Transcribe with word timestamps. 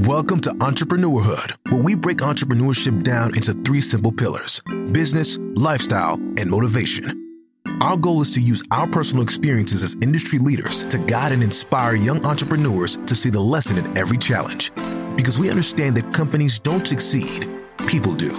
Welcome 0.00 0.40
to 0.40 0.50
Entrepreneurhood, 0.52 1.54
where 1.70 1.82
we 1.82 1.94
break 1.94 2.18
entrepreneurship 2.18 3.02
down 3.02 3.36
into 3.36 3.52
three 3.52 3.82
simple 3.82 4.10
pillars 4.10 4.62
business, 4.90 5.36
lifestyle, 5.54 6.14
and 6.14 6.48
motivation. 6.48 7.60
Our 7.82 7.98
goal 7.98 8.22
is 8.22 8.32
to 8.32 8.40
use 8.40 8.62
our 8.70 8.86
personal 8.86 9.22
experiences 9.22 9.82
as 9.82 9.94
industry 10.00 10.38
leaders 10.38 10.82
to 10.84 10.96
guide 10.96 11.32
and 11.32 11.42
inspire 11.42 11.94
young 11.94 12.24
entrepreneurs 12.24 12.96
to 12.96 13.14
see 13.14 13.28
the 13.28 13.40
lesson 13.40 13.76
in 13.76 13.98
every 13.98 14.16
challenge. 14.16 14.72
Because 15.14 15.38
we 15.38 15.50
understand 15.50 15.98
that 15.98 16.10
companies 16.14 16.58
don't 16.58 16.88
succeed, 16.88 17.46
people 17.86 18.14
do. 18.14 18.32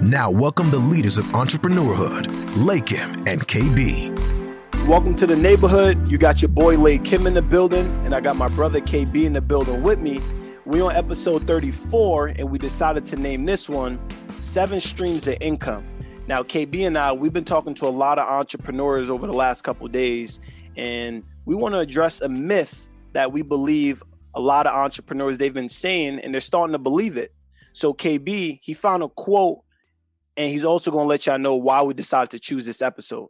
Now, 0.00 0.30
welcome 0.30 0.70
the 0.70 0.78
leaders 0.78 1.18
of 1.18 1.24
Entrepreneurhood, 1.26 2.26
Lakim 2.54 3.26
and 3.26 3.40
KB. 3.48 4.46
Welcome 4.86 5.16
to 5.16 5.26
the 5.26 5.34
neighborhood. 5.34 6.06
You 6.06 6.16
got 6.16 6.42
your 6.42 6.48
boy 6.48 6.76
Lakim 6.76 7.26
in 7.26 7.34
the 7.34 7.42
building, 7.42 7.86
and 8.04 8.14
I 8.14 8.20
got 8.20 8.36
my 8.36 8.46
brother 8.46 8.80
KB 8.80 9.24
in 9.24 9.32
the 9.32 9.40
building 9.40 9.82
with 9.82 9.98
me. 9.98 10.20
We 10.66 10.80
on 10.80 10.96
episode 10.96 11.46
34, 11.46 12.26
and 12.40 12.50
we 12.50 12.58
decided 12.58 13.04
to 13.04 13.16
name 13.16 13.46
this 13.46 13.68
one 13.68 14.00
Seven 14.40 14.80
Streams 14.80 15.28
of 15.28 15.36
Income. 15.40 15.86
Now, 16.26 16.42
KB 16.42 16.84
and 16.88 16.98
I, 16.98 17.12
we've 17.12 17.32
been 17.32 17.44
talking 17.44 17.72
to 17.74 17.86
a 17.86 17.88
lot 17.88 18.18
of 18.18 18.28
entrepreneurs 18.28 19.08
over 19.08 19.28
the 19.28 19.32
last 19.32 19.62
couple 19.62 19.86
days, 19.86 20.40
and 20.76 21.22
we 21.44 21.54
want 21.54 21.76
to 21.76 21.78
address 21.78 22.20
a 22.20 22.28
myth 22.28 22.88
that 23.12 23.30
we 23.30 23.42
believe 23.42 24.02
a 24.34 24.40
lot 24.40 24.66
of 24.66 24.74
entrepreneurs 24.74 25.38
they've 25.38 25.54
been 25.54 25.68
saying, 25.68 26.18
and 26.18 26.34
they're 26.34 26.40
starting 26.40 26.72
to 26.72 26.80
believe 26.80 27.16
it. 27.16 27.32
So, 27.72 27.94
KB, 27.94 28.58
he 28.60 28.74
found 28.74 29.04
a 29.04 29.08
quote, 29.08 29.60
and 30.36 30.50
he's 30.50 30.64
also 30.64 30.90
going 30.90 31.04
to 31.04 31.08
let 31.08 31.26
y'all 31.26 31.38
know 31.38 31.54
why 31.54 31.80
we 31.82 31.94
decided 31.94 32.30
to 32.32 32.40
choose 32.40 32.66
this 32.66 32.82
episode. 32.82 33.28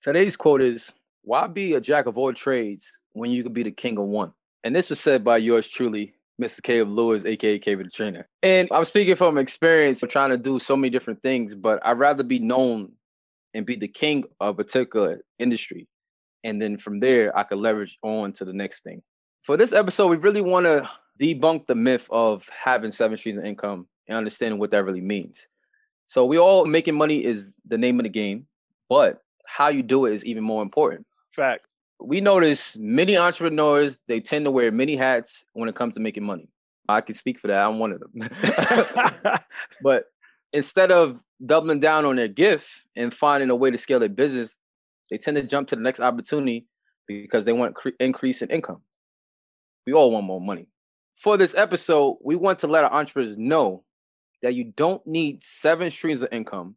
Today's 0.00 0.34
quote 0.34 0.62
is 0.62 0.94
Why 1.24 1.46
be 1.46 1.74
a 1.74 1.80
jack 1.82 2.06
of 2.06 2.16
all 2.16 2.32
trades 2.32 3.00
when 3.12 3.30
you 3.30 3.42
could 3.42 3.52
be 3.52 3.64
the 3.64 3.70
king 3.70 3.98
of 3.98 4.06
one? 4.06 4.32
And 4.64 4.74
this 4.74 4.88
was 4.88 4.98
said 4.98 5.22
by 5.22 5.36
yours 5.36 5.68
truly, 5.68 6.13
Mr. 6.40 6.62
Caleb 6.62 6.88
Lewis, 6.88 7.24
aka 7.24 7.58
Caleb 7.58 7.84
the 7.84 7.90
Trainer. 7.90 8.28
And 8.42 8.68
I'm 8.72 8.84
speaking 8.84 9.16
from 9.16 9.38
experience 9.38 10.02
of 10.02 10.08
trying 10.08 10.30
to 10.30 10.38
do 10.38 10.58
so 10.58 10.76
many 10.76 10.90
different 10.90 11.22
things, 11.22 11.54
but 11.54 11.84
I'd 11.84 11.98
rather 11.98 12.24
be 12.24 12.38
known 12.38 12.92
and 13.54 13.64
be 13.64 13.76
the 13.76 13.88
king 13.88 14.24
of 14.40 14.48
a 14.48 14.64
particular 14.64 15.20
industry. 15.38 15.86
And 16.42 16.60
then 16.60 16.76
from 16.76 17.00
there, 17.00 17.36
I 17.36 17.44
could 17.44 17.58
leverage 17.58 17.96
on 18.02 18.32
to 18.34 18.44
the 18.44 18.52
next 18.52 18.82
thing. 18.82 19.02
For 19.42 19.56
this 19.56 19.72
episode, 19.72 20.08
we 20.08 20.16
really 20.16 20.40
want 20.40 20.66
to 20.66 20.88
debunk 21.20 21.66
the 21.66 21.74
myth 21.74 22.08
of 22.10 22.48
having 22.48 22.90
seven 22.90 23.16
streams 23.16 23.38
of 23.38 23.44
income 23.44 23.86
and 24.08 24.18
understanding 24.18 24.58
what 24.58 24.70
that 24.72 24.84
really 24.84 25.00
means. 25.00 25.46
So 26.06 26.26
we 26.26 26.38
all 26.38 26.66
making 26.66 26.96
money 26.96 27.24
is 27.24 27.44
the 27.66 27.78
name 27.78 28.00
of 28.00 28.04
the 28.04 28.10
game, 28.10 28.46
but 28.88 29.22
how 29.46 29.68
you 29.68 29.82
do 29.82 30.06
it 30.06 30.14
is 30.14 30.24
even 30.24 30.42
more 30.42 30.62
important. 30.62 31.06
Fact 31.30 31.64
we 32.06 32.20
notice 32.20 32.76
many 32.76 33.16
entrepreneurs 33.16 34.00
they 34.06 34.20
tend 34.20 34.44
to 34.44 34.50
wear 34.50 34.70
many 34.70 34.96
hats 34.96 35.44
when 35.52 35.68
it 35.68 35.74
comes 35.74 35.94
to 35.94 36.00
making 36.00 36.24
money. 36.24 36.48
I 36.88 37.00
can 37.00 37.14
speak 37.14 37.38
for 37.38 37.48
that. 37.48 37.66
I'm 37.66 37.78
one 37.78 37.92
of 37.92 38.00
them. 38.00 38.28
but 39.82 40.04
instead 40.52 40.92
of 40.92 41.18
doubling 41.44 41.80
down 41.80 42.04
on 42.04 42.16
their 42.16 42.28
gift 42.28 42.68
and 42.94 43.12
finding 43.12 43.50
a 43.50 43.56
way 43.56 43.70
to 43.70 43.78
scale 43.78 44.00
their 44.00 44.08
business, 44.08 44.58
they 45.10 45.16
tend 45.16 45.36
to 45.36 45.42
jump 45.42 45.68
to 45.68 45.76
the 45.76 45.82
next 45.82 46.00
opportunity 46.00 46.66
because 47.06 47.44
they 47.44 47.52
want 47.52 47.74
cre- 47.74 47.90
increase 48.00 48.42
in 48.42 48.50
income. 48.50 48.82
We 49.86 49.92
all 49.92 50.10
want 50.10 50.26
more 50.26 50.40
money. 50.40 50.68
For 51.16 51.36
this 51.36 51.54
episode, 51.54 52.18
we 52.22 52.36
want 52.36 52.58
to 52.60 52.66
let 52.66 52.84
our 52.84 52.92
entrepreneurs 52.92 53.38
know 53.38 53.84
that 54.42 54.54
you 54.54 54.64
don't 54.76 55.06
need 55.06 55.42
seven 55.42 55.90
streams 55.90 56.22
of 56.22 56.28
income, 56.32 56.76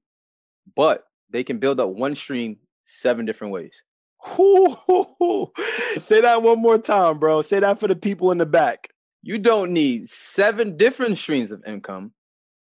but 0.75 1.05
they 1.30 1.44
can 1.44 1.59
build 1.59 1.80
up 1.80 1.89
one 1.89 2.16
stream 2.16 2.58
seven 2.86 3.25
different 3.25 3.52
ways. 3.52 3.83
Say 5.98 6.22
that 6.22 6.42
one 6.42 6.62
more 6.62 6.78
time, 6.78 7.20
bro. 7.20 7.42
Say 7.42 7.60
that 7.60 7.80
for 7.80 7.88
the 7.88 7.96
people 7.96 8.32
in 8.32 8.38
the 8.38 8.46
back. 8.46 8.90
You 9.22 9.38
don't 9.38 9.72
need 9.72 10.10
seven 10.10 10.78
different 10.78 11.18
streams 11.18 11.52
of 11.52 11.64
income, 11.66 12.14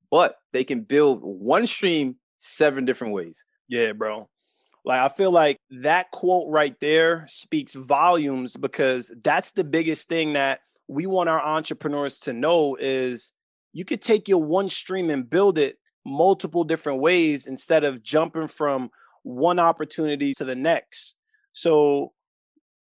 but 0.09 0.35
they 0.53 0.63
can 0.63 0.81
build 0.81 1.19
one 1.21 1.67
stream 1.67 2.17
seven 2.39 2.85
different 2.85 3.13
ways. 3.13 3.43
Yeah, 3.67 3.93
bro. 3.93 4.29
Like 4.85 5.01
I 5.01 5.13
feel 5.13 5.31
like 5.31 5.59
that 5.69 6.11
quote 6.11 6.47
right 6.49 6.75
there 6.79 7.25
speaks 7.27 7.73
volumes 7.73 8.55
because 8.55 9.13
that's 9.23 9.51
the 9.51 9.63
biggest 9.63 10.07
thing 10.07 10.33
that 10.33 10.61
we 10.87 11.05
want 11.05 11.29
our 11.29 11.41
entrepreneurs 11.41 12.19
to 12.21 12.33
know 12.33 12.77
is 12.79 13.33
you 13.73 13.83
could 13.83 14.01
take 14.01 14.27
your 14.27 14.41
one 14.41 14.69
stream 14.69 15.09
and 15.09 15.29
build 15.29 15.57
it 15.57 15.77
multiple 16.05 16.63
different 16.63 17.01
ways 17.01 17.47
instead 17.47 17.83
of 17.83 18.01
jumping 18.01 18.47
from 18.47 18.89
one 19.23 19.59
opportunity 19.59 20.33
to 20.33 20.45
the 20.45 20.55
next. 20.55 21.15
So 21.57 22.13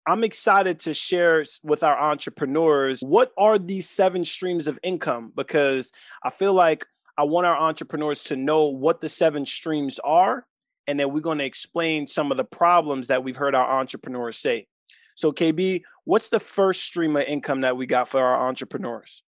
I'm 0.06 0.24
excited 0.24 0.78
to 0.80 0.92
share 0.92 1.42
with 1.62 1.82
our 1.82 1.98
entrepreneurs 1.98 3.00
what 3.00 3.32
are 3.38 3.58
these 3.58 3.88
seven 3.88 4.26
streams 4.26 4.66
of 4.66 4.78
income 4.82 5.32
because 5.34 5.90
I 6.22 6.28
feel 6.28 6.52
like 6.52 6.84
I 7.16 7.22
want 7.22 7.46
our 7.46 7.56
entrepreneurs 7.56 8.24
to 8.24 8.36
know 8.36 8.66
what 8.66 9.00
the 9.00 9.08
seven 9.08 9.46
streams 9.46 9.98
are 10.00 10.44
and 10.86 11.00
then 11.00 11.14
we're 11.14 11.20
going 11.20 11.38
to 11.38 11.46
explain 11.46 12.06
some 12.06 12.30
of 12.30 12.36
the 12.36 12.44
problems 12.44 13.08
that 13.08 13.24
we've 13.24 13.36
heard 13.36 13.54
our 13.54 13.80
entrepreneurs 13.80 14.36
say. 14.36 14.66
So 15.14 15.32
KB, 15.32 15.80
what's 16.04 16.28
the 16.28 16.38
first 16.38 16.82
stream 16.82 17.16
of 17.16 17.22
income 17.22 17.62
that 17.62 17.78
we 17.78 17.86
got 17.86 18.10
for 18.10 18.20
our 18.20 18.48
entrepreneurs? 18.48 19.22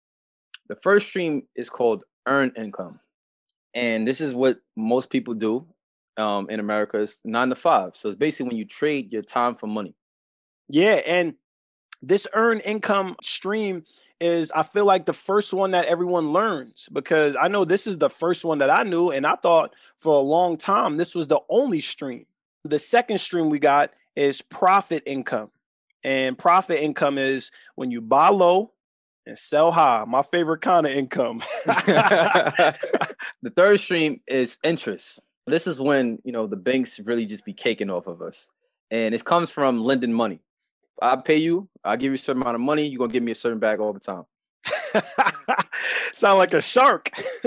The 0.68 0.76
first 0.82 1.06
stream 1.06 1.44
is 1.56 1.70
called 1.70 2.04
earn 2.28 2.52
income. 2.58 3.00
And 3.74 4.06
this 4.06 4.20
is 4.20 4.34
what 4.34 4.58
most 4.76 5.08
people 5.08 5.32
do 5.32 5.66
um, 6.20 6.48
in 6.50 6.60
America 6.60 6.98
is 6.98 7.20
nine 7.24 7.48
to 7.48 7.56
five. 7.56 7.92
So 7.94 8.10
it's 8.10 8.18
basically 8.18 8.48
when 8.48 8.58
you 8.58 8.64
trade 8.64 9.12
your 9.12 9.22
time 9.22 9.54
for 9.54 9.66
money. 9.66 9.94
Yeah, 10.68 11.00
and 11.06 11.34
this 12.02 12.26
earned 12.32 12.62
income 12.64 13.16
stream 13.22 13.84
is 14.20 14.52
I 14.52 14.62
feel 14.62 14.84
like 14.84 15.06
the 15.06 15.12
first 15.12 15.52
one 15.52 15.70
that 15.70 15.86
everyone 15.86 16.32
learns 16.32 16.88
because 16.92 17.36
I 17.40 17.48
know 17.48 17.64
this 17.64 17.86
is 17.86 17.98
the 17.98 18.10
first 18.10 18.44
one 18.44 18.58
that 18.58 18.70
I 18.70 18.82
knew 18.82 19.10
and 19.10 19.26
I 19.26 19.36
thought 19.36 19.74
for 19.96 20.14
a 20.14 20.20
long 20.20 20.58
time 20.58 20.98
this 20.98 21.14
was 21.14 21.26
the 21.26 21.40
only 21.48 21.80
stream. 21.80 22.26
The 22.64 22.78
second 22.78 23.18
stream 23.18 23.48
we 23.48 23.58
got 23.58 23.92
is 24.16 24.42
profit 24.42 25.02
income. 25.06 25.50
And 26.04 26.36
profit 26.36 26.80
income 26.80 27.18
is 27.18 27.50
when 27.74 27.90
you 27.90 28.00
buy 28.00 28.28
low 28.28 28.72
and 29.26 29.36
sell 29.36 29.70
high. 29.70 30.04
My 30.06 30.22
favorite 30.22 30.60
kind 30.60 30.86
of 30.86 30.92
income. 30.92 31.42
the 31.66 32.74
third 33.54 33.80
stream 33.80 34.20
is 34.26 34.58
interest. 34.62 35.20
This 35.46 35.66
is 35.66 35.80
when 35.80 36.18
you 36.24 36.32
know 36.32 36.46
the 36.46 36.56
banks 36.56 37.00
really 37.00 37.26
just 37.26 37.44
be 37.44 37.52
caking 37.52 37.90
off 37.90 38.06
of 38.06 38.22
us, 38.22 38.48
and 38.90 39.14
it 39.14 39.24
comes 39.24 39.50
from 39.50 39.82
lending 39.82 40.12
money. 40.12 40.40
I 41.02 41.16
pay 41.16 41.38
you, 41.38 41.68
I 41.84 41.96
give 41.96 42.10
you 42.10 42.14
a 42.14 42.18
certain 42.18 42.42
amount 42.42 42.56
of 42.56 42.60
money, 42.60 42.86
you're 42.86 42.98
gonna 42.98 43.12
give 43.12 43.22
me 43.22 43.32
a 43.32 43.36
certain 43.36 43.58
bag 43.58 43.80
all 43.80 43.92
the 43.92 44.00
time. 44.00 44.24
Sound 46.12 46.38
like 46.38 46.52
a 46.52 46.60
shark. 46.60 47.10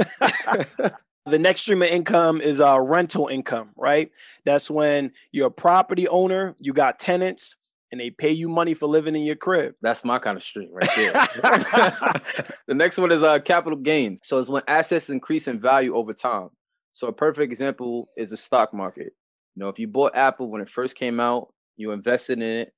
the 1.25 1.39
next 1.39 1.61
stream 1.61 1.81
of 1.81 1.89
income 1.89 2.41
is 2.41 2.59
uh, 2.59 2.79
rental 2.79 3.27
income, 3.27 3.69
right? 3.75 4.11
That's 4.45 4.69
when 4.69 5.11
you're 5.31 5.47
a 5.47 5.51
property 5.51 6.07
owner, 6.07 6.55
you 6.59 6.73
got 6.73 6.99
tenants, 6.99 7.55
and 7.91 8.01
they 8.01 8.09
pay 8.09 8.31
you 8.31 8.49
money 8.49 8.73
for 8.73 8.87
living 8.87 9.15
in 9.15 9.21
your 9.21 9.35
crib. 9.35 9.75
That's 9.81 10.03
my 10.03 10.17
kind 10.17 10.35
of 10.35 10.43
stream 10.43 10.69
right 10.71 10.89
there. 10.95 11.11
the 12.67 12.73
next 12.73 12.97
one 12.97 13.11
is 13.11 13.21
uh, 13.21 13.39
capital 13.39 13.77
gains. 13.77 14.21
So 14.23 14.39
it's 14.39 14.49
when 14.49 14.63
assets 14.67 15.09
increase 15.09 15.47
in 15.47 15.61
value 15.61 15.95
over 15.95 16.11
time. 16.11 16.49
So 16.93 17.07
a 17.07 17.13
perfect 17.13 17.51
example 17.51 18.09
is 18.15 18.29
the 18.29 18.37
stock 18.37 18.73
market. 18.73 19.13
You 19.55 19.63
know, 19.63 19.69
if 19.69 19.77
you 19.79 19.87
bought 19.87 20.15
Apple 20.15 20.49
when 20.49 20.61
it 20.61 20.69
first 20.69 20.95
came 20.95 21.19
out, 21.19 21.53
you 21.75 21.91
invested 21.91 22.37
in 22.37 22.43
it, 22.43 22.73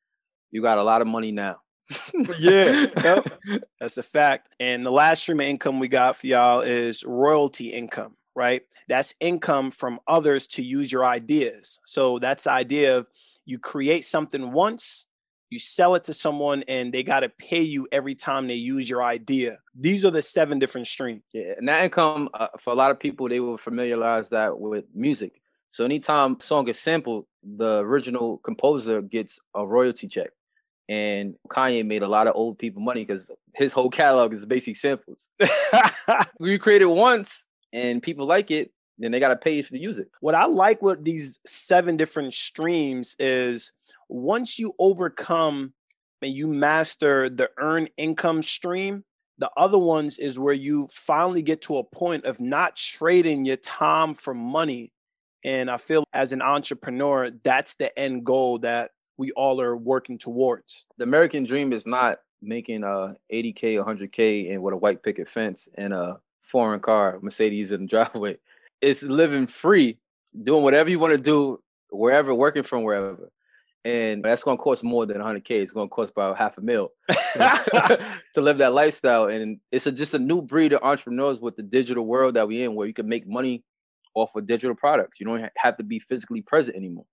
you 0.52 0.62
got 0.62 0.78
a 0.78 0.84
lot 0.84 1.02
of 1.02 1.08
money 1.08 1.32
now. 1.32 1.58
yeah, 2.40 2.88
yep. 3.04 3.28
that's 3.80 3.98
a 3.98 4.04
fact. 4.04 4.50
And 4.60 4.86
the 4.86 4.92
last 4.92 5.22
stream 5.22 5.40
of 5.40 5.46
income 5.46 5.80
we 5.80 5.88
got 5.88 6.16
for 6.16 6.28
y'all 6.28 6.62
is 6.62 7.04
royalty 7.04 7.74
income, 7.74 8.16
right? 8.36 8.64
That's 8.88 9.14
income 9.20 9.72
from 9.72 10.00
others 10.08 10.48
to 10.48 10.64
use 10.64 10.92
your 10.92 11.06
ideas. 11.06 11.80
So 11.86 12.18
that's 12.20 12.46
the 12.46 12.52
idea 12.52 12.98
of 12.98 13.08
you 13.46 13.60
create 13.60 14.06
something 14.06 14.52
once 14.52 15.08
you 15.50 15.60
sell 15.60 15.96
it 15.96 16.04
to 16.06 16.14
someone 16.14 16.64
and 16.68 16.94
they 16.94 17.04
got 17.04 17.22
to 17.22 17.30
pay 17.30 17.62
you 17.62 17.88
every 17.92 18.16
time 18.16 18.48
they 18.48 18.56
use 18.56 18.90
your 18.90 19.04
idea. 19.04 19.60
These 19.80 20.06
are 20.06 20.12
the 20.12 20.22
seven 20.22 20.60
different 20.60 20.88
streams. 20.88 21.24
Yeah 21.34 21.54
and 21.58 21.68
that 21.68 21.84
income 21.84 22.30
uh, 22.34 22.48
for 22.60 22.72
a 22.72 22.76
lot 22.76 22.92
of 22.92 23.00
people 23.00 23.30
they 23.30 23.40
will 23.40 23.58
familiarize 23.58 24.30
that 24.30 24.60
with 24.60 24.86
music. 24.94 25.42
So 25.68 25.84
anytime 25.84 26.40
song 26.40 26.68
is 26.68 26.80
sampled 26.80 27.26
the 27.44 27.80
original 27.80 28.38
composer 28.40 29.02
gets 29.02 29.40
a 29.54 29.66
royalty 29.66 30.08
check. 30.08 30.30
And 30.88 31.36
kanye 31.50 31.86
made 31.86 32.04
a 32.04 32.08
lot 32.08 32.28
of 32.28 32.36
old 32.36 32.60
people 32.60 32.82
money 32.82 33.04
because 33.04 33.32
his 33.56 33.74
whole 33.74 33.90
catalog 33.90 34.34
is 34.34 34.46
basically 34.46 34.76
samples. 34.76 35.30
We 36.40 36.60
create 36.60 36.84
it 36.84 36.86
once 36.86 37.46
and 37.74 38.02
people 38.02 38.26
like 38.26 38.52
it 38.52 38.72
then 38.98 39.12
they 39.12 39.20
got 39.20 39.30
to 39.30 39.36
pay 39.36 39.56
you 39.56 39.64
to 39.64 39.78
use 39.78 39.98
it 39.98 40.10
what 40.22 40.36
i 40.36 40.46
like 40.46 40.82
with 40.82 41.04
these 41.04 41.40
seven 41.46 41.98
different 41.98 42.34
streams 42.34 43.16
is 43.20 43.72
once 44.10 44.60
you 44.60 44.74
overcome 44.80 45.74
and 46.22 46.34
you 46.34 46.48
master 46.48 47.30
the 47.30 47.50
earn 47.58 47.88
income 47.98 48.42
stream, 48.42 49.04
the 49.38 49.50
other 49.58 49.78
ones 49.78 50.18
is 50.18 50.40
where 50.40 50.54
you 50.54 50.88
finally 50.92 51.42
get 51.42 51.62
to 51.64 51.78
a 51.78 51.84
point 51.84 52.26
of 52.26 52.40
not 52.40 52.76
trading 52.76 53.46
your 53.46 53.58
time 53.58 54.14
for 54.14 54.34
money. 54.34 54.92
And 55.44 55.70
I 55.70 55.78
feel 55.78 56.06
as 56.14 56.32
an 56.32 56.42
entrepreneur, 56.42 57.30
that's 57.44 57.76
the 57.76 57.98
end 58.00 58.26
goal 58.26 58.60
that 58.60 58.92
we 59.18 59.32
all 59.32 59.62
are 59.62 59.76
working 59.76 60.18
towards. 60.18 60.86
The 60.98 61.04
American 61.04 61.44
dream 61.44 61.74
is 61.74 61.86
not 61.86 62.20
making 62.42 62.84
uh 62.84 63.14
80k, 63.32 63.84
100k, 63.84 64.52
and 64.52 64.62
with 64.62 64.74
a 64.74 64.78
white 64.78 65.04
picket 65.04 65.30
fence 65.30 65.68
and 65.76 65.94
a 65.94 66.20
foreign 66.42 66.80
car, 66.80 67.20
Mercedes 67.22 67.72
in 67.72 67.82
the 67.82 67.88
driveway. 67.88 68.38
It's 68.82 69.04
living 69.04 69.48
free, 69.48 69.98
doing 70.44 70.64
whatever 70.64 70.90
you 70.90 71.00
want 71.00 71.18
to 71.18 71.22
do, 71.22 71.62
wherever, 71.90 72.34
working 72.34 72.64
from 72.64 72.84
wherever. 72.84 73.30
And 73.86 74.26
that's 74.26 74.44
going 74.44 74.58
to 74.58 74.64
cost 74.64 74.84
more 74.84 75.06
than 75.06 75.18
100k. 75.18 75.52
It's 75.52 75.72
going 75.72 75.88
to 75.88 75.94
cost 75.94 76.12
about 76.12 76.38
half 76.38 76.58
a 76.58 76.62
mil 76.62 76.90
to 77.36 78.02
live 78.38 78.58
that 78.58 78.74
lifestyle. 78.74 79.28
And 79.28 79.60
it's 79.72 79.86
a, 79.86 79.92
just 79.92 80.16
a 80.16 80.20
new 80.20 80.42
breed 80.42 80.74
of 80.74 80.82
entrepreneurs 80.82 81.40
with 81.40 81.56
the 81.56 81.64
digital 81.64 82.06
world 82.06 82.36
that 82.36 82.48
we're 82.48 82.66
in, 82.66 82.76
where 82.76 82.88
you 82.88 82.96
can 82.96 83.08
make 83.08 83.28
money 83.28 83.64
off 84.16 84.36
of 84.36 84.48
digital 84.48 84.76
products. 84.76 85.20
You 85.20 85.28
don't 85.28 85.50
have 85.56 85.78
to 85.78 85.84
be 85.84 86.00
physically 86.00 86.42
present 86.42 86.76
anymore. 86.76 87.06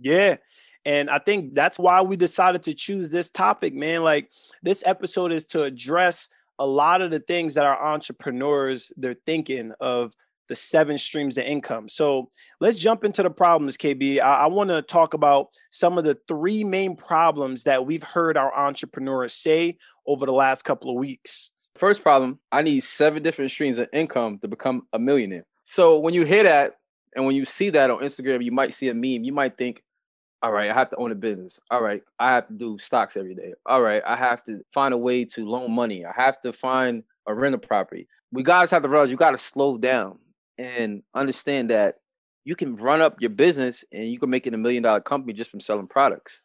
Yeah. 0.00 0.36
And 0.84 1.10
I 1.10 1.18
think 1.18 1.54
that's 1.54 1.78
why 1.78 2.02
we 2.02 2.16
decided 2.16 2.62
to 2.64 2.74
choose 2.74 3.10
this 3.10 3.30
topic, 3.30 3.74
man. 3.74 4.02
Like 4.02 4.30
this 4.62 4.82
episode 4.86 5.32
is 5.32 5.46
to 5.46 5.64
address 5.64 6.28
a 6.58 6.66
lot 6.66 7.02
of 7.02 7.10
the 7.10 7.20
things 7.20 7.54
that 7.54 7.64
our 7.64 7.84
entrepreneurs 7.84 8.92
they're 8.96 9.14
thinking 9.14 9.72
of 9.80 10.12
the 10.52 10.56
seven 10.56 10.98
streams 10.98 11.38
of 11.38 11.44
income. 11.44 11.88
So 11.88 12.28
let's 12.60 12.78
jump 12.78 13.04
into 13.04 13.22
the 13.22 13.30
problems, 13.30 13.78
KB. 13.78 14.20
I, 14.20 14.42
I 14.42 14.46
want 14.48 14.68
to 14.68 14.82
talk 14.82 15.14
about 15.14 15.46
some 15.70 15.96
of 15.96 16.04
the 16.04 16.18
three 16.28 16.62
main 16.62 16.94
problems 16.94 17.64
that 17.64 17.86
we've 17.86 18.02
heard 18.02 18.36
our 18.36 18.54
entrepreneurs 18.54 19.32
say 19.32 19.78
over 20.06 20.26
the 20.26 20.34
last 20.34 20.64
couple 20.64 20.90
of 20.90 20.96
weeks. 20.96 21.52
First 21.76 22.02
problem 22.02 22.38
I 22.52 22.60
need 22.60 22.80
seven 22.80 23.22
different 23.22 23.50
streams 23.50 23.78
of 23.78 23.88
income 23.94 24.40
to 24.42 24.48
become 24.48 24.82
a 24.92 24.98
millionaire. 24.98 25.46
So 25.64 25.98
when 25.98 26.12
you 26.12 26.26
hear 26.26 26.42
that 26.42 26.76
and 27.16 27.24
when 27.24 27.34
you 27.34 27.46
see 27.46 27.70
that 27.70 27.90
on 27.90 28.00
Instagram, 28.00 28.44
you 28.44 28.52
might 28.52 28.74
see 28.74 28.88
a 28.88 28.94
meme. 28.94 29.24
You 29.24 29.32
might 29.32 29.56
think, 29.56 29.82
all 30.42 30.52
right, 30.52 30.70
I 30.70 30.74
have 30.74 30.90
to 30.90 30.96
own 30.96 31.12
a 31.12 31.14
business. 31.14 31.58
All 31.70 31.82
right, 31.82 32.02
I 32.18 32.32
have 32.32 32.46
to 32.48 32.52
do 32.52 32.76
stocks 32.78 33.16
every 33.16 33.34
day. 33.34 33.54
All 33.64 33.80
right, 33.80 34.02
I 34.06 34.16
have 34.16 34.42
to 34.44 34.60
find 34.74 34.92
a 34.92 34.98
way 34.98 35.24
to 35.24 35.48
loan 35.48 35.72
money. 35.72 36.04
I 36.04 36.12
have 36.14 36.42
to 36.42 36.52
find 36.52 37.04
a 37.26 37.32
rental 37.32 37.58
property. 37.58 38.06
We 38.32 38.42
guys 38.42 38.70
have 38.70 38.82
to 38.82 38.88
realize 38.90 39.10
you 39.10 39.16
got 39.16 39.30
to 39.30 39.38
slow 39.38 39.78
down 39.78 40.18
and 40.58 41.02
understand 41.14 41.70
that 41.70 41.96
you 42.44 42.56
can 42.56 42.76
run 42.76 43.00
up 43.00 43.16
your 43.20 43.30
business 43.30 43.84
and 43.92 44.08
you 44.08 44.18
can 44.18 44.30
make 44.30 44.46
it 44.46 44.54
a 44.54 44.58
million 44.58 44.82
dollar 44.82 45.00
company 45.00 45.32
just 45.32 45.50
from 45.50 45.60
selling 45.60 45.86
products. 45.86 46.42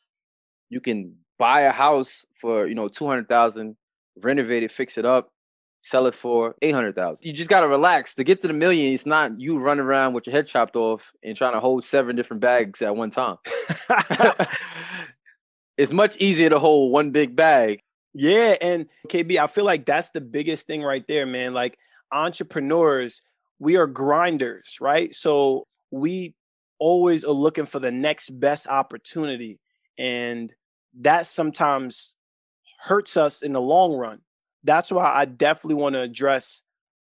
You 0.69 0.81
can 0.81 1.15
buy 1.39 1.61
a 1.61 1.71
house 1.71 2.25
for 2.39 2.67
you 2.67 2.75
know 2.75 2.87
two 2.87 3.07
hundred 3.07 3.27
thousand, 3.27 3.75
renovate 4.21 4.63
it, 4.63 4.71
fix 4.71 4.97
it 4.97 5.05
up, 5.05 5.31
sell 5.81 6.05
it 6.05 6.15
for 6.15 6.55
800,000. 6.61 7.25
You 7.25 7.33
just 7.33 7.49
got 7.49 7.61
to 7.61 7.67
relax. 7.67 8.15
To 8.15 8.23
get 8.23 8.41
to 8.41 8.47
the 8.47 8.53
million, 8.53 8.93
it's 8.93 9.05
not 9.05 9.39
you 9.39 9.57
running 9.59 9.83
around 9.83 10.13
with 10.13 10.27
your 10.27 10.35
head 10.35 10.47
chopped 10.47 10.75
off 10.75 11.11
and 11.23 11.35
trying 11.35 11.53
to 11.53 11.59
hold 11.59 11.85
seven 11.85 12.15
different 12.15 12.41
bags 12.41 12.81
at 12.81 12.95
one 12.95 13.11
time. 13.11 13.37
it's 15.77 15.91
much 15.91 16.17
easier 16.17 16.49
to 16.49 16.59
hold 16.59 16.91
one 16.91 17.11
big 17.11 17.35
bag. 17.35 17.81
Yeah, 18.13 18.55
and 18.61 18.87
KB, 19.09 19.37
I 19.37 19.47
feel 19.47 19.65
like 19.65 19.85
that's 19.85 20.09
the 20.09 20.21
biggest 20.21 20.65
thing 20.67 20.81
right 20.81 21.07
there, 21.07 21.25
man. 21.25 21.53
Like 21.53 21.77
entrepreneurs, 22.11 23.21
we 23.59 23.75
are 23.77 23.87
grinders, 23.87 24.77
right? 24.79 25.13
So 25.13 25.65
we 25.91 26.35
always 26.79 27.25
are 27.25 27.31
looking 27.31 27.65
for 27.65 27.79
the 27.79 27.91
next 27.91 28.29
best 28.39 28.67
opportunity 28.67 29.59
and 29.97 30.53
that 30.99 31.25
sometimes 31.25 32.15
hurts 32.79 33.17
us 33.17 33.41
in 33.41 33.53
the 33.53 33.61
long 33.61 33.95
run 33.95 34.21
that's 34.67 34.91
why 34.91 35.11
I 35.11 35.25
definitely 35.25 35.81
want 35.81 35.95
to 35.95 36.01
address 36.01 36.61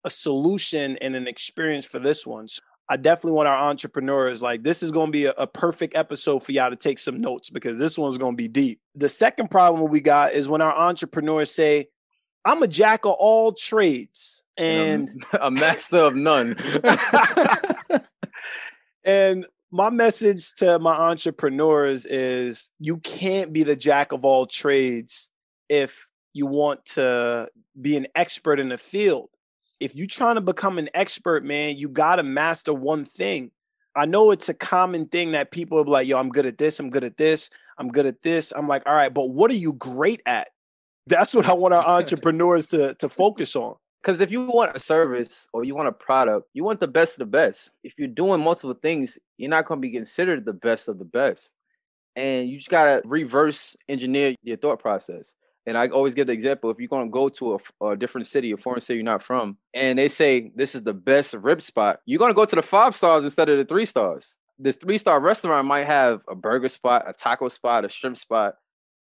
a 0.03 0.09
solution 0.09 0.97
and 0.97 1.15
an 1.15 1.27
experience 1.27 1.85
for 1.85 1.99
this 1.99 2.27
one. 2.27 2.47
So 2.47 2.61
I 2.89 2.97
definitely 2.97 3.31
want 3.31 3.47
our 3.47 3.57
entrepreneurs 3.57 4.41
like 4.43 4.61
this 4.61 4.83
is 4.83 4.91
going 4.91 5.07
to 5.07 5.11
be 5.11 5.25
a, 5.25 5.31
a, 5.31 5.47
perfect 5.47 5.95
episode 5.95 6.43
for 6.43 6.51
y'all 6.51 6.69
to 6.69 6.75
take 6.75 6.99
some 6.99 7.19
notes 7.19 7.49
because 7.49 7.79
this 7.79 7.97
one's 7.97 8.19
going 8.19 8.33
to 8.33 8.37
be 8.37 8.47
deep. 8.47 8.79
The 8.93 9.09
second 9.09 9.49
problem 9.49 9.89
we 9.89 10.01
got 10.01 10.33
is 10.33 10.47
when 10.47 10.61
our 10.61 10.75
entrepreneurs 10.75 11.49
say, 11.49 11.87
"I'm 12.43 12.61
a 12.61 12.67
jack 12.67 13.05
of 13.05 13.13
all 13.13 13.53
trades 13.53 14.43
and, 14.57 15.25
a, 15.33 15.37
a 15.47 15.51
master 15.51 15.97
of 15.97 16.15
none." 16.15 16.55
and 19.03 19.45
my 19.71 19.89
message 19.89 20.53
to 20.55 20.79
my 20.79 20.93
entrepreneurs 20.93 22.05
is 22.05 22.71
you 22.79 22.97
can't 22.97 23.51
be 23.51 23.63
the 23.63 23.75
jack 23.75 24.11
of 24.11 24.23
all 24.23 24.47
trades 24.47 25.29
if 25.69 26.09
you 26.33 26.45
want 26.45 26.85
to 26.85 27.49
be 27.79 27.97
an 27.97 28.07
expert 28.15 28.59
in 28.59 28.69
the 28.69 28.77
field. 28.77 29.29
If 29.79 29.95
you're 29.95 30.07
trying 30.07 30.35
to 30.35 30.41
become 30.41 30.77
an 30.77 30.89
expert, 30.93 31.43
man, 31.43 31.77
you 31.77 31.89
got 31.89 32.17
to 32.17 32.23
master 32.23 32.73
one 32.73 33.03
thing. 33.03 33.51
I 33.95 34.05
know 34.05 34.31
it's 34.31 34.49
a 34.49 34.53
common 34.53 35.07
thing 35.07 35.31
that 35.31 35.51
people 35.51 35.79
are 35.79 35.85
like, 35.85 36.07
yo, 36.07 36.17
I'm 36.17 36.29
good 36.29 36.45
at 36.45 36.57
this, 36.57 36.79
I'm 36.79 36.89
good 36.89 37.03
at 37.03 37.17
this, 37.17 37.49
I'm 37.77 37.89
good 37.89 38.05
at 38.05 38.21
this. 38.21 38.53
I'm 38.55 38.67
like, 38.67 38.83
all 38.85 38.93
right, 38.93 39.13
but 39.13 39.29
what 39.29 39.51
are 39.51 39.55
you 39.55 39.73
great 39.73 40.21
at? 40.25 40.49
That's 41.07 41.33
what 41.33 41.47
I 41.47 41.53
want 41.53 41.73
our 41.73 41.83
entrepreneurs 41.99 42.67
to, 42.67 42.93
to 42.95 43.09
focus 43.09 43.55
on. 43.55 43.75
Because 44.05 44.21
if 44.21 44.29
you 44.29 44.45
want 44.45 44.75
a 44.75 44.79
service 44.79 45.47
or 45.51 45.63
you 45.63 45.73
want 45.73 45.87
a 45.87 45.91
product, 45.91 46.47
you 46.53 46.63
want 46.63 46.79
the 46.79 46.87
best 46.87 47.13
of 47.13 47.19
the 47.19 47.25
best. 47.25 47.71
If 47.83 47.95
you're 47.97 48.07
doing 48.07 48.39
multiple 48.39 48.75
things, 48.79 49.17
you're 49.37 49.49
not 49.49 49.65
going 49.65 49.79
to 49.79 49.81
be 49.81 49.91
considered 49.91 50.45
the 50.45 50.53
best 50.53 50.87
of 50.87 50.99
the 50.99 51.05
best. 51.05 51.53
And 52.15 52.47
you 52.47 52.57
just 52.57 52.69
got 52.69 52.85
to 52.85 53.01
reverse 53.03 53.75
engineer 53.89 54.35
your 54.43 54.57
thought 54.57 54.79
process. 54.79 55.33
And 55.65 55.75
I 55.75 55.87
always 55.87 56.13
give 56.13 56.27
the 56.27 56.33
example 56.33 56.69
if 56.69 56.77
you're 56.77 56.87
going 56.87 57.07
to 57.07 57.11
go 57.11 57.29
to 57.29 57.55
a, 57.81 57.85
a, 57.87 57.97
different 57.97 58.27
city, 58.27 58.51
a 58.51 58.57
foreign 58.57 58.81
city 58.81 58.97
you're 58.97 59.03
not 59.03 59.23
from, 59.23 59.57
and 59.73 59.97
they 59.97 60.07
say 60.07 60.51
this 60.55 60.75
is 60.75 60.83
the 60.83 60.93
best 60.93 61.33
rib 61.33 61.63
spot, 61.63 62.01
you're 62.05 62.19
going 62.19 62.29
to 62.29 62.35
go 62.35 62.45
to 62.45 62.55
the 62.55 62.61
five 62.61 62.95
stars 62.95 63.23
instead 63.23 63.49
of 63.49 63.57
the 63.57 63.65
three 63.65 63.85
stars. 63.85 64.35
This 64.59 64.75
three 64.75 64.99
star 64.99 65.19
restaurant 65.19 65.65
might 65.65 65.87
have 65.87 66.21
a 66.29 66.35
burger 66.35 66.69
spot, 66.69 67.05
a 67.07 67.13
taco 67.13 67.49
spot, 67.49 67.85
a 67.85 67.89
shrimp 67.89 68.19
spot, 68.19 68.53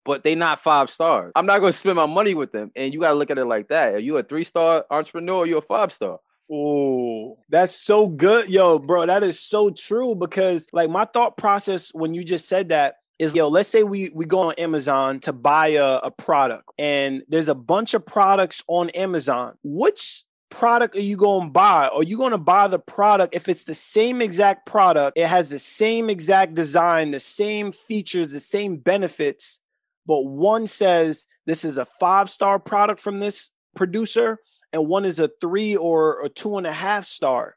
but 0.06 0.24
they 0.24 0.36
not 0.36 0.60
five 0.60 0.90
stars. 0.90 1.34
I'm 1.36 1.46
not 1.46 1.60
going 1.60 1.74
to 1.74 1.78
spend 1.78 1.98
my 1.98 2.06
money 2.06 2.36
with 2.36 2.52
them. 2.52 2.72
And 2.76 2.94
you 2.94 3.02
got 3.02 3.10
to 3.10 3.16
look 3.16 3.32
at 3.32 3.38
it 3.38 3.46
like 3.46 3.68
that. 3.70 3.96
Are 3.96 4.00
you 4.00 4.18
a 4.18 4.24
three 4.24 4.46
star 4.46 4.86
entrepreneur 4.90 5.38
or 5.38 5.48
you 5.48 5.58
a 5.58 5.62
five 5.62 5.92
star? 5.92 6.20
Oh, 6.50 7.40
that's 7.50 7.76
so 7.76 8.08
good. 8.08 8.48
Yo, 8.50 8.78
bro, 8.78 9.08
that 9.08 9.24
is 9.24 9.40
so 9.40 9.72
true 9.72 10.16
because 10.16 10.68
like 10.72 10.90
my 10.90 11.06
thought 11.06 11.38
process 11.38 11.92
when 11.94 12.14
you 12.14 12.24
just 12.24 12.48
said 12.48 12.70
that 12.70 12.98
is 13.18 13.34
yo 13.34 13.48
let's 13.48 13.70
say 13.70 13.84
we 13.84 14.10
we 14.14 14.26
go 14.26 14.40
on 14.40 14.54
amazon 14.56 15.22
to 15.22 15.32
buy 15.32 15.70
a, 15.70 16.00
a 16.04 16.12
product 16.12 16.70
and 16.78 17.24
there's 17.30 17.48
a 17.48 17.56
bunch 17.56 17.94
of 17.94 18.06
products 18.06 18.62
on 18.68 18.90
amazon 18.90 19.58
which 19.64 20.26
product 20.50 20.96
are 20.96 21.02
you 21.02 21.18
going 21.18 21.48
to 21.48 21.50
buy 21.50 21.88
are 21.88 22.04
you 22.04 22.18
going 22.18 22.32
to 22.32 22.38
buy 22.38 22.68
the 22.68 22.80
product 22.80 23.34
if 23.34 23.48
it's 23.48 23.64
the 23.64 23.74
same 23.74 24.22
exact 24.22 24.66
product 24.66 25.18
it 25.18 25.28
has 25.28 25.50
the 25.50 25.60
same 25.60 26.10
exact 26.10 26.54
design 26.54 27.12
the 27.12 27.20
same 27.20 27.72
features 27.72 28.32
the 28.32 28.40
same 28.40 28.76
benefits 28.76 29.62
but 30.06 30.26
one 30.26 30.68
says 30.68 31.28
this 31.46 31.64
is 31.66 31.78
a 31.78 31.86
five 32.00 32.30
star 32.30 32.60
product 32.60 33.00
from 33.00 33.20
this 33.20 33.52
producer 33.76 34.40
and 34.74 34.88
one 34.88 35.06
is 35.06 35.20
a 35.20 35.30
three 35.42 35.76
or 35.76 36.22
a 36.24 36.30
two 36.30 36.58
and 36.58 36.68
a 36.68 36.72
half 36.72 37.06
star 37.06 37.56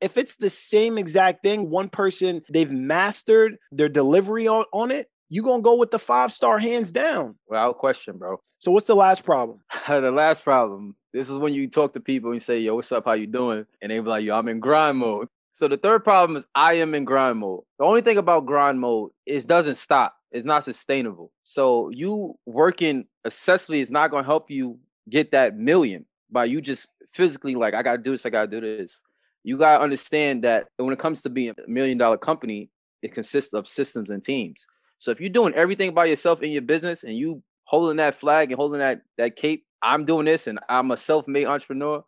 if 0.00 0.16
it's 0.16 0.36
the 0.36 0.50
same 0.50 0.98
exact 0.98 1.42
thing, 1.42 1.70
one 1.70 1.88
person 1.88 2.42
they've 2.50 2.70
mastered 2.70 3.56
their 3.72 3.88
delivery 3.88 4.46
on, 4.46 4.64
on 4.72 4.90
it, 4.90 5.08
you're 5.28 5.44
gonna 5.44 5.62
go 5.62 5.76
with 5.76 5.90
the 5.90 5.98
five 5.98 6.32
star 6.32 6.58
hands 6.58 6.92
down. 6.92 7.36
Without 7.48 7.78
question, 7.78 8.16
bro. 8.16 8.40
So 8.60 8.70
what's 8.70 8.86
the 8.86 8.96
last 8.96 9.24
problem? 9.24 9.60
the 9.88 10.10
last 10.10 10.42
problem. 10.42 10.96
This 11.12 11.28
is 11.28 11.36
when 11.36 11.52
you 11.52 11.68
talk 11.68 11.94
to 11.94 12.00
people 12.00 12.30
and 12.30 12.36
you 12.36 12.40
say, 12.40 12.60
"Yo, 12.60 12.74
what's 12.74 12.92
up? 12.92 13.04
How 13.06 13.12
you 13.12 13.26
doing?" 13.26 13.66
And 13.82 13.90
they 13.90 13.98
be 13.98 14.08
like, 14.08 14.24
"Yo, 14.24 14.36
I'm 14.36 14.48
in 14.48 14.60
grind 14.60 14.98
mode." 14.98 15.28
So 15.52 15.68
the 15.68 15.76
third 15.76 16.04
problem 16.04 16.36
is 16.36 16.46
I 16.54 16.74
am 16.74 16.94
in 16.94 17.04
grind 17.04 17.38
mode. 17.38 17.62
The 17.78 17.84
only 17.84 18.02
thing 18.02 18.18
about 18.18 18.46
grind 18.46 18.80
mode 18.80 19.10
is 19.26 19.44
doesn't 19.44 19.76
stop. 19.76 20.14
It's 20.30 20.46
not 20.46 20.64
sustainable. 20.64 21.32
So 21.42 21.90
you 21.90 22.38
working 22.46 23.06
excessively 23.24 23.80
is 23.80 23.90
not 23.90 24.10
gonna 24.10 24.26
help 24.26 24.50
you 24.50 24.78
get 25.08 25.32
that 25.32 25.56
million 25.56 26.04
by 26.30 26.44
you 26.44 26.60
just 26.60 26.86
physically 27.12 27.54
like 27.54 27.74
I 27.74 27.82
gotta 27.82 27.98
do 27.98 28.10
this, 28.12 28.26
I 28.26 28.30
gotta 28.30 28.48
do 28.48 28.60
this 28.60 29.02
you 29.48 29.56
got 29.56 29.78
to 29.78 29.82
understand 29.82 30.44
that 30.44 30.68
when 30.76 30.92
it 30.92 30.98
comes 30.98 31.22
to 31.22 31.30
being 31.30 31.50
a 31.50 31.70
million 31.70 31.96
dollar 31.96 32.18
company, 32.18 32.68
it 33.02 33.14
consists 33.14 33.54
of 33.54 33.66
systems 33.66 34.10
and 34.10 34.22
teams. 34.22 34.66
So 34.98 35.10
if 35.10 35.20
you're 35.20 35.30
doing 35.30 35.54
everything 35.54 35.94
by 35.94 36.04
yourself 36.04 36.42
in 36.42 36.50
your 36.50 36.62
business 36.62 37.02
and 37.02 37.16
you 37.16 37.42
holding 37.64 37.96
that 37.96 38.14
flag 38.14 38.50
and 38.50 38.58
holding 38.58 38.80
that 38.80 39.00
that 39.16 39.36
cape, 39.36 39.64
I'm 39.82 40.04
doing 40.04 40.26
this 40.26 40.48
and 40.48 40.58
I'm 40.68 40.90
a 40.90 40.98
self-made 40.98 41.46
entrepreneur, 41.46 42.04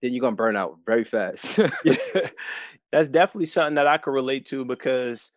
then 0.00 0.12
you're 0.12 0.20
gonna 0.20 0.36
burn 0.36 0.56
out 0.56 0.78
very 0.86 1.02
fast. 1.02 1.58
yeah. 1.84 1.96
That's 2.92 3.08
definitely 3.08 3.46
something 3.46 3.74
that 3.74 3.88
I 3.88 3.98
could 3.98 4.12
relate 4.12 4.46
to 4.46 4.64
because 4.64 5.32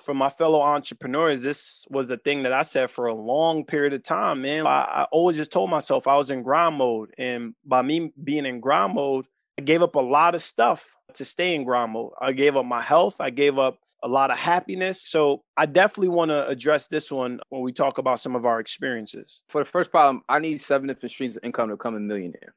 for 0.00 0.14
my 0.14 0.28
fellow 0.28 0.60
entrepreneurs, 0.60 1.42
this 1.42 1.86
was 1.90 2.10
a 2.10 2.16
thing 2.16 2.42
that 2.42 2.52
I 2.52 2.62
said 2.62 2.90
for 2.90 3.06
a 3.06 3.14
long 3.14 3.64
period 3.64 3.94
of 3.94 4.02
time, 4.02 4.42
man. 4.42 4.66
I, 4.66 4.82
I 4.82 5.06
always 5.10 5.36
just 5.36 5.50
told 5.50 5.70
myself 5.70 6.06
I 6.06 6.16
was 6.16 6.30
in 6.30 6.42
grind 6.42 6.76
mode. 6.76 7.14
And 7.18 7.54
by 7.64 7.82
me 7.82 8.12
being 8.22 8.46
in 8.46 8.60
grind 8.60 8.94
mode, 8.94 9.26
I 9.58 9.62
gave 9.62 9.82
up 9.82 9.94
a 9.94 10.00
lot 10.00 10.34
of 10.34 10.42
stuff 10.42 10.96
to 11.14 11.24
stay 11.24 11.54
in 11.54 11.64
grind 11.64 11.92
mode. 11.92 12.12
I 12.20 12.32
gave 12.32 12.56
up 12.56 12.66
my 12.66 12.82
health. 12.82 13.20
I 13.20 13.30
gave 13.30 13.58
up 13.58 13.78
a 14.02 14.08
lot 14.08 14.30
of 14.30 14.36
happiness. 14.36 15.02
So 15.02 15.42
I 15.56 15.64
definitely 15.64 16.10
want 16.10 16.30
to 16.30 16.46
address 16.46 16.88
this 16.88 17.10
one 17.10 17.40
when 17.48 17.62
we 17.62 17.72
talk 17.72 17.96
about 17.96 18.20
some 18.20 18.36
of 18.36 18.44
our 18.44 18.60
experiences. 18.60 19.42
For 19.48 19.62
the 19.62 19.70
first 19.70 19.90
problem, 19.90 20.22
I 20.28 20.38
need 20.38 20.60
seven 20.60 20.88
different 20.88 21.12
streams 21.12 21.36
of 21.36 21.44
income 21.44 21.70
to 21.70 21.76
become 21.76 21.94
a 21.94 22.00
millionaire. 22.00 22.54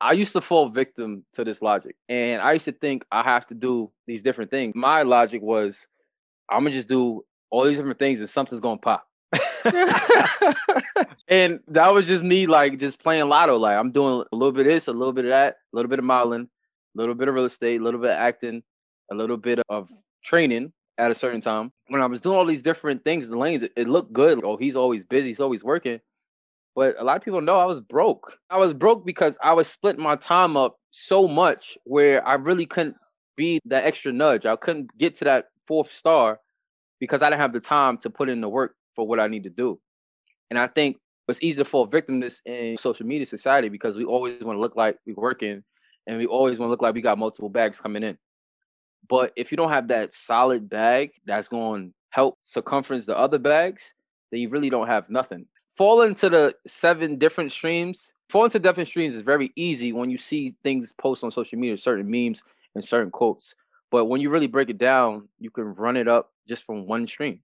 I 0.00 0.12
used 0.12 0.32
to 0.32 0.40
fall 0.40 0.68
victim 0.68 1.24
to 1.34 1.44
this 1.44 1.62
logic. 1.62 1.96
And 2.08 2.40
I 2.40 2.52
used 2.52 2.64
to 2.64 2.72
think 2.72 3.04
I 3.12 3.22
have 3.22 3.46
to 3.48 3.54
do 3.54 3.90
these 4.06 4.22
different 4.22 4.50
things. 4.50 4.74
My 4.74 5.02
logic 5.02 5.42
was 5.42 5.86
I'm 6.52 6.60
gonna 6.60 6.70
just 6.70 6.88
do 6.88 7.24
all 7.50 7.64
these 7.64 7.76
different 7.76 7.98
things 7.98 8.20
and 8.20 8.28
something's 8.28 8.60
gonna 8.60 8.78
pop. 8.78 9.06
and 11.28 11.60
that 11.68 11.92
was 11.92 12.06
just 12.06 12.22
me, 12.22 12.46
like 12.46 12.78
just 12.78 13.02
playing 13.02 13.28
lotto. 13.28 13.56
Like 13.56 13.76
I'm 13.76 13.92
doing 13.92 14.24
a 14.32 14.36
little 14.36 14.52
bit 14.52 14.66
of 14.66 14.72
this, 14.72 14.88
a 14.88 14.92
little 14.92 15.12
bit 15.12 15.24
of 15.24 15.30
that, 15.30 15.56
a 15.72 15.76
little 15.76 15.88
bit 15.88 15.98
of 15.98 16.04
modeling, 16.04 16.48
a 16.96 17.00
little 17.00 17.14
bit 17.14 17.28
of 17.28 17.34
real 17.34 17.46
estate, 17.46 17.80
a 17.80 17.84
little 17.84 18.00
bit 18.00 18.10
of 18.10 18.18
acting, 18.18 18.62
a 19.10 19.14
little 19.14 19.36
bit 19.36 19.60
of 19.68 19.90
training 20.24 20.72
at 20.98 21.10
a 21.10 21.14
certain 21.14 21.40
time. 21.40 21.72
When 21.88 22.02
I 22.02 22.06
was 22.06 22.20
doing 22.20 22.36
all 22.36 22.46
these 22.46 22.62
different 22.62 23.04
things, 23.04 23.28
the 23.28 23.38
lanes, 23.38 23.62
it, 23.62 23.72
it 23.76 23.88
looked 23.88 24.12
good. 24.12 24.40
Oh, 24.44 24.56
he's 24.56 24.76
always 24.76 25.04
busy, 25.04 25.28
he's 25.28 25.40
always 25.40 25.64
working. 25.64 26.00
But 26.74 26.96
a 26.98 27.04
lot 27.04 27.16
of 27.16 27.22
people 27.22 27.40
know 27.42 27.56
I 27.56 27.66
was 27.66 27.80
broke. 27.80 28.38
I 28.50 28.56
was 28.56 28.72
broke 28.72 29.04
because 29.04 29.36
I 29.42 29.52
was 29.52 29.68
splitting 29.68 30.02
my 30.02 30.16
time 30.16 30.56
up 30.56 30.76
so 30.90 31.28
much 31.28 31.76
where 31.84 32.26
I 32.26 32.34
really 32.34 32.66
couldn't 32.66 32.96
be 33.36 33.60
that 33.66 33.84
extra 33.84 34.12
nudge. 34.12 34.46
I 34.46 34.56
couldn't 34.56 34.96
get 34.98 35.14
to 35.16 35.24
that 35.24 35.46
fourth 35.72 35.90
star 35.90 36.38
because 37.00 37.22
I 37.22 37.30
didn't 37.30 37.40
have 37.40 37.54
the 37.54 37.60
time 37.60 37.96
to 37.98 38.10
put 38.10 38.28
in 38.28 38.42
the 38.42 38.48
work 38.48 38.74
for 38.94 39.08
what 39.08 39.18
I 39.18 39.26
need 39.26 39.44
to 39.44 39.48
do. 39.48 39.80
And 40.50 40.58
I 40.58 40.66
think 40.66 40.98
it's 41.28 41.42
easy 41.42 41.56
to 41.56 41.64
fall 41.64 41.86
victim 41.86 42.20
to 42.20 42.26
this 42.26 42.42
in 42.44 42.76
social 42.76 43.06
media 43.06 43.24
society 43.24 43.70
because 43.70 43.96
we 43.96 44.04
always 44.04 44.42
want 44.42 44.58
to 44.58 44.60
look 44.60 44.76
like 44.76 44.98
we're 45.06 45.14
working 45.14 45.64
and 46.06 46.18
we 46.18 46.26
always 46.26 46.58
want 46.58 46.68
to 46.68 46.70
look 46.72 46.82
like 46.82 46.94
we 46.94 47.00
got 47.00 47.16
multiple 47.16 47.48
bags 47.48 47.80
coming 47.80 48.02
in. 48.02 48.18
But 49.08 49.32
if 49.34 49.50
you 49.50 49.56
don't 49.56 49.70
have 49.70 49.88
that 49.88 50.12
solid 50.12 50.68
bag 50.68 51.12
that's 51.24 51.48
going 51.48 51.88
to 51.88 51.94
help 52.10 52.36
circumference 52.42 53.06
the 53.06 53.16
other 53.16 53.38
bags, 53.38 53.94
then 54.30 54.40
you 54.40 54.50
really 54.50 54.68
don't 54.68 54.88
have 54.88 55.08
nothing. 55.08 55.46
Fall 55.78 56.02
into 56.02 56.28
the 56.28 56.54
seven 56.66 57.16
different 57.16 57.50
streams. 57.50 58.12
Fall 58.28 58.44
into 58.44 58.58
different 58.58 58.90
streams 58.90 59.14
is 59.14 59.22
very 59.22 59.50
easy 59.56 59.94
when 59.94 60.10
you 60.10 60.18
see 60.18 60.54
things 60.62 60.92
posted 60.92 61.24
on 61.24 61.32
social 61.32 61.58
media, 61.58 61.78
certain 61.78 62.10
memes 62.10 62.42
and 62.74 62.84
certain 62.84 63.10
quotes. 63.10 63.54
But 63.92 64.06
when 64.06 64.22
you 64.22 64.30
really 64.30 64.46
break 64.46 64.70
it 64.70 64.78
down, 64.78 65.28
you 65.38 65.50
can 65.50 65.72
run 65.72 65.98
it 65.98 66.08
up 66.08 66.32
just 66.48 66.64
from 66.64 66.86
one 66.86 67.06
stream. 67.06 67.40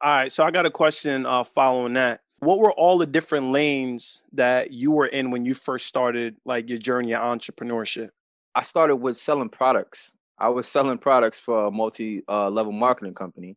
All 0.00 0.10
right. 0.10 0.32
So 0.32 0.42
I 0.42 0.50
got 0.50 0.64
a 0.64 0.70
question 0.70 1.26
uh, 1.26 1.44
following 1.44 1.92
that. 1.92 2.22
What 2.38 2.58
were 2.58 2.72
all 2.72 2.98
the 2.98 3.06
different 3.06 3.50
lanes 3.50 4.24
that 4.32 4.72
you 4.72 4.92
were 4.92 5.06
in 5.06 5.30
when 5.30 5.44
you 5.44 5.54
first 5.54 5.86
started 5.86 6.36
like 6.44 6.68
your 6.68 6.78
journey 6.78 7.14
of 7.14 7.20
entrepreneurship? 7.20 8.10
I 8.54 8.62
started 8.62 8.96
with 8.96 9.18
selling 9.18 9.50
products. 9.50 10.12
I 10.38 10.48
was 10.48 10.66
selling 10.66 10.98
products 10.98 11.38
for 11.38 11.66
a 11.66 11.70
multi-level 11.70 12.72
uh, 12.72 12.76
marketing 12.76 13.14
company, 13.14 13.56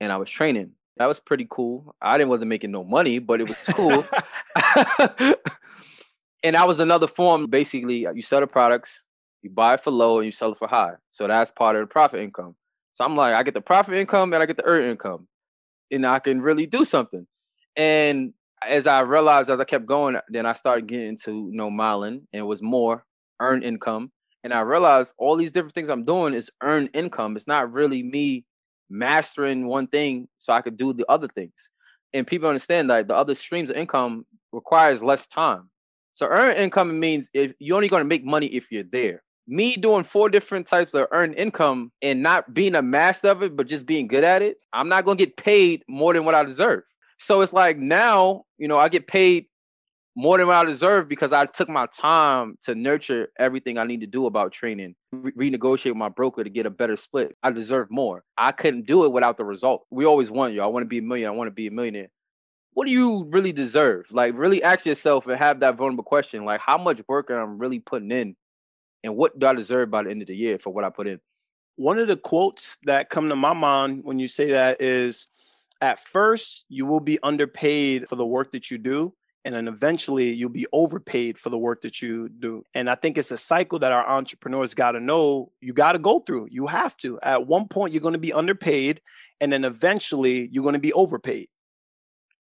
and 0.00 0.12
I 0.12 0.16
was 0.16 0.30
training. 0.30 0.72
That 0.96 1.06
was 1.06 1.20
pretty 1.20 1.46
cool. 1.50 1.94
I 2.00 2.16
didn't 2.16 2.30
wasn't 2.30 2.50
making 2.50 2.70
no 2.70 2.84
money, 2.84 3.18
but 3.18 3.40
it 3.40 3.48
was 3.48 3.58
cool. 3.70 4.06
and 6.42 6.56
that 6.56 6.68
was 6.68 6.80
another 6.80 7.08
form. 7.08 7.46
Basically, 7.48 8.06
you 8.14 8.22
sell 8.22 8.40
the 8.40 8.46
products, 8.46 9.02
you 9.42 9.50
buy 9.50 9.74
it 9.74 9.84
for 9.84 9.90
low, 9.90 10.18
and 10.18 10.26
you 10.26 10.32
sell 10.32 10.52
it 10.52 10.58
for 10.58 10.68
high. 10.68 10.94
So 11.10 11.26
that's 11.26 11.50
part 11.50 11.76
of 11.76 11.82
the 11.82 11.86
profit 11.86 12.20
income. 12.20 12.56
So 12.92 13.04
I'm 13.04 13.16
like, 13.16 13.34
I 13.34 13.42
get 13.42 13.54
the 13.54 13.60
profit 13.60 13.94
income 13.94 14.32
and 14.32 14.42
I 14.42 14.46
get 14.46 14.56
the 14.56 14.66
earn 14.66 14.90
income, 14.90 15.26
and 15.90 16.06
I 16.06 16.18
can 16.18 16.40
really 16.40 16.66
do 16.66 16.84
something. 16.84 17.26
And 17.76 18.34
as 18.68 18.86
I 18.86 19.00
realized, 19.00 19.48
as 19.50 19.60
I 19.60 19.64
kept 19.64 19.86
going, 19.86 20.16
then 20.28 20.44
I 20.44 20.54
started 20.54 20.86
getting 20.86 21.08
into 21.08 21.48
you 21.50 21.56
know 21.56 21.70
modeling, 21.70 22.26
and 22.32 22.40
it 22.40 22.46
was 22.46 22.62
more 22.62 23.04
earn 23.40 23.62
income 23.62 24.12
and 24.42 24.54
I 24.54 24.60
realized 24.60 25.14
all 25.18 25.36
these 25.36 25.52
different 25.52 25.74
things 25.74 25.90
I'm 25.90 26.04
doing 26.04 26.34
is 26.34 26.50
earn 26.62 26.88
income. 26.94 27.36
It's 27.36 27.46
not 27.46 27.72
really 27.72 28.02
me 28.02 28.44
mastering 28.88 29.66
one 29.66 29.86
thing 29.86 30.28
so 30.38 30.52
I 30.52 30.62
could 30.62 30.76
do 30.76 30.92
the 30.92 31.04
other 31.08 31.28
things. 31.28 31.70
And 32.12 32.26
people 32.26 32.48
understand 32.48 32.90
that 32.90 33.06
the 33.06 33.14
other 33.14 33.34
streams 33.34 33.70
of 33.70 33.76
income 33.76 34.26
requires 34.52 35.02
less 35.02 35.26
time. 35.26 35.70
So 36.14 36.26
earn 36.26 36.56
income 36.56 36.98
means 36.98 37.28
if 37.34 37.52
you're 37.58 37.76
only 37.76 37.88
going 37.88 38.00
to 38.00 38.08
make 38.08 38.24
money 38.24 38.46
if 38.46 38.72
you're 38.72 38.84
there. 38.90 39.22
Me 39.50 39.74
doing 39.74 40.04
four 40.04 40.28
different 40.28 40.68
types 40.68 40.94
of 40.94 41.08
earned 41.10 41.34
income 41.34 41.90
and 42.00 42.22
not 42.22 42.54
being 42.54 42.76
a 42.76 42.82
master 42.82 43.28
of 43.28 43.42
it, 43.42 43.56
but 43.56 43.66
just 43.66 43.84
being 43.84 44.06
good 44.06 44.22
at 44.22 44.42
it, 44.42 44.58
I'm 44.72 44.88
not 44.88 45.04
going 45.04 45.18
to 45.18 45.26
get 45.26 45.36
paid 45.36 45.82
more 45.88 46.14
than 46.14 46.24
what 46.24 46.36
I 46.36 46.44
deserve. 46.44 46.84
So 47.18 47.40
it's 47.40 47.52
like 47.52 47.76
now, 47.76 48.44
you 48.58 48.68
know, 48.68 48.78
I 48.78 48.88
get 48.88 49.08
paid 49.08 49.46
more 50.16 50.38
than 50.38 50.46
what 50.46 50.56
I 50.56 50.64
deserve 50.64 51.08
because 51.08 51.32
I 51.32 51.46
took 51.46 51.68
my 51.68 51.86
time 51.86 52.58
to 52.62 52.76
nurture 52.76 53.28
everything 53.38 53.76
I 53.76 53.84
need 53.84 54.02
to 54.02 54.06
do 54.06 54.26
about 54.26 54.52
training, 54.52 54.94
re- 55.12 55.50
renegotiate 55.50 55.96
my 55.96 56.08
broker 56.08 56.44
to 56.44 56.50
get 56.50 56.66
a 56.66 56.70
better 56.70 56.96
split. 56.96 57.36
I 57.42 57.50
deserve 57.50 57.90
more. 57.90 58.22
I 58.38 58.52
couldn't 58.52 58.86
do 58.86 59.04
it 59.04 59.12
without 59.12 59.36
the 59.36 59.44
result. 59.44 59.84
We 59.90 60.04
always 60.04 60.30
want 60.30 60.54
you. 60.54 60.62
I 60.62 60.66
want 60.66 60.84
to 60.84 60.88
be 60.88 60.98
a 60.98 61.02
million. 61.02 61.28
I 61.28 61.32
want 61.32 61.48
to 61.48 61.52
be 61.52 61.66
a 61.66 61.72
millionaire. 61.72 62.08
What 62.74 62.86
do 62.86 62.92
you 62.92 63.26
really 63.30 63.52
deserve? 63.52 64.06
Like, 64.12 64.38
really 64.38 64.62
ask 64.62 64.86
yourself 64.86 65.26
and 65.26 65.36
have 65.38 65.58
that 65.60 65.76
vulnerable 65.76 66.04
question. 66.04 66.44
Like, 66.44 66.60
how 66.64 66.78
much 66.78 67.00
work 67.08 67.30
am 67.30 67.36
I 67.36 67.42
really 67.42 67.80
putting 67.80 68.12
in? 68.12 68.36
And 69.02 69.16
what 69.16 69.38
do 69.38 69.46
I 69.46 69.54
deserve 69.54 69.90
by 69.90 70.02
the 70.02 70.10
end 70.10 70.22
of 70.22 70.28
the 70.28 70.36
year 70.36 70.58
for 70.58 70.70
what 70.70 70.84
I 70.84 70.90
put 70.90 71.06
in? 71.06 71.20
One 71.76 71.98
of 71.98 72.08
the 72.08 72.16
quotes 72.16 72.78
that 72.84 73.08
come 73.08 73.28
to 73.28 73.36
my 73.36 73.54
mind 73.54 74.04
when 74.04 74.18
you 74.18 74.28
say 74.28 74.50
that 74.50 74.82
is, 74.82 75.26
at 75.80 75.98
first, 75.98 76.66
you 76.68 76.84
will 76.84 77.00
be 77.00 77.18
underpaid 77.22 78.08
for 78.08 78.16
the 78.16 78.26
work 78.26 78.52
that 78.52 78.70
you 78.70 78.76
do 78.76 79.14
and 79.44 79.54
then 79.54 79.68
eventually 79.68 80.30
you'll 80.32 80.50
be 80.50 80.66
overpaid 80.72 81.38
for 81.38 81.48
the 81.48 81.58
work 81.58 81.80
that 81.82 82.02
you 82.02 82.28
do. 82.28 82.62
And 82.74 82.90
I 82.90 82.94
think 82.94 83.16
it's 83.16 83.30
a 83.30 83.38
cycle 83.38 83.78
that 83.78 83.92
our 83.92 84.06
entrepreneurs 84.06 84.74
got 84.74 84.92
to 84.92 85.00
know 85.00 85.50
you 85.60 85.72
got 85.72 85.92
to 85.92 85.98
go 85.98 86.20
through. 86.20 86.48
You 86.50 86.66
have 86.66 86.96
to. 86.98 87.18
At 87.22 87.46
one 87.46 87.66
point, 87.68 87.92
you're 87.92 88.02
going 88.02 88.12
to 88.12 88.18
be 88.18 88.32
underpaid, 88.32 89.00
and 89.40 89.52
then 89.52 89.64
eventually, 89.64 90.48
you're 90.52 90.62
going 90.62 90.74
to 90.74 90.78
be 90.78 90.92
overpaid. 90.92 91.48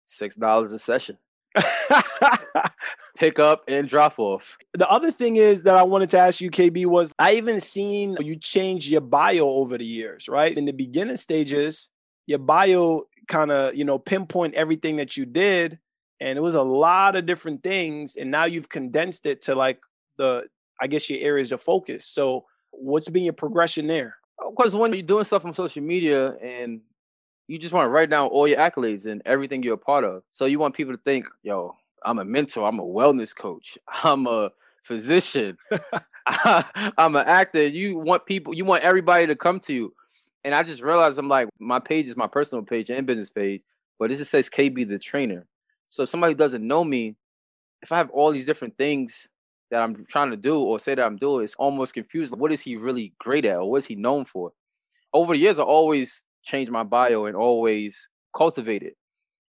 Six 0.05 0.35
dollars 0.35 0.71
a 0.71 0.79
session. 0.79 1.17
Pick 3.17 3.39
up 3.39 3.63
and 3.67 3.87
drop 3.87 4.17
off. 4.17 4.57
The 4.73 4.89
other 4.89 5.11
thing 5.11 5.37
is 5.37 5.63
that 5.63 5.75
I 5.75 5.83
wanted 5.83 6.09
to 6.11 6.19
ask 6.19 6.41
you, 6.41 6.51
KB, 6.51 6.85
was 6.85 7.11
I 7.19 7.35
even 7.35 7.59
seen 7.59 8.15
you 8.19 8.35
change 8.35 8.89
your 8.89 9.01
bio 9.01 9.47
over 9.47 9.77
the 9.77 9.85
years, 9.85 10.27
right? 10.27 10.57
In 10.57 10.65
the 10.65 10.71
beginning 10.71 11.17
stages, 11.17 11.89
your 12.27 12.39
bio 12.39 13.03
kind 13.27 13.51
of, 13.51 13.75
you 13.75 13.83
know, 13.83 13.99
pinpoint 13.99 14.53
everything 14.53 14.97
that 14.97 15.17
you 15.17 15.25
did 15.25 15.79
and 16.19 16.37
it 16.37 16.41
was 16.41 16.55
a 16.55 16.63
lot 16.63 17.15
of 17.15 17.25
different 17.25 17.63
things 17.63 18.15
and 18.15 18.29
now 18.29 18.45
you've 18.45 18.69
condensed 18.69 19.25
it 19.25 19.41
to 19.41 19.55
like 19.55 19.79
the 20.17 20.45
i 20.81 20.87
guess 20.87 21.09
your 21.09 21.19
areas 21.21 21.51
of 21.51 21.61
focus 21.61 22.05
so 22.05 22.45
what's 22.71 23.09
been 23.09 23.23
your 23.23 23.33
progression 23.33 23.87
there 23.87 24.15
of 24.45 24.53
course 24.55 24.73
when 24.73 24.93
you're 24.93 25.01
doing 25.01 25.23
stuff 25.23 25.45
on 25.45 25.53
social 25.53 25.83
media 25.83 26.33
and 26.41 26.81
you 27.49 27.59
just 27.59 27.73
want 27.73 27.85
to 27.85 27.89
write 27.89 28.09
down 28.09 28.27
all 28.29 28.47
your 28.47 28.57
accolades 28.57 29.05
and 29.05 29.21
everything 29.25 29.63
you're 29.63 29.73
a 29.73 29.77
part 29.77 30.03
of 30.03 30.23
so 30.29 30.45
you 30.45 30.59
want 30.59 30.75
people 30.75 30.93
to 30.93 31.01
think 31.03 31.25
yo 31.43 31.75
i'm 32.05 32.19
a 32.19 32.25
mentor 32.25 32.67
i'm 32.67 32.79
a 32.79 32.83
wellness 32.83 33.35
coach 33.35 33.77
i'm 34.03 34.27
a 34.27 34.49
physician 34.83 35.57
i'm 36.25 37.15
an 37.15 37.25
actor 37.27 37.67
you 37.67 37.97
want 37.97 38.25
people 38.25 38.53
you 38.53 38.65
want 38.65 38.83
everybody 38.83 39.27
to 39.27 39.35
come 39.35 39.59
to 39.59 39.73
you 39.73 39.93
and 40.43 40.55
i 40.55 40.63
just 40.63 40.81
realized 40.81 41.17
i'm 41.17 41.27
like 41.27 41.47
my 41.59 41.79
page 41.79 42.07
is 42.07 42.15
my 42.15 42.27
personal 42.27 42.63
page 42.63 42.89
and 42.89 43.05
business 43.05 43.29
page 43.29 43.61
but 43.99 44.11
it 44.11 44.17
just 44.17 44.31
says 44.31 44.49
kb 44.49 44.87
the 44.87 44.97
trainer 44.97 45.45
so 45.89 46.03
if 46.03 46.09
somebody 46.09 46.35
doesn't 46.35 46.65
know 46.65 46.83
me, 46.83 47.15
if 47.81 47.91
I 47.91 47.97
have 47.97 48.11
all 48.11 48.31
these 48.31 48.45
different 48.45 48.77
things 48.77 49.27
that 49.71 49.81
I'm 49.81 50.05
trying 50.05 50.31
to 50.31 50.37
do 50.37 50.59
or 50.59 50.79
say 50.79 50.95
that 50.95 51.03
I'm 51.03 51.17
doing, 51.17 51.43
it's 51.43 51.55
almost 51.55 51.93
confused. 51.93 52.35
What 52.35 52.51
is 52.51 52.61
he 52.61 52.75
really 52.77 53.13
great 53.19 53.45
at 53.45 53.57
or 53.57 53.69
what 53.69 53.77
is 53.77 53.85
he 53.85 53.95
known 53.95 54.25
for? 54.25 54.51
Over 55.13 55.33
the 55.33 55.39
years, 55.39 55.59
I 55.59 55.63
always 55.63 56.23
changed 56.43 56.71
my 56.71 56.83
bio 56.83 57.25
and 57.25 57.35
always 57.35 58.07
cultivate 58.35 58.83
it. 58.83 58.95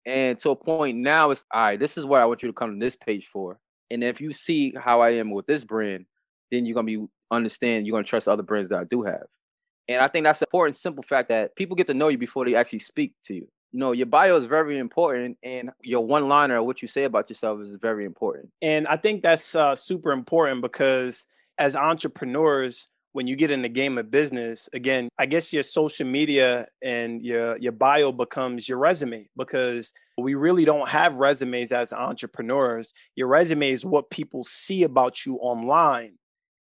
And 0.06 0.40
to 0.40 0.52
a 0.52 0.56
point 0.56 0.98
now, 0.98 1.32
it's 1.32 1.46
all 1.54 1.62
right, 1.62 1.80
this 1.80 1.98
is 1.98 2.06
what 2.06 2.22
I 2.22 2.26
want 2.26 2.42
you 2.42 2.50
to 2.50 2.54
come 2.54 2.80
to 2.80 2.86
this 2.86 2.96
page 2.96 3.28
for. 3.32 3.60
And 3.92 4.04
if 4.04 4.22
you 4.22 4.34
see 4.34 4.74
how 4.76 5.02
I 5.02 5.12
am 5.12 5.32
with 5.32 5.46
this 5.46 5.64
brand, 5.64 6.06
then 6.52 6.66
you're 6.66 6.76
gonna 6.76 6.86
be 6.86 7.06
understand, 7.32 7.86
you're 7.86 7.96
gonna 7.96 8.04
trust 8.04 8.28
other 8.28 8.44
brands 8.44 8.70
that 8.70 8.80
I 8.80 8.84
do 8.86 9.04
have. 9.04 9.26
And 9.88 10.02
I 10.02 10.08
think 10.08 10.24
that's 10.24 10.42
important, 10.42 10.76
simple 10.76 11.04
fact 11.04 11.30
that 11.30 11.56
people 11.56 11.76
get 11.76 11.88
to 11.88 11.94
know 11.94 12.10
you 12.10 12.18
before 12.18 12.46
they 12.46 12.56
actually 12.56 12.80
speak 12.80 13.14
to 13.26 13.34
you 13.34 13.48
You 13.72 13.80
know, 13.80 13.92
your 13.92 14.06
bio 14.06 14.36
is 14.38 14.46
very 14.46 14.78
important, 14.78 15.38
and 15.44 15.72
your 15.82 16.06
one 16.06 16.28
liner, 16.28 16.62
what 16.64 16.82
you 16.82 16.88
say 16.88 17.04
about 17.04 17.30
yourself, 17.30 17.62
is 17.62 17.76
very 17.82 18.06
important. 18.06 18.50
And 18.62 18.88
I 18.88 18.98
think 18.98 19.24
that's 19.24 19.56
uh, 19.56 19.76
super 19.76 20.12
important 20.12 20.62
because 20.62 21.26
as 21.58 21.76
entrepreneurs, 21.76 22.90
when 23.14 23.28
you 23.28 23.36
get 23.36 23.52
in 23.52 23.62
the 23.62 23.70
game 23.70 23.98
of 23.98 24.12
business, 24.12 24.70
again, 24.74 25.10
I 25.18 25.26
guess 25.26 25.52
your 25.52 25.64
social 25.64 26.06
media 26.06 26.68
and 26.82 27.22
your 27.22 27.58
your 27.58 27.72
bio 27.72 28.12
becomes 28.12 28.70
your 28.70 28.78
resume 28.78 29.28
because 29.38 29.92
we 30.18 30.36
really 30.36 30.66
don't 30.66 30.88
have 30.88 31.16
resumes 31.16 31.72
as 31.72 31.94
entrepreneurs. 31.94 32.94
Your 33.16 33.28
resume 33.28 33.72
is 33.72 33.86
what 33.86 34.10
people 34.10 34.44
see 34.44 34.84
about 34.84 35.26
you 35.26 35.36
online. 35.38 36.18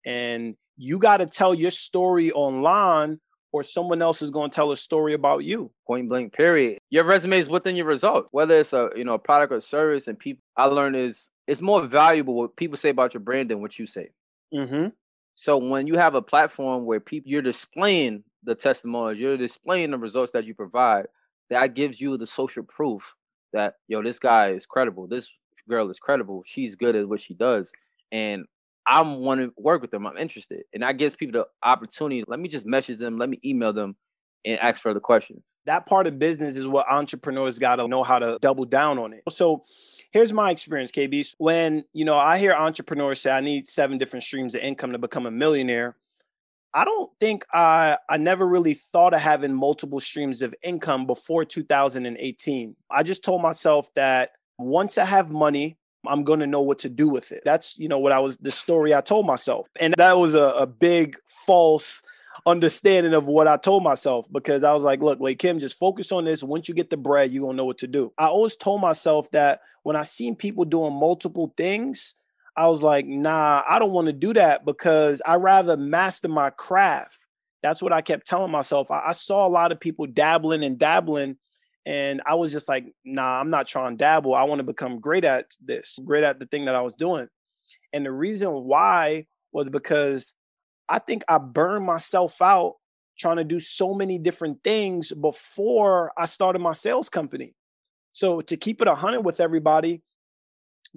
And 0.05 0.55
you 0.77 0.99
got 0.99 1.19
to 1.19 1.27
tell 1.27 1.55
your 1.55 1.71
story 1.71 2.31
online 2.33 3.19
or 3.53 3.63
someone 3.63 4.03
else 4.03 4.23
is 4.23 4.31
going 4.31 4.51
to 4.51 4.55
tell 4.55 4.71
a 4.71 4.77
story 4.77 5.15
about 5.15 5.43
you. 5.43 5.71
Point 5.87 6.09
blank, 6.09 6.33
period. 6.33 6.79
Your 6.91 7.05
resume 7.05 7.39
is 7.39 7.49
within 7.49 7.75
your 7.75 7.87
result, 7.87 8.29
whether 8.31 8.61
it's 8.61 8.73
a 8.73 8.91
you 8.95 9.05
know 9.05 9.15
a 9.15 9.19
product 9.19 9.53
or 9.53 9.61
service. 9.61 10.07
And 10.07 10.19
people, 10.19 10.43
I 10.57 10.67
learned 10.67 10.97
is 10.97 11.31
it's 11.47 11.61
more 11.61 11.87
valuable 11.87 12.35
what 12.35 12.57
people 12.57 12.77
say 12.77 12.91
about 12.91 13.15
your 13.15 13.21
brand 13.21 13.51
than 13.51 13.61
what 13.61 13.79
you 13.79 13.87
say. 13.87 14.11
Mm-hmm. 14.55 14.89
So 15.37 15.59
when 15.59 15.87
you 15.87 15.97
have 15.97 16.15
a 16.15 16.23
platform 16.23 16.87
where 16.87 16.99
people 16.99 17.31
you're 17.31 17.43
displaying 17.43 18.25
the 18.43 18.55
testimonials, 18.55 19.19
you're 19.19 19.37
displaying 19.37 19.91
the 19.91 19.99
results 19.99 20.33
that 20.33 20.47
you 20.47 20.55
provide, 20.55 21.07
that 21.51 21.75
gives 21.75 22.01
you 22.01 22.17
the 22.17 22.27
social 22.27 22.65
proof 22.65 23.03
that 23.53 23.75
yo, 23.87 24.03
this 24.03 24.19
guy 24.19 24.51
is 24.51 24.67
credible. 24.67 25.07
This 25.07 25.31
girl 25.69 25.91
is 25.91 25.99
credible. 25.99 26.43
She's 26.47 26.75
good 26.75 26.97
at 26.97 27.09
what 27.09 27.21
she 27.21 27.35
does. 27.35 27.71
And 28.11 28.47
I'm 28.87 29.19
want 29.19 29.41
to 29.41 29.53
work 29.59 29.83
with 29.83 29.91
them. 29.91 30.07
I'm 30.07 30.17
interested, 30.17 30.63
and 30.73 30.83
that 30.83 30.97
gives 30.97 31.17
people 31.17 31.41
the 31.41 31.69
opportunity. 31.69 32.25
Let 32.27 32.41
me 32.41 32.49
just 32.49 32.67
message 32.67 32.99
them. 32.99 33.19
Let 33.19 33.29
me 33.29 33.41
email 33.45 33.73
them 33.73 33.97
and 34.45 34.61
ask 34.61 34.81
further 34.81 35.01
questions. 35.01 35.57
That 35.67 35.87
part 35.87 36.07
of 36.07 36.19
business 36.19 36.57
is 36.57 36.69
what 36.69 36.87
entrepreneurs 36.89 37.59
got 37.59 37.77
to 37.77 37.89
know 37.89 38.05
how 38.05 38.21
to 38.21 38.39
double 38.41 38.65
down 38.65 38.99
on 38.99 39.13
it. 39.13 39.23
So 39.29 39.65
here's 40.13 40.33
my 40.33 40.51
experience, 40.51 40.91
KB. 40.93 41.35
When, 41.39 41.85
you 41.93 42.05
know, 42.05 42.17
I 42.17 42.39
hear 42.39 42.53
entrepreneurs 42.53 43.21
say 43.21 43.31
I 43.31 43.41
need 43.41 43.67
seven 43.67 43.99
different 43.99 44.23
streams 44.23 44.55
of 44.55 44.61
income 44.63 44.93
to 44.93 44.99
become 44.99 45.27
a 45.27 45.31
millionaire. 45.31 45.97
I 46.75 46.85
don't 46.85 47.11
think 47.21 47.47
I 47.55 47.97
I 48.09 48.19
never 48.19 48.47
really 48.47 48.75
thought 48.75 49.15
of 49.15 49.21
having 49.21 49.55
multiple 49.55 50.01
streams 50.01 50.43
of 50.43 50.55
income 50.63 51.07
before 51.07 51.45
2018. 51.45 52.77
I 52.91 53.03
just 53.03 53.25
told 53.25 53.41
myself 53.41 53.91
that 53.95 54.33
once 54.59 54.99
I 54.99 55.05
have 55.05 55.31
money, 55.31 55.79
I'm 56.07 56.23
going 56.25 56.41
to 56.41 56.47
know 56.47 56.61
what 56.63 56.79
to 56.81 56.89
do 56.89 57.09
with 57.09 57.33
it. 57.33 57.43
That's, 57.45 57.79
you 57.79 57.89
know, 57.89 57.99
what 57.99 58.13
I 58.13 58.19
was 58.19 58.37
the 58.39 58.51
story 58.51 58.95
I 58.95 59.01
told 59.01 59.27
myself. 59.27 59.69
And 59.81 59.95
that 59.99 60.19
was 60.19 60.35
a, 60.35 60.55
a 60.59 60.67
big 60.67 61.17
false 61.47 62.03
understanding 62.45 63.15
of 63.15 63.25
what 63.25 63.49
I 63.49 63.57
told 63.57 63.83
myself 63.83 64.27
because 64.31 64.65
I 64.65 64.73
was 64.73 64.83
like, 64.83 65.01
look, 65.01 65.19
Lakim, 65.21 65.61
just 65.61 65.79
focus 65.79 66.13
on 66.13 66.25
this. 66.25 66.43
Once 66.43 66.69
you 66.69 66.75
get 66.75 66.91
the 66.91 66.97
bread, 66.97 67.31
you're 67.31 67.45
gonna 67.45 67.57
know 67.57 67.65
what 67.65 67.79
to 67.79 67.87
do. 67.87 68.13
I 68.19 68.27
always 68.27 68.57
told 68.57 68.81
myself 68.81 69.31
that 69.31 69.61
when 69.83 69.97
I 69.97 70.03
seen 70.03 70.37
people 70.37 70.65
doing 70.65 70.93
multiple 70.93 71.55
things, 71.57 72.15
I 72.57 72.69
was 72.69 72.83
like, 72.83 73.07
nah, 73.07 73.63
I 73.69 73.79
don't 73.79 73.93
want 73.93 74.07
to 74.07 74.13
do 74.13 74.33
that 74.35 74.65
because 74.65 75.21
I 75.27 75.35
rather 75.37 75.77
master 75.77 76.29
my 76.29 76.51
craft. 76.51 77.19
That's 77.63 77.83
what 77.83 77.93
I 77.93 78.01
kept 78.01 78.27
telling 78.27 78.51
myself. 78.51 78.91
I, 78.91 79.03
I, 79.09 79.13
saw 79.13 79.47
a 79.47 79.49
lot 79.49 79.73
of 79.73 79.81
people 79.81 80.07
dabbling 80.07 80.65
and 80.65 80.79
dabbling, 80.79 81.37
and 81.85 82.23
I 82.25 82.35
was 82.35 82.53
just 82.53 82.69
like, 82.69 82.87
nah, 83.05 83.41
I'm 83.41 83.51
not 83.51 83.67
trying 83.67 83.93
to 83.93 83.97
dabble. 83.97 84.35
I 84.35 84.45
want 84.45 84.61
to 84.61 84.65
become 84.65 85.01
great 85.01 85.25
at 85.25 85.47
this, 85.63 85.99
great 86.05 86.25
at 86.25 86.39
the 86.39 86.47
thing 86.47 86.65
that 86.67 86.75
I 86.75 86.81
was 86.81 86.95
doing. 86.95 87.29
And 87.93 88.07
the 88.07 88.13
reason 88.13 88.51
why 88.51 89.27
was 89.53 89.69
because 89.69 90.35
I 90.89 90.99
think 90.99 91.25
I 91.29 91.39
burned 91.39 91.85
myself 91.85 92.41
out 92.41 92.75
trying 93.19 93.37
to 93.39 93.45
do 93.45 93.61
so 93.61 93.95
many 93.95 94.19
different 94.19 94.63
things 94.63 95.13
before 95.13 96.13
I 96.17 96.27
started 96.27 96.59
my 96.59 96.73
sales 96.73 97.09
company. 97.09 97.55
So 98.13 98.41
to 98.43 98.57
keep 98.57 98.81
it 98.81 98.89
100 98.89 99.21
with 99.21 99.41
everybody, 99.41 100.03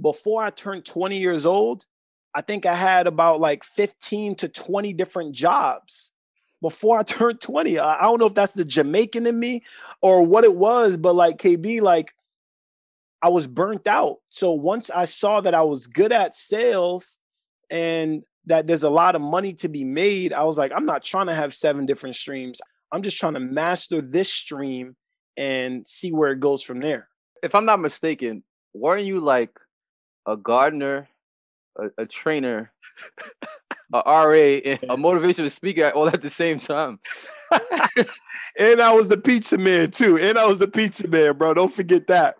before 0.01 0.43
I 0.43 0.49
turned 0.49 0.85
20 0.85 1.17
years 1.17 1.45
old, 1.45 1.85
I 2.33 2.41
think 2.41 2.65
I 2.65 2.75
had 2.75 3.07
about 3.07 3.39
like 3.39 3.63
15 3.63 4.35
to 4.35 4.49
20 4.49 4.93
different 4.93 5.33
jobs 5.33 6.13
before 6.61 6.99
I 6.99 7.03
turned 7.03 7.41
20. 7.41 7.79
I 7.79 8.01
don't 8.01 8.19
know 8.19 8.27
if 8.27 8.33
that's 8.33 8.53
the 8.53 8.65
Jamaican 8.65 9.27
in 9.27 9.39
me 9.39 9.63
or 10.01 10.25
what 10.25 10.43
it 10.43 10.55
was, 10.55 10.97
but 10.97 11.15
like 11.15 11.37
KB, 11.37 11.81
like 11.81 12.13
I 13.21 13.29
was 13.29 13.47
burnt 13.47 13.87
out. 13.87 14.17
So 14.27 14.53
once 14.53 14.89
I 14.89 15.05
saw 15.05 15.41
that 15.41 15.55
I 15.55 15.63
was 15.63 15.87
good 15.87 16.11
at 16.11 16.35
sales 16.35 17.17
and 17.69 18.23
that 18.45 18.67
there's 18.67 18.83
a 18.83 18.89
lot 18.89 19.15
of 19.15 19.21
money 19.21 19.53
to 19.53 19.69
be 19.69 19.83
made, 19.83 20.33
I 20.33 20.43
was 20.43 20.57
like, 20.57 20.71
I'm 20.75 20.85
not 20.85 21.03
trying 21.03 21.27
to 21.27 21.35
have 21.35 21.53
seven 21.53 21.85
different 21.85 22.15
streams. 22.15 22.61
I'm 22.91 23.03
just 23.03 23.17
trying 23.17 23.35
to 23.35 23.39
master 23.39 24.01
this 24.01 24.31
stream 24.31 24.95
and 25.37 25.87
see 25.87 26.11
where 26.11 26.31
it 26.31 26.39
goes 26.39 26.63
from 26.63 26.79
there. 26.79 27.07
If 27.43 27.55
I'm 27.55 27.65
not 27.65 27.79
mistaken, 27.79 28.43
weren't 28.73 29.05
you 29.05 29.19
like 29.19 29.51
a 30.27 30.35
gardener, 30.35 31.07
a, 31.77 32.03
a 32.03 32.05
trainer, 32.05 32.71
a 33.93 34.01
RA, 34.05 34.33
and 34.33 34.79
a 34.83 34.97
motivational 34.97 35.51
speaker 35.51 35.89
all 35.91 36.07
at 36.07 36.21
the 36.21 36.29
same 36.29 36.59
time? 36.59 36.99
and 38.57 38.81
I 38.81 38.91
was 38.91 39.07
the 39.07 39.17
pizza 39.17 39.57
man 39.57 39.91
too. 39.91 40.17
And 40.17 40.37
I 40.37 40.45
was 40.45 40.57
the 40.57 40.67
pizza 40.67 41.07
man, 41.07 41.37
bro. 41.37 41.53
Don't 41.53 41.73
forget 41.73 42.07
that. 42.07 42.35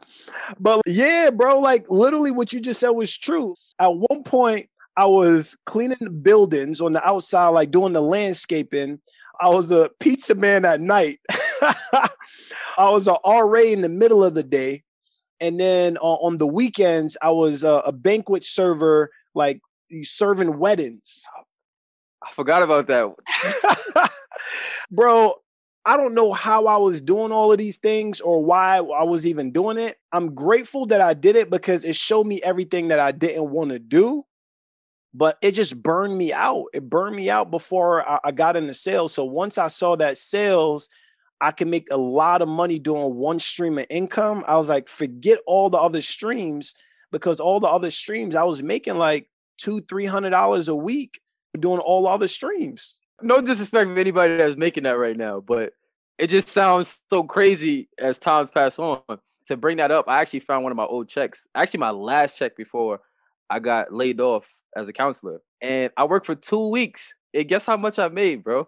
But 0.59 0.81
yeah, 0.85 1.29
bro, 1.29 1.59
like 1.59 1.89
literally 1.89 2.31
what 2.31 2.51
you 2.51 2.59
just 2.59 2.79
said 2.79 2.89
was 2.89 3.15
true. 3.15 3.55
At 3.79 3.95
one 3.95 4.23
point, 4.23 4.69
I 4.99 5.05
was 5.05 5.55
cleaning 5.65 6.19
buildings 6.21 6.81
on 6.81 6.91
the 6.91 7.07
outside, 7.07 7.47
like 7.49 7.71
doing 7.71 7.93
the 7.93 8.01
landscaping. 8.01 8.99
I 9.39 9.47
was 9.47 9.71
a 9.71 9.89
pizza 10.01 10.35
man 10.35 10.65
at 10.65 10.81
night. 10.81 11.21
I 11.61 12.09
was 12.89 13.07
a 13.07 13.15
RA 13.25 13.61
in 13.61 13.79
the 13.79 13.87
middle 13.87 14.25
of 14.25 14.35
the 14.35 14.43
day. 14.43 14.83
And 15.39 15.57
then 15.57 15.95
uh, 15.99 16.01
on 16.01 16.37
the 16.37 16.47
weekends, 16.47 17.15
I 17.21 17.31
was 17.31 17.63
uh, 17.63 17.81
a 17.85 17.93
banquet 17.93 18.43
server, 18.43 19.09
like 19.33 19.61
serving 20.03 20.59
weddings. 20.59 21.23
I 22.21 22.33
forgot 22.33 22.61
about 22.61 22.87
that. 22.87 24.11
Bro, 24.91 25.35
I 25.85 25.95
don't 25.95 26.13
know 26.13 26.33
how 26.33 26.67
I 26.67 26.75
was 26.75 27.01
doing 27.01 27.31
all 27.31 27.53
of 27.53 27.57
these 27.57 27.77
things 27.77 28.19
or 28.19 28.43
why 28.43 28.79
I 28.79 29.03
was 29.05 29.25
even 29.25 29.53
doing 29.53 29.77
it. 29.77 29.97
I'm 30.11 30.35
grateful 30.35 30.87
that 30.87 30.99
I 30.99 31.13
did 31.13 31.37
it 31.37 31.49
because 31.49 31.85
it 31.85 31.95
showed 31.95 32.27
me 32.27 32.41
everything 32.43 32.89
that 32.89 32.99
I 32.99 33.13
didn't 33.13 33.49
want 33.49 33.69
to 33.69 33.79
do 33.79 34.25
but 35.13 35.37
it 35.41 35.51
just 35.51 35.81
burned 35.81 36.17
me 36.17 36.33
out. 36.33 36.65
It 36.73 36.89
burned 36.89 37.15
me 37.15 37.29
out 37.29 37.51
before 37.51 38.07
I, 38.07 38.19
I 38.25 38.31
got 38.31 38.55
into 38.55 38.73
sales. 38.73 39.13
So 39.13 39.25
once 39.25 39.57
I 39.57 39.67
saw 39.67 39.95
that 39.95 40.17
sales, 40.17 40.89
I 41.41 41.51
can 41.51 41.69
make 41.69 41.87
a 41.89 41.97
lot 41.97 42.41
of 42.41 42.47
money 42.47 42.79
doing 42.79 43.15
one 43.15 43.39
stream 43.39 43.77
of 43.77 43.85
income. 43.89 44.43
I 44.47 44.57
was 44.57 44.69
like, 44.69 44.87
forget 44.87 45.39
all 45.47 45.69
the 45.69 45.77
other 45.77 46.01
streams 46.01 46.75
because 47.11 47.39
all 47.39 47.59
the 47.59 47.67
other 47.67 47.91
streams 47.91 48.35
I 48.35 48.43
was 48.43 48.61
making 48.61 48.97
like 48.97 49.29
two, 49.57 49.81
three 49.81 50.05
hundred 50.05 50.31
dollars 50.31 50.67
a 50.67 50.75
week 50.75 51.19
doing 51.59 51.79
all 51.79 52.03
the 52.03 52.09
other 52.09 52.27
streams. 52.27 52.97
No 53.21 53.41
disrespect 53.41 53.89
to 53.89 53.99
anybody 53.99 54.37
that's 54.37 54.57
making 54.57 54.83
that 54.83 54.97
right 54.97 55.17
now, 55.17 55.39
but 55.39 55.73
it 56.17 56.27
just 56.27 56.49
sounds 56.49 56.99
so 57.09 57.23
crazy 57.23 57.89
as 57.97 58.17
times 58.17 58.51
pass 58.51 58.77
on. 58.77 59.01
To 59.45 59.57
bring 59.57 59.77
that 59.77 59.89
up, 59.89 60.07
I 60.07 60.21
actually 60.21 60.41
found 60.41 60.61
one 60.61 60.71
of 60.71 60.75
my 60.75 60.85
old 60.85 61.09
checks. 61.09 61.47
Actually, 61.55 61.79
my 61.79 61.89
last 61.89 62.37
check 62.37 62.55
before 62.55 62.99
I 63.49 63.57
got 63.57 63.91
laid 63.91 64.21
off 64.21 64.53
as 64.75 64.87
a 64.87 64.93
counselor, 64.93 65.41
and 65.61 65.91
I 65.97 66.05
worked 66.05 66.25
for 66.25 66.35
two 66.35 66.69
weeks. 66.69 67.15
And 67.33 67.47
guess 67.47 67.65
how 67.65 67.77
much 67.77 67.99
I 67.99 68.07
made, 68.07 68.43
bro? 68.43 68.67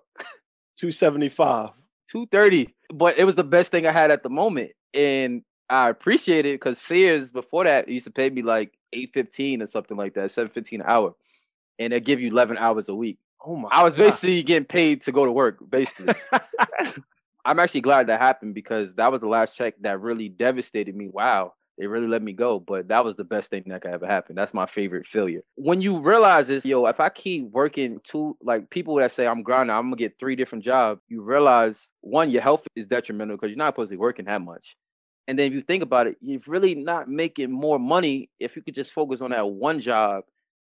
275. 0.77 1.71
230. 2.11 2.73
But 2.93 3.17
it 3.17 3.23
was 3.23 3.35
the 3.35 3.43
best 3.43 3.71
thing 3.71 3.87
I 3.87 3.91
had 3.91 4.11
at 4.11 4.23
the 4.23 4.29
moment. 4.29 4.71
And 4.93 5.43
I 5.69 5.89
appreciate 5.89 6.45
it 6.45 6.59
because 6.59 6.79
Sears 6.79 7.31
before 7.31 7.63
that 7.63 7.87
used 7.87 8.05
to 8.05 8.11
pay 8.11 8.29
me 8.29 8.41
like 8.41 8.73
815 8.93 9.61
or 9.61 9.67
something 9.67 9.97
like 9.97 10.13
that, 10.15 10.31
715 10.31 10.81
an 10.81 10.87
hour. 10.87 11.15
And 11.79 11.93
they 11.93 11.99
give 11.99 12.19
you 12.19 12.29
11 12.29 12.57
hours 12.57 12.89
a 12.89 12.95
week. 12.95 13.17
Oh 13.43 13.55
my 13.55 13.69
I 13.71 13.83
was 13.83 13.95
basically 13.95 14.41
God. 14.41 14.47
getting 14.47 14.65
paid 14.65 15.01
to 15.03 15.11
go 15.11 15.25
to 15.25 15.31
work, 15.31 15.57
basically. 15.67 16.13
I'm 17.45 17.59
actually 17.59 17.81
glad 17.81 18.07
that 18.07 18.19
happened 18.19 18.53
because 18.53 18.95
that 18.95 19.11
was 19.11 19.21
the 19.21 19.27
last 19.27 19.55
check 19.55 19.75
that 19.81 19.99
really 19.99 20.29
devastated 20.29 20.95
me. 20.95 21.07
Wow, 21.07 21.53
they 21.81 21.87
really 21.87 22.07
let 22.07 22.21
me 22.21 22.31
go, 22.31 22.59
but 22.59 22.89
that 22.89 23.03
was 23.03 23.15
the 23.15 23.23
best 23.23 23.49
thing 23.49 23.63
that 23.65 23.81
could 23.81 23.89
ever 23.89 24.05
happen. 24.05 24.35
That's 24.35 24.53
my 24.53 24.67
favorite 24.67 25.07
failure. 25.07 25.41
When 25.55 25.81
you 25.81 25.99
realize 25.99 26.47
this, 26.47 26.63
yo, 26.63 26.85
if 26.85 26.99
I 26.99 27.09
keep 27.09 27.49
working 27.49 27.99
two, 28.03 28.37
like 28.39 28.69
people 28.69 28.93
that 28.97 29.11
say 29.11 29.25
I'm 29.25 29.41
grinding, 29.41 29.75
I'm 29.75 29.85
gonna 29.85 29.95
get 29.95 30.19
three 30.19 30.35
different 30.35 30.63
jobs, 30.63 31.01
you 31.07 31.23
realize 31.23 31.89
one, 32.01 32.29
your 32.29 32.43
health 32.43 32.67
is 32.75 32.85
detrimental 32.85 33.35
because 33.35 33.49
you're 33.49 33.57
not 33.57 33.73
supposed 33.73 33.89
to 33.89 33.95
be 33.95 33.99
working 33.99 34.25
that 34.25 34.43
much. 34.43 34.77
And 35.27 35.39
then 35.39 35.47
if 35.47 35.53
you 35.53 35.63
think 35.63 35.81
about 35.81 36.05
it, 36.05 36.17
you're 36.21 36.41
really 36.45 36.75
not 36.75 37.09
making 37.09 37.51
more 37.51 37.79
money 37.79 38.29
if 38.39 38.55
you 38.55 38.61
could 38.61 38.75
just 38.75 38.93
focus 38.93 39.21
on 39.23 39.31
that 39.31 39.49
one 39.49 39.79
job 39.81 40.25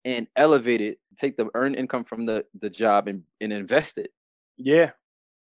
and 0.04 0.28
elevate 0.36 0.80
it, 0.80 1.00
take 1.18 1.36
the 1.36 1.48
earned 1.54 1.74
income 1.74 2.04
from 2.04 2.24
the, 2.24 2.44
the 2.60 2.70
job 2.70 3.08
and, 3.08 3.24
and 3.40 3.52
invest 3.52 3.98
it. 3.98 4.12
Yeah. 4.56 4.92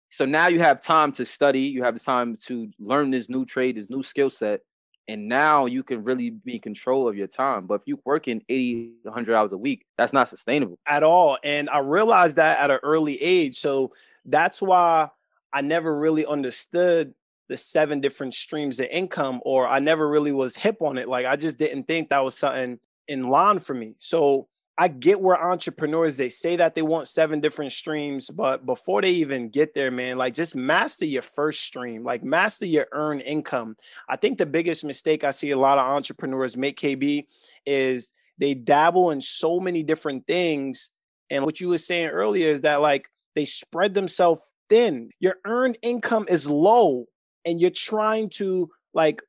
So 0.08 0.24
now 0.24 0.48
you 0.48 0.60
have 0.60 0.80
time 0.80 1.12
to 1.12 1.26
study, 1.26 1.60
you 1.60 1.82
have 1.82 2.02
time 2.02 2.38
to 2.46 2.70
learn 2.78 3.10
this 3.10 3.28
new 3.28 3.44
trade, 3.44 3.76
this 3.76 3.90
new 3.90 4.02
skill 4.02 4.30
set, 4.30 4.62
and 5.08 5.26
now 5.26 5.66
you 5.66 5.82
can 5.82 6.04
really 6.04 6.30
be 6.30 6.54
in 6.54 6.60
control 6.60 7.08
of 7.08 7.16
your 7.16 7.26
time 7.26 7.66
but 7.66 7.74
if 7.74 7.82
you 7.86 8.00
work 8.04 8.28
in 8.28 8.42
80 8.48 8.92
100 9.02 9.34
hours 9.34 9.52
a 9.52 9.58
week 9.58 9.84
that's 9.96 10.12
not 10.12 10.28
sustainable. 10.28 10.78
At 10.86 11.02
all 11.02 11.38
and 11.42 11.68
i 11.70 11.78
realized 11.78 12.36
that 12.36 12.58
at 12.58 12.70
an 12.70 12.80
early 12.82 13.20
age 13.22 13.56
so 13.56 13.92
that's 14.26 14.60
why 14.60 15.08
i 15.52 15.60
never 15.60 15.98
really 15.98 16.26
understood 16.26 17.14
the 17.48 17.56
seven 17.56 18.00
different 18.00 18.34
streams 18.34 18.78
of 18.78 18.86
income 18.86 19.40
or 19.44 19.66
i 19.66 19.78
never 19.78 20.08
really 20.08 20.32
was 20.32 20.56
hip 20.56 20.82
on 20.82 20.98
it 20.98 21.08
like 21.08 21.26
i 21.26 21.36
just 21.36 21.58
didn't 21.58 21.84
think 21.84 22.10
that 22.10 22.22
was 22.22 22.36
something 22.36 22.78
in 23.08 23.28
line 23.28 23.58
for 23.58 23.74
me. 23.74 23.96
So 23.98 24.48
I 24.80 24.86
get 24.86 25.20
where 25.20 25.36
entrepreneurs 25.36 26.16
they 26.16 26.28
say 26.28 26.54
that 26.54 26.76
they 26.76 26.82
want 26.82 27.08
seven 27.08 27.40
different 27.40 27.72
streams, 27.72 28.30
but 28.30 28.64
before 28.64 29.02
they 29.02 29.10
even 29.10 29.48
get 29.48 29.74
there, 29.74 29.90
man, 29.90 30.16
like 30.18 30.34
just 30.34 30.54
master 30.54 31.04
your 31.04 31.22
first 31.22 31.62
stream, 31.62 32.04
like 32.04 32.22
master 32.22 32.64
your 32.64 32.86
earned 32.92 33.22
income. 33.22 33.76
I 34.08 34.14
think 34.14 34.38
the 34.38 34.46
biggest 34.46 34.84
mistake 34.84 35.24
I 35.24 35.32
see 35.32 35.50
a 35.50 35.58
lot 35.58 35.78
of 35.78 35.84
entrepreneurs 35.84 36.56
make 36.56 36.78
KB 36.78 37.26
is 37.66 38.12
they 38.38 38.54
dabble 38.54 39.10
in 39.10 39.20
so 39.20 39.58
many 39.58 39.82
different 39.82 40.28
things. 40.28 40.92
And 41.28 41.44
what 41.44 41.60
you 41.60 41.70
were 41.70 41.78
saying 41.78 42.10
earlier 42.10 42.48
is 42.48 42.60
that 42.60 42.80
like 42.80 43.10
they 43.34 43.46
spread 43.46 43.94
themselves 43.94 44.42
thin. 44.68 45.10
Your 45.18 45.38
earned 45.44 45.78
income 45.82 46.26
is 46.28 46.48
low 46.48 47.06
and 47.44 47.60
you're 47.60 47.70
trying 47.70 48.30
to 48.30 48.70
like 48.94 49.22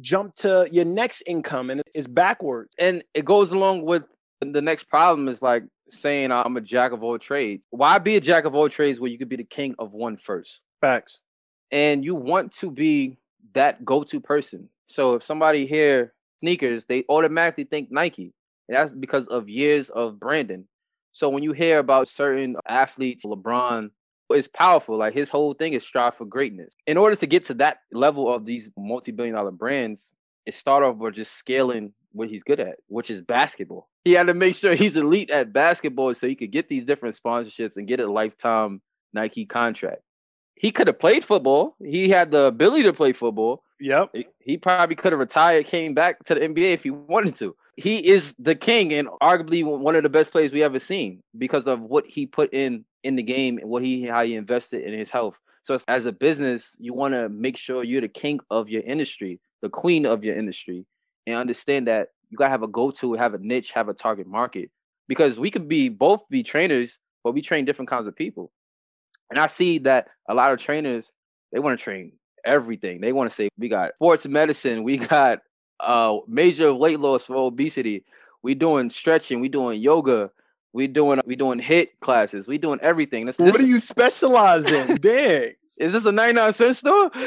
jump 0.00 0.34
to 0.36 0.66
your 0.72 0.86
next 0.86 1.22
income 1.26 1.68
and 1.68 1.82
it's 1.94 2.06
backwards. 2.06 2.72
And 2.78 3.04
it 3.12 3.26
goes 3.26 3.52
along 3.52 3.84
with 3.84 4.04
the 4.40 4.62
next 4.62 4.84
problem 4.84 5.28
is 5.28 5.42
like 5.42 5.64
saying 5.90 6.32
oh, 6.32 6.42
I'm 6.44 6.56
a 6.56 6.60
jack 6.60 6.92
of 6.92 7.02
all 7.02 7.18
trades. 7.18 7.66
Why 7.70 7.98
be 7.98 8.16
a 8.16 8.20
jack 8.20 8.44
of 8.44 8.54
all 8.54 8.68
trades 8.68 9.00
where 9.00 9.10
you 9.10 9.18
could 9.18 9.28
be 9.28 9.36
the 9.36 9.44
king 9.44 9.74
of 9.78 9.92
one 9.92 10.16
first? 10.16 10.60
Facts. 10.80 11.22
And 11.70 12.04
you 12.04 12.14
want 12.14 12.52
to 12.56 12.70
be 12.70 13.18
that 13.54 13.84
go-to 13.84 14.20
person. 14.20 14.68
So 14.86 15.14
if 15.14 15.22
somebody 15.22 15.66
hear 15.66 16.12
sneakers, 16.40 16.84
they 16.86 17.04
automatically 17.08 17.64
think 17.64 17.90
Nike. 17.90 18.32
And 18.68 18.76
that's 18.76 18.92
because 18.92 19.26
of 19.28 19.48
years 19.48 19.90
of 19.90 20.18
branding. 20.18 20.66
So 21.12 21.28
when 21.28 21.42
you 21.42 21.52
hear 21.52 21.78
about 21.78 22.08
certain 22.08 22.56
athletes, 22.68 23.24
LeBron, 23.24 23.90
is 24.32 24.48
powerful. 24.48 24.98
Like 24.98 25.14
his 25.14 25.30
whole 25.30 25.54
thing 25.54 25.74
is 25.74 25.84
strive 25.84 26.16
for 26.16 26.24
greatness. 26.24 26.74
In 26.86 26.96
order 26.96 27.16
to 27.16 27.26
get 27.26 27.44
to 27.46 27.54
that 27.54 27.78
level 27.92 28.32
of 28.32 28.44
these 28.44 28.70
multi-billion 28.76 29.34
dollar 29.34 29.50
brands, 29.50 30.12
it 30.46 30.54
started 30.54 30.86
off 30.86 30.96
with 30.96 31.14
just 31.14 31.34
scaling 31.34 31.92
what 32.14 32.28
he's 32.28 32.42
good 32.42 32.60
at, 32.60 32.76
which 32.86 33.10
is 33.10 33.20
basketball. 33.20 33.88
He 34.04 34.12
had 34.12 34.28
to 34.28 34.34
make 34.34 34.54
sure 34.54 34.74
he's 34.74 34.96
elite 34.96 35.30
at 35.30 35.52
basketball 35.52 36.14
so 36.14 36.26
he 36.26 36.34
could 36.34 36.52
get 36.52 36.68
these 36.68 36.84
different 36.84 37.18
sponsorships 37.22 37.76
and 37.76 37.88
get 37.88 38.00
a 38.00 38.10
lifetime 38.10 38.80
Nike 39.12 39.44
contract. 39.44 40.02
He 40.54 40.70
could 40.70 40.86
have 40.86 40.98
played 40.98 41.24
football. 41.24 41.76
He 41.84 42.08
had 42.08 42.30
the 42.30 42.44
ability 42.44 42.84
to 42.84 42.92
play 42.92 43.12
football. 43.12 43.62
Yep. 43.80 44.10
He, 44.14 44.26
he 44.38 44.56
probably 44.56 44.96
could 44.96 45.12
have 45.12 45.18
retired, 45.18 45.66
came 45.66 45.94
back 45.94 46.22
to 46.24 46.34
the 46.34 46.40
NBA 46.40 46.72
if 46.72 46.84
he 46.84 46.90
wanted 46.90 47.34
to. 47.36 47.56
He 47.76 48.06
is 48.06 48.34
the 48.38 48.54
king 48.54 48.92
and 48.92 49.08
arguably 49.20 49.64
one 49.64 49.96
of 49.96 50.04
the 50.04 50.08
best 50.08 50.30
players 50.30 50.52
we 50.52 50.62
ever 50.62 50.78
seen 50.78 51.22
because 51.36 51.66
of 51.66 51.80
what 51.80 52.06
he 52.06 52.24
put 52.24 52.54
in 52.54 52.84
in 53.02 53.16
the 53.16 53.22
game 53.22 53.58
and 53.58 53.68
what 53.68 53.82
he 53.82 54.04
how 54.04 54.24
he 54.24 54.36
invested 54.36 54.84
in 54.84 54.96
his 54.96 55.10
health. 55.10 55.38
So 55.62 55.76
as 55.88 56.06
a 56.06 56.12
business, 56.12 56.76
you 56.78 56.94
want 56.94 57.14
to 57.14 57.28
make 57.28 57.56
sure 57.56 57.82
you're 57.82 58.00
the 58.00 58.08
king 58.08 58.38
of 58.50 58.68
your 58.68 58.82
industry, 58.82 59.40
the 59.60 59.70
queen 59.70 60.06
of 60.06 60.22
your 60.22 60.36
industry, 60.36 60.86
and 61.26 61.36
understand 61.36 61.88
that 61.88 62.08
you 62.30 62.38
gotta 62.38 62.50
have 62.50 62.62
a 62.62 62.68
go-to, 62.68 63.14
have 63.14 63.34
a 63.34 63.38
niche, 63.38 63.72
have 63.72 63.88
a 63.88 63.94
target 63.94 64.26
market. 64.26 64.70
Because 65.06 65.38
we 65.38 65.50
could 65.50 65.68
be 65.68 65.88
both 65.88 66.22
be 66.30 66.42
trainers, 66.42 66.98
but 67.22 67.32
we 67.32 67.42
train 67.42 67.64
different 67.64 67.90
kinds 67.90 68.06
of 68.06 68.16
people. 68.16 68.50
And 69.30 69.38
I 69.38 69.46
see 69.46 69.78
that 69.78 70.08
a 70.28 70.34
lot 70.34 70.52
of 70.52 70.58
trainers, 70.58 71.12
they 71.52 71.58
want 71.58 71.78
to 71.78 71.82
train 71.82 72.12
everything. 72.44 73.00
They 73.00 73.12
want 73.12 73.30
to 73.30 73.34
say, 73.34 73.48
we 73.58 73.68
got 73.68 73.94
sports 73.96 74.26
medicine, 74.26 74.82
we 74.82 74.96
got 75.08 75.40
uh 75.80 76.18
major 76.28 76.72
weight 76.72 77.00
loss 77.00 77.24
for 77.24 77.34
obesity, 77.36 78.04
we 78.42 78.54
doing 78.54 78.90
stretching, 78.90 79.40
we 79.40 79.48
doing 79.48 79.80
yoga, 79.80 80.30
we 80.72 80.86
doing 80.86 81.20
we 81.24 81.36
doing 81.36 81.60
HIIT 81.60 81.88
classes, 82.00 82.46
we 82.46 82.58
doing 82.58 82.78
everything. 82.82 83.26
That's, 83.26 83.38
what 83.38 83.56
do 83.56 83.66
you 83.66 83.80
specialize 83.80 84.66
in? 84.66 84.96
Dang. 85.00 85.52
Is 85.76 85.92
this 85.92 86.04
a 86.04 86.12
99 86.12 86.52
cent 86.52 86.76
store? 86.76 87.10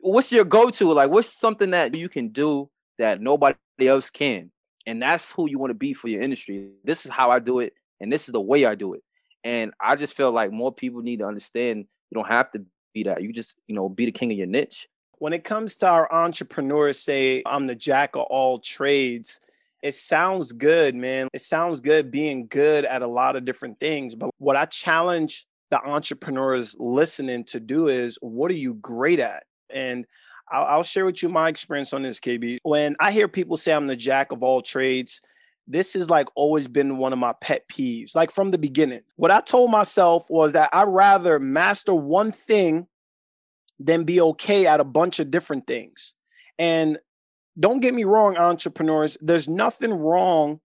what's 0.00 0.32
your 0.32 0.44
go-to? 0.44 0.92
Like, 0.92 1.10
what's 1.10 1.38
something 1.38 1.70
that 1.70 1.94
you 1.94 2.08
can 2.08 2.28
do 2.28 2.70
that 2.98 3.20
nobody 3.20 3.56
else 3.80 4.10
can? 4.10 4.50
And 4.86 5.00
that's 5.00 5.30
who 5.30 5.48
you 5.48 5.58
want 5.58 5.70
to 5.70 5.74
be 5.74 5.92
for 5.92 6.08
your 6.08 6.22
industry. 6.22 6.70
This 6.84 7.04
is 7.04 7.10
how 7.10 7.30
I 7.30 7.38
do 7.38 7.60
it, 7.60 7.74
and 8.00 8.12
this 8.12 8.28
is 8.28 8.32
the 8.32 8.40
way 8.40 8.64
I 8.64 8.74
do 8.74 8.94
it. 8.94 9.02
And 9.44 9.72
I 9.80 9.96
just 9.96 10.14
feel 10.14 10.32
like 10.32 10.52
more 10.52 10.72
people 10.72 11.02
need 11.02 11.20
to 11.20 11.26
understand 11.26 11.86
you 12.10 12.14
don't 12.14 12.28
have 12.28 12.50
to 12.52 12.64
be 12.92 13.04
that. 13.04 13.22
You 13.22 13.32
just, 13.32 13.54
you 13.66 13.74
know, 13.74 13.88
be 13.88 14.06
the 14.06 14.12
king 14.12 14.32
of 14.32 14.38
your 14.38 14.46
niche. 14.46 14.88
When 15.18 15.32
it 15.32 15.44
comes 15.44 15.76
to 15.76 15.88
our 15.88 16.12
entrepreneurs, 16.12 16.98
say 16.98 17.42
I'm 17.46 17.66
the 17.66 17.74
jack 17.74 18.16
of 18.16 18.22
all 18.22 18.58
trades. 18.58 19.40
It 19.82 19.94
sounds 19.94 20.52
good, 20.52 20.94
man. 20.94 21.28
It 21.32 21.40
sounds 21.40 21.80
good 21.80 22.10
being 22.10 22.46
good 22.48 22.84
at 22.84 23.02
a 23.02 23.06
lot 23.06 23.36
of 23.36 23.44
different 23.44 23.80
things. 23.80 24.14
But 24.14 24.30
what 24.38 24.56
I 24.56 24.66
challenge 24.66 25.46
the 25.70 25.80
entrepreneurs 25.82 26.76
listening 26.78 27.44
to 27.44 27.60
do 27.60 27.88
is 27.88 28.18
what 28.20 28.50
are 28.50 28.54
you 28.54 28.74
great 28.74 29.20
at? 29.20 29.44
And 29.72 30.06
I'll, 30.50 30.64
I'll, 30.64 30.82
share 30.82 31.04
with 31.04 31.22
you 31.22 31.28
my 31.28 31.48
experience 31.48 31.92
on 31.92 32.02
this, 32.02 32.20
KB. 32.20 32.58
When 32.62 32.96
I 33.00 33.12
hear 33.12 33.28
people 33.28 33.56
say 33.56 33.72
I'm 33.72 33.86
the 33.86 33.96
jack 33.96 34.32
of 34.32 34.42
all 34.42 34.62
trades, 34.62 35.20
this 35.66 35.94
has 35.94 36.10
like 36.10 36.28
always 36.34 36.66
been 36.66 36.98
one 36.98 37.12
of 37.12 37.18
my 37.18 37.32
pet 37.40 37.68
peeves, 37.68 38.16
like 38.16 38.30
from 38.30 38.50
the 38.50 38.58
beginning. 38.58 39.02
What 39.16 39.30
I 39.30 39.40
told 39.40 39.70
myself 39.70 40.28
was 40.28 40.52
that 40.52 40.70
I'd 40.72 40.88
rather 40.88 41.38
master 41.38 41.94
one 41.94 42.32
thing 42.32 42.88
than 43.78 44.04
be 44.04 44.20
okay 44.20 44.66
at 44.66 44.80
a 44.80 44.84
bunch 44.84 45.20
of 45.20 45.30
different 45.30 45.66
things. 45.66 46.14
And 46.58 46.98
don't 47.58 47.80
get 47.80 47.94
me 47.94 48.04
wrong, 48.04 48.36
entrepreneurs, 48.36 49.16
there's 49.20 49.48
nothing 49.48 49.92
wrong 49.92 50.60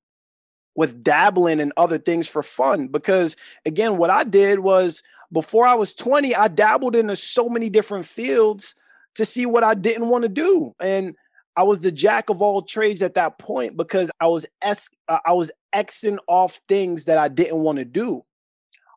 with 0.75 1.03
dabbling 1.03 1.59
in 1.59 1.71
other 1.77 1.97
things 1.97 2.27
for 2.27 2.43
fun 2.43 2.87
because 2.87 3.35
again 3.65 3.97
what 3.97 4.09
i 4.09 4.23
did 4.23 4.59
was 4.59 5.01
before 5.31 5.65
i 5.65 5.73
was 5.73 5.93
20 5.93 6.35
i 6.35 6.47
dabbled 6.47 6.95
into 6.95 7.15
so 7.15 7.47
many 7.49 7.69
different 7.69 8.05
fields 8.05 8.75
to 9.15 9.25
see 9.25 9.45
what 9.45 9.63
I 9.63 9.73
didn't 9.73 10.07
want 10.07 10.23
to 10.23 10.29
do. 10.29 10.73
And 10.79 11.15
I 11.55 11.63
was 11.63 11.79
the 11.79 11.91
jack 11.91 12.29
of 12.29 12.41
all 12.41 12.61
trades 12.61 13.01
at 13.01 13.13
that 13.15 13.39
point 13.39 13.77
because 13.77 14.11
I 14.19 14.27
was 14.27 14.45
es- 14.61 14.89
uh, 15.07 15.19
I 15.25 15.33
was 15.33 15.51
xing 15.73 16.17
off 16.27 16.61
things 16.67 17.05
that 17.05 17.17
I 17.17 17.29
didn't 17.29 17.59
want 17.59 17.79
to 17.79 17.85
do. 17.85 18.23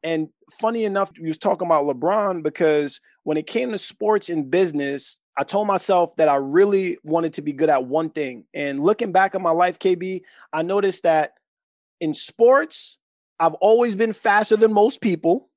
And 0.03 0.29
funny 0.61 0.85
enough, 0.85 1.13
you 1.17 1.27
was 1.27 1.39
talking 1.39 1.67
about 1.67 1.87
LeBron 1.87 2.43
because 2.43 3.01
when 3.25 3.37
it 3.37 3.47
came 3.47 3.71
to 3.73 3.79
sports 3.79 4.29
and 4.31 4.51
business, 4.51 5.19
I 5.37 5.45
told 5.45 5.67
myself 5.67 6.17
that 6.17 6.29
I 6.29 6.37
really 6.37 6.99
wanted 7.05 7.35
to 7.35 7.43
be 7.43 7.53
good 7.53 7.71
at 7.71 7.85
one 7.85 8.11
thing. 8.11 8.45
And 8.55 8.81
looking 8.81 9.13
back 9.13 9.35
at 9.35 9.41
my 9.41 9.51
life, 9.51 9.79
KB, 9.79 10.23
I 10.53 10.63
noticed 10.63 11.05
that 11.05 11.35
in 12.01 12.15
sports, 12.15 12.99
I've 13.39 13.55
always 13.55 13.95
been 13.95 14.13
faster 14.13 14.57
than 14.57 14.73
most 14.73 15.01
people. 15.01 15.49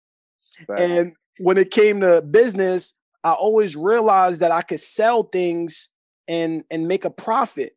Right. 0.68 0.80
And 0.80 1.14
when 1.40 1.58
it 1.58 1.72
came 1.72 2.02
to 2.02 2.22
business, 2.22 2.94
I 3.24 3.34
always 3.34 3.76
realized 3.76 4.42
that 4.42 4.52
I 4.52 4.62
could 4.62 4.80
sell 4.80 5.24
things 5.24 5.90
and 6.28 6.64
and 6.72 6.88
make 6.88 7.06
a 7.06 7.10
profit. 7.10 7.74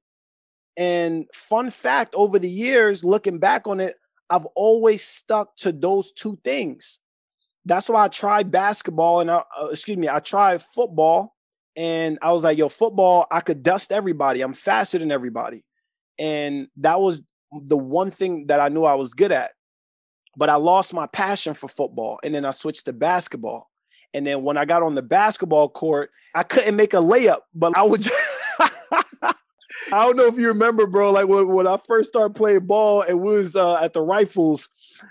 And 0.76 1.26
fun 1.32 1.70
fact, 1.70 2.14
over 2.14 2.38
the 2.38 2.48
years, 2.48 3.04
looking 3.04 3.38
back 3.38 3.66
on 3.66 3.80
it, 3.80 3.96
I've 4.30 4.46
always 4.56 5.02
stuck 5.02 5.56
to 5.58 5.70
those 5.72 6.12
two 6.12 6.38
things. 6.42 7.00
That's 7.64 7.88
why 7.88 8.04
I 8.04 8.08
tried 8.08 8.50
basketball 8.50 9.20
and 9.20 9.30
I, 9.30 9.42
uh, 9.58 9.66
excuse 9.66 9.96
me, 9.96 10.08
I 10.08 10.18
tried 10.18 10.62
football, 10.62 11.34
and 11.76 12.18
I 12.22 12.32
was 12.32 12.44
like, 12.44 12.58
"Yo, 12.58 12.68
football, 12.68 13.26
I 13.30 13.40
could 13.40 13.62
dust 13.62 13.92
everybody. 13.92 14.42
I'm 14.42 14.52
faster 14.52 14.98
than 14.98 15.12
everybody," 15.12 15.64
and 16.18 16.68
that 16.78 17.00
was 17.00 17.22
the 17.52 17.76
one 17.78 18.10
thing 18.10 18.46
that 18.48 18.60
I 18.60 18.68
knew 18.68 18.84
I 18.84 18.94
was 18.96 19.14
good 19.14 19.32
at. 19.32 19.52
But 20.36 20.50
I 20.50 20.56
lost 20.56 20.92
my 20.92 21.06
passion 21.06 21.54
for 21.54 21.68
football, 21.68 22.18
and 22.24 22.34
then 22.34 22.44
I 22.44 22.50
switched 22.50 22.86
to 22.86 22.92
basketball. 22.92 23.70
And 24.14 24.26
then 24.26 24.44
when 24.44 24.56
I 24.56 24.64
got 24.64 24.82
on 24.82 24.94
the 24.94 25.02
basketball 25.02 25.68
court, 25.68 26.10
I 26.34 26.44
couldn't 26.44 26.76
make 26.76 26.94
a 26.94 26.98
layup, 26.98 27.40
but 27.54 27.76
I 27.76 27.82
would. 27.82 28.02
Just 28.02 28.16
I 29.92 30.06
don't 30.06 30.16
know 30.16 30.26
if 30.26 30.38
you 30.38 30.48
remember, 30.48 30.86
bro. 30.86 31.10
Like 31.10 31.28
when, 31.28 31.48
when 31.48 31.66
I 31.66 31.76
first 31.76 32.08
started 32.08 32.34
playing 32.34 32.66
ball, 32.66 33.02
it 33.02 33.14
was 33.14 33.56
uh, 33.56 33.76
at 33.76 33.92
the 33.92 34.00
Rifles, 34.00 34.68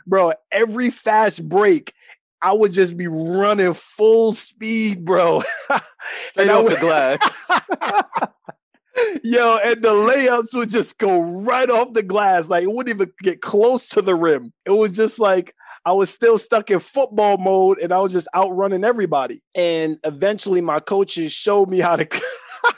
bro. 0.08 0.34
Every 0.52 0.90
fast 0.90 1.48
break, 1.48 1.94
I 2.42 2.54
would 2.54 2.74
just 2.74 2.98
be 2.98 3.08
running 3.08 3.74
full 3.74 4.32
speed, 4.32 5.06
bro. 5.06 5.44
Straight 6.32 6.50
off 6.50 6.70
the 6.70 6.78
glass. 6.78 7.48
Yo, 9.24 9.58
and 9.64 9.82
the 9.82 9.90
layups 9.90 10.54
would 10.54 10.70
just 10.70 10.98
go 10.98 11.20
right 11.20 11.70
off 11.70 11.94
the 11.94 12.04
glass. 12.04 12.50
Like 12.50 12.64
it 12.64 12.72
wouldn't 12.72 12.96
even 12.96 13.12
get 13.22 13.42
close 13.42 13.90
to 13.90 14.02
the 14.02 14.16
rim. 14.16 14.54
It 14.66 14.72
was 14.72 14.92
just 14.92 15.20
like 15.20 15.56
I 15.86 15.92
was 15.92 16.10
still 16.10 16.38
stuck 16.38 16.72
in 16.72 16.80
football 16.80 17.38
mode 17.38 17.80
and 17.80 17.92
I 17.92 18.00
was 18.00 18.14
just 18.14 18.28
outrunning 18.36 18.84
everybody. 18.84 19.44
And 19.54 19.98
eventually 20.06 20.62
my 20.62 20.80
coaches 20.80 21.34
showed 21.34 21.70
me 21.70 21.80
how 21.80 21.98
to 21.98 22.08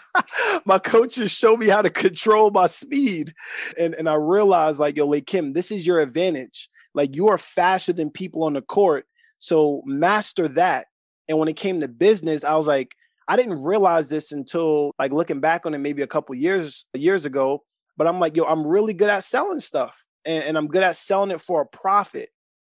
my 0.66 0.80
coaches 0.80 1.32
showed 1.32 1.60
me 1.60 1.68
how 1.68 1.82
to 1.82 1.90
control 1.90 2.50
my 2.50 2.68
speed. 2.68 3.34
And, 3.80 3.94
and 3.94 4.10
I 4.10 4.16
realized 4.16 4.80
like, 4.80 4.98
yo, 4.98 5.08
Lakim, 5.08 5.54
this 5.54 5.72
is 5.72 5.86
your 5.86 6.00
advantage. 6.00 6.70
Like 6.96 7.16
you 7.16 7.28
are 7.28 7.38
faster 7.38 7.94
than 7.94 8.10
people 8.10 8.44
on 8.44 8.54
the 8.54 8.62
court. 8.62 9.06
So 9.38 9.84
master 9.86 10.48
that. 10.50 10.88
And 11.28 11.38
when 11.38 11.48
it 11.48 11.58
came 11.58 11.82
to 11.82 11.88
business, 11.88 12.44
I 12.44 12.56
was 12.56 12.68
like, 12.68 12.96
I 13.28 13.36
didn't 13.36 13.64
realize 13.64 14.10
this 14.10 14.32
until 14.32 14.92
like 14.98 15.12
looking 15.12 15.40
back 15.40 15.66
on 15.66 15.74
it 15.74 15.80
maybe 15.80 16.02
a 16.02 16.08
couple 16.08 16.36
years 16.36 16.86
years 16.94 17.26
ago. 17.26 17.64
But 17.98 18.08
I'm 18.08 18.20
like, 18.20 18.36
yo, 18.36 18.46
I'm 18.46 18.66
really 18.66 18.94
good 18.94 19.10
at 19.10 19.24
selling 19.24 19.60
stuff. 19.60 20.04
And, 20.26 20.44
and 20.44 20.58
I'm 20.58 20.68
good 20.68 20.84
at 20.84 20.96
selling 20.96 21.32
it 21.32 21.42
for 21.42 21.62
a 21.62 21.66
profit. 21.66 22.30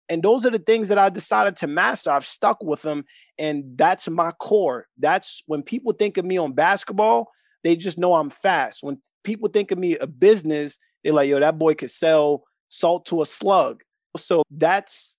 And 0.10 0.24
those 0.24 0.46
are 0.46 0.50
the 0.50 0.60
things 0.60 0.88
that 0.88 0.98
I 0.98 1.10
decided 1.10 1.58
to 1.58 1.67
master. 1.67 2.12
I've 2.12 2.26
stuck 2.26 2.63
with 2.63 2.82
them. 2.82 3.06
And 3.38 3.78
that's 3.78 4.10
my 4.10 4.32
core. 4.32 4.88
That's 4.98 5.43
when 5.48 5.63
people 5.63 5.93
think 5.93 6.17
of 6.17 6.26
me 6.26 6.38
on 6.38 6.54
basketball, 6.54 7.32
they 7.63 7.76
just 7.76 7.98
know 7.98 8.13
I'm 8.13 8.30
fast. 8.30 8.84
When 8.84 9.02
people 9.24 9.50
think 9.50 9.72
of 9.72 9.78
me 9.78 9.98
a 9.98 10.08
business, 10.08 10.80
they're 11.04 11.13
like, 11.13 11.30
yo, 11.30 11.39
that 11.39 11.58
boy 11.60 11.74
could 11.76 11.91
sell 11.91 12.43
salt 12.70 13.06
to 13.08 13.22
a 13.22 13.26
slug. 13.26 13.84
So 14.15 14.43
that's 14.50 15.17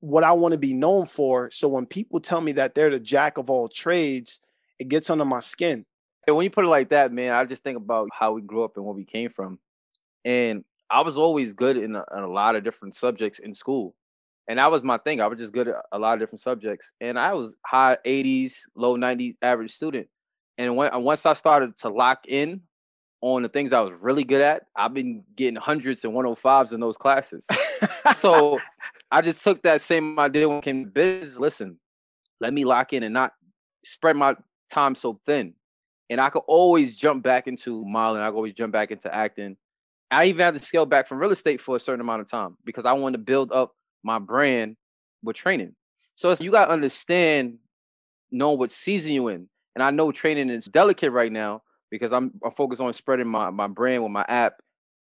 what 0.00 0.24
I 0.24 0.32
want 0.32 0.52
to 0.52 0.58
be 0.58 0.74
known 0.74 1.06
for. 1.06 1.50
So 1.50 1.68
when 1.68 1.86
people 1.86 2.20
tell 2.20 2.40
me 2.40 2.52
that 2.52 2.74
they're 2.74 2.90
the 2.90 3.00
jack 3.00 3.38
of 3.38 3.48
all 3.48 3.68
trades, 3.68 4.40
it 4.78 4.88
gets 4.88 5.08
under 5.08 5.24
my 5.24 5.40
skin. 5.40 5.84
And 6.26 6.36
when 6.36 6.44
you 6.44 6.50
put 6.50 6.64
it 6.64 6.68
like 6.68 6.90
that, 6.90 7.12
man, 7.12 7.32
I 7.32 7.44
just 7.44 7.62
think 7.62 7.76
about 7.76 8.08
how 8.12 8.32
we 8.32 8.42
grew 8.42 8.64
up 8.64 8.76
and 8.76 8.84
where 8.84 8.94
we 8.94 9.04
came 9.04 9.30
from. 9.30 9.58
And 10.24 10.64
I 10.90 11.00
was 11.00 11.16
always 11.16 11.52
good 11.52 11.76
in 11.76 11.96
a, 11.96 12.04
in 12.16 12.22
a, 12.22 12.28
lot 12.28 12.56
of 12.56 12.64
different 12.64 12.94
subjects 12.94 13.38
in 13.38 13.54
school. 13.54 13.94
And 14.48 14.58
that 14.58 14.70
was 14.70 14.82
my 14.82 14.98
thing. 14.98 15.20
I 15.20 15.26
was 15.26 15.38
just 15.38 15.52
good 15.52 15.68
at 15.68 15.76
a 15.92 15.98
lot 15.98 16.14
of 16.14 16.20
different 16.20 16.42
subjects. 16.42 16.92
And 17.00 17.18
I 17.18 17.32
was 17.32 17.54
high 17.64 17.96
80s, 18.06 18.56
low 18.76 18.96
90s 18.96 19.36
average 19.42 19.72
student. 19.72 20.08
And 20.58 20.76
when, 20.76 20.92
uh, 20.92 20.98
once 20.98 21.24
I 21.24 21.32
started 21.32 21.76
to 21.78 21.88
lock 21.88 22.26
in 22.28 22.60
on 23.22 23.42
the 23.42 23.48
things 23.48 23.72
I 23.72 23.80
was 23.80 23.92
really 23.98 24.24
good 24.24 24.42
at, 24.42 24.64
I've 24.76 24.92
been 24.92 25.24
getting 25.34 25.56
hundreds 25.56 26.04
and 26.04 26.12
105s 26.12 26.72
in 26.72 26.80
those 26.80 26.98
classes. 26.98 27.46
so 28.16 28.60
I 29.10 29.22
just 29.22 29.42
took 29.42 29.62
that 29.62 29.80
same 29.80 30.18
idea 30.18 30.48
when 30.48 30.60
came 30.60 30.84
to 30.84 30.90
business. 30.90 31.38
Listen, 31.38 31.78
let 32.40 32.52
me 32.52 32.64
lock 32.64 32.92
in 32.92 33.02
and 33.02 33.14
not 33.14 33.32
spread 33.84 34.16
my 34.16 34.36
time 34.70 34.94
so 34.94 35.18
thin. 35.26 35.54
And 36.10 36.20
I 36.20 36.28
could 36.28 36.42
always 36.46 36.96
jump 36.96 37.22
back 37.22 37.46
into 37.46 37.82
modeling. 37.86 38.22
I 38.22 38.28
could 38.28 38.36
always 38.36 38.54
jump 38.54 38.72
back 38.72 38.90
into 38.90 39.12
acting 39.12 39.56
I 40.14 40.26
even 40.26 40.44
had 40.44 40.54
to 40.54 40.60
scale 40.60 40.86
back 40.86 41.08
from 41.08 41.18
real 41.18 41.30
estate 41.30 41.60
for 41.60 41.76
a 41.76 41.80
certain 41.80 42.00
amount 42.00 42.20
of 42.20 42.30
time 42.30 42.56
because 42.64 42.86
I 42.86 42.92
wanted 42.92 43.18
to 43.18 43.24
build 43.24 43.52
up 43.52 43.74
my 44.02 44.18
brand 44.18 44.76
with 45.22 45.36
training. 45.36 45.74
So 46.14 46.34
you 46.38 46.50
got 46.50 46.66
to 46.66 46.72
understand, 46.72 47.58
know 48.30 48.52
what 48.52 48.70
season 48.70 49.12
you 49.12 49.28
in. 49.28 49.48
And 49.74 49.82
I 49.82 49.90
know 49.90 50.12
training 50.12 50.50
is 50.50 50.66
delicate 50.66 51.10
right 51.10 51.32
now 51.32 51.62
because 51.90 52.12
I'm, 52.12 52.32
I'm 52.44 52.52
focused 52.52 52.80
on 52.80 52.92
spreading 52.92 53.26
my, 53.26 53.50
my 53.50 53.66
brand 53.66 54.02
with 54.02 54.12
my 54.12 54.24
app. 54.28 54.54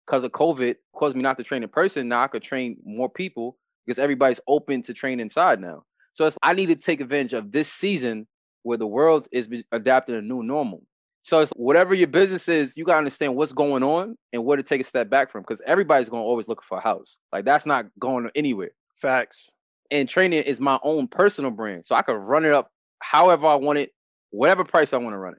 Because 0.07 0.25
of 0.25 0.33
COVID, 0.33 0.77
caused 0.97 1.15
me 1.15 1.23
not 1.23 1.39
to 1.39 1.45
train 1.45 1.63
in 1.63 1.69
person. 1.69 2.09
Now 2.09 2.23
I 2.23 2.27
could 2.27 2.43
train 2.43 2.77
more 2.85 3.09
people 3.09 3.57
because 3.87 3.99
everybody's 3.99 4.41
open 4.49 4.83
to 4.83 4.95
train 4.95 5.21
inside 5.21 5.61
now. 5.61 5.85
So 6.15 6.29
I 6.43 6.55
need 6.55 6.67
to 6.67 6.75
take 6.75 7.01
advantage 7.01 7.35
of 7.35 7.53
this 7.53 7.71
season 7.71 8.27
where 8.63 8.79
the 8.79 8.87
world 8.87 9.29
is 9.31 9.49
adapting 9.71 10.17
a 10.17 10.23
new 10.23 10.43
normal. 10.43 10.83
So 11.23 11.39
it's 11.41 11.53
whatever 11.53 11.95
your 11.95 12.09
business 12.09 12.49
is, 12.49 12.77
you 12.77 12.85
gotta 12.85 12.99
understand 12.99 13.37
what's 13.37 13.53
going 13.53 13.85
on 13.85 14.17
and 14.33 14.45
where 14.45 14.57
to 14.57 14.63
take 14.63 14.81
a 14.81 14.85
step 14.85 15.09
back 15.09 15.31
from 15.31 15.43
because 15.43 15.63
everybody's 15.65 16.09
gonna 16.09 16.23
always 16.23 16.49
look 16.49 16.63
for 16.65 16.79
a 16.79 16.81
house. 16.81 17.19
Like 17.33 17.45
that's 17.45 17.65
not 17.65 17.87
going 17.99 18.29
anywhere. 18.35 18.73
Facts. 18.97 19.55
And 19.91 20.09
training 20.09 20.43
is 20.43 20.61
my 20.61 20.79
own 20.83 21.07
personal 21.07 21.53
brand. 21.53 21.87
So 21.87 21.95
I 21.95 22.03
can 22.03 22.17
run 22.17 22.45
it 22.45 22.53
up 22.53 22.71
however 23.01 23.47
I 23.47 23.55
want 23.55 23.79
it, 23.79 23.93
whatever 24.31 24.65
price 24.65 24.93
I 24.93 24.99
want 24.99 25.15
to 25.15 25.19
run 25.19 25.35
it. 25.35 25.39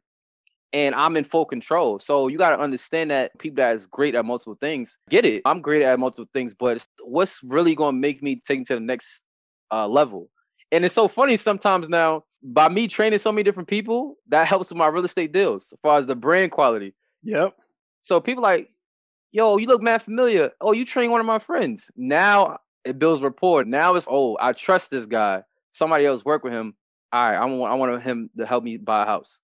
And 0.72 0.96
I'm 0.96 1.18
in 1.18 1.26
full 1.26 1.46
control. 1.46 2.00
So 2.00 2.30
you 2.30 2.38
gotta 2.38 2.62
understand 2.62 3.12
that 3.12 3.38
people 3.38 3.58
that 3.58 3.76
is 3.76 3.86
great 3.86 4.16
at 4.16 4.24
multiple 4.24 4.58
things 4.62 4.98
get 5.10 5.26
it. 5.26 5.42
I'm 5.46 5.62
great 5.62 5.82
at 5.82 6.00
multiple 6.00 6.30
things, 6.34 6.56
but 6.58 6.86
what's 7.04 7.42
really 7.44 7.76
gonna 7.76 7.98
make 7.98 8.24
me 8.24 8.40
take 8.48 8.66
to 8.68 8.76
the 8.76 8.80
next 8.80 9.22
uh, 9.70 9.88
level? 9.88 10.30
And 10.72 10.86
it's 10.86 10.96
so 10.96 11.10
funny 11.10 11.36
sometimes 11.36 11.90
now 11.90 12.24
by 12.44 12.68
me 12.68 12.88
training 12.88 13.20
so 13.20 13.32
many 13.32 13.44
different 13.44 13.70
people, 13.70 14.18
that 14.28 14.48
helps 14.48 14.70
with 14.70 14.78
my 14.78 14.88
real 14.88 15.06
estate 15.06 15.32
deals 15.32 15.72
as 15.72 15.80
far 15.82 15.98
as 15.98 16.06
the 16.06 16.16
brand 16.16 16.52
quality. 16.52 16.94
Yep. 17.24 17.56
So 18.02 18.20
people 18.20 18.44
like, 18.44 18.70
yo, 19.32 19.58
you 19.58 19.68
look 19.68 19.82
mad 19.82 20.02
familiar. 20.02 20.52
Oh, 20.60 20.74
you 20.74 20.86
train 20.86 21.10
one 21.10 21.22
of 21.22 21.26
my 21.26 21.40
friends. 21.40 21.90
Now 21.96 22.58
it 22.84 23.00
builds 23.00 23.22
rapport. 23.22 23.64
Now 23.64 23.96
it's 23.96 24.08
oh, 24.10 24.38
I 24.40 24.52
trust 24.52 24.92
this 24.92 25.06
guy. 25.06 25.44
Somebody 25.72 26.06
else 26.06 26.26
work 26.26 26.44
with 26.44 26.54
him. 26.54 26.76
All 27.12 27.30
right, 27.30 27.38
I 27.38 27.46
want 27.46 27.72
I 27.72 27.76
want 27.76 28.04
him 28.04 28.30
to 28.38 28.46
help 28.46 28.64
me 28.64 28.78
buy 28.78 29.04
a 29.04 29.06
house. 29.06 29.40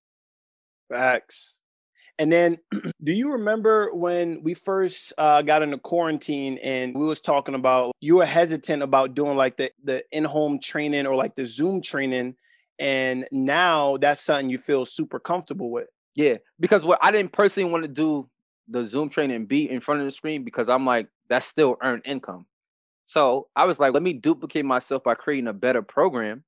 Facts. 0.90 1.60
And 2.18 2.30
then, 2.30 2.58
do 3.04 3.14
you 3.14 3.32
remember 3.32 3.94
when 3.94 4.44
we 4.44 4.54
first 4.54 5.14
uh, 5.18 5.42
got 5.42 5.64
into 5.64 5.78
quarantine 5.78 6.58
and 6.58 6.94
we 6.94 7.06
was 7.06 7.22
talking 7.22 7.56
about 7.56 7.94
you 8.02 8.18
were 8.18 8.26
hesitant 8.26 8.84
about 8.84 9.16
doing 9.16 9.38
like 9.38 9.56
the 9.56 9.72
the 9.84 10.04
in 10.12 10.26
home 10.26 10.60
training 10.60 11.08
or 11.08 11.16
like 11.16 11.36
the 11.36 11.46
Zoom 11.46 11.82
training 11.82 12.36
and 12.80 13.28
now 13.32 13.98
that's 13.98 14.22
something 14.22 14.50
you 14.50 14.58
feel 14.58 14.86
super 14.86 15.20
comfortable 15.20 15.70
with. 15.70 15.88
Yeah, 16.16 16.38
because 16.60 16.84
what 16.84 17.00
I 17.02 17.12
didn't 17.12 17.34
personally 17.34 17.72
want 17.72 17.84
to 17.84 17.90
do 17.90 18.30
the 18.68 18.86
Zoom 18.86 19.10
training 19.10 19.46
be 19.46 19.70
in 19.70 19.82
front 19.82 20.00
of 20.00 20.06
the 20.06 20.12
screen 20.12 20.44
because 20.44 20.70
I'm 20.70 20.86
like 20.86 21.08
that's 21.28 21.46
still 21.46 21.78
earned 21.82 22.04
income. 22.06 22.46
So 23.06 23.48
I 23.56 23.66
was 23.66 23.80
like, 23.80 23.94
let 23.94 24.04
me 24.04 24.14
duplicate 24.14 24.66
myself 24.66 25.04
by 25.04 25.16
creating 25.16 25.48
a 25.48 25.54
better 25.54 25.82
program. 25.82 26.44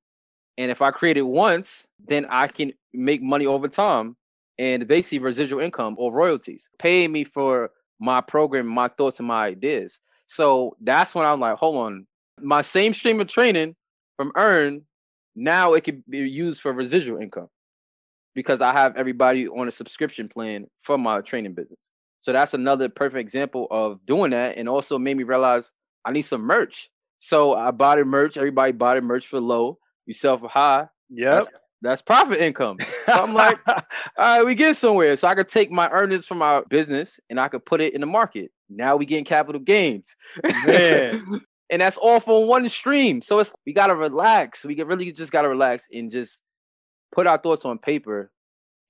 And 0.57 0.69
if 0.69 0.81
I 0.81 0.91
create 0.91 1.17
it 1.17 1.23
once, 1.23 1.87
then 2.05 2.27
I 2.29 2.47
can 2.47 2.73
make 2.93 3.21
money 3.21 3.47
over 3.47 3.67
time 3.67 4.15
and 4.59 4.87
basically 4.87 5.19
residual 5.19 5.59
income 5.59 5.95
or 5.97 6.13
royalties, 6.13 6.69
paying 6.77 7.11
me 7.11 7.23
for 7.23 7.71
my 7.99 8.21
program, 8.21 8.67
my 8.67 8.89
thoughts, 8.89 9.19
and 9.19 9.27
my 9.27 9.45
ideas. 9.45 9.99
So 10.27 10.75
that's 10.81 11.15
when 11.15 11.25
I'm 11.25 11.39
like, 11.39 11.57
hold 11.57 11.77
on, 11.77 12.05
my 12.39 12.61
same 12.61 12.93
stream 12.93 13.19
of 13.19 13.27
training 13.27 13.75
from 14.15 14.31
Earn 14.35 14.83
now 15.35 15.73
it 15.73 15.83
can 15.83 16.03
be 16.09 16.19
used 16.19 16.61
for 16.61 16.73
residual 16.73 17.21
income 17.21 17.49
because 18.35 18.61
I 18.61 18.71
have 18.73 18.95
everybody 18.95 19.47
on 19.47 19.67
a 19.67 19.71
subscription 19.71 20.29
plan 20.29 20.67
for 20.83 20.97
my 20.97 21.21
training 21.21 21.53
business. 21.53 21.89
So 22.19 22.31
that's 22.31 22.53
another 22.53 22.87
perfect 22.87 23.19
example 23.19 23.67
of 23.71 24.05
doing 24.05 24.31
that. 24.31 24.57
And 24.57 24.69
also 24.69 24.99
made 24.99 25.17
me 25.17 25.23
realize 25.23 25.71
I 26.05 26.11
need 26.11 26.21
some 26.21 26.41
merch. 26.41 26.89
So 27.19 27.53
I 27.53 27.71
bought 27.71 27.99
a 27.99 28.05
merch. 28.05 28.37
Everybody 28.37 28.71
bought 28.71 28.97
a 28.97 29.01
merch 29.01 29.27
for 29.27 29.39
low. 29.39 29.79
You 30.05 30.13
sell 30.13 30.37
for 30.37 30.47
high. 30.47 30.87
Yeah. 31.09 31.35
That's, 31.35 31.47
that's, 31.81 32.01
profit 32.01 32.39
income. 32.39 32.77
So 33.05 33.13
I'm 33.13 33.33
like, 33.33 33.57
all 33.67 33.83
right, 34.17 34.45
we 34.45 34.53
get 34.53 34.77
somewhere. 34.77 35.17
So 35.17 35.27
I 35.27 35.35
could 35.35 35.47
take 35.47 35.71
my 35.71 35.89
earnings 35.89 36.25
from 36.25 36.41
our 36.41 36.63
business 36.65 37.19
and 37.29 37.39
I 37.39 37.47
could 37.47 37.65
put 37.65 37.81
it 37.81 37.93
in 37.93 38.01
the 38.01 38.07
market. 38.07 38.51
Now 38.69 38.95
we 38.95 39.05
getting 39.05 39.25
capital 39.25 39.59
gains. 39.59 40.15
Man 40.65 41.41
and 41.71 41.81
that's 41.81 41.97
all 41.97 42.19
for 42.19 42.45
one 42.45 42.67
stream. 42.69 43.21
So 43.21 43.39
it's 43.39 43.53
we 43.65 43.73
gotta 43.73 43.95
relax. 43.95 44.65
We 44.65 44.75
get 44.75 44.87
really 44.87 45.11
just 45.13 45.31
gotta 45.31 45.49
relax 45.49 45.87
and 45.91 46.11
just 46.11 46.41
put 47.11 47.25
our 47.25 47.37
thoughts 47.37 47.65
on 47.65 47.79
paper 47.79 48.29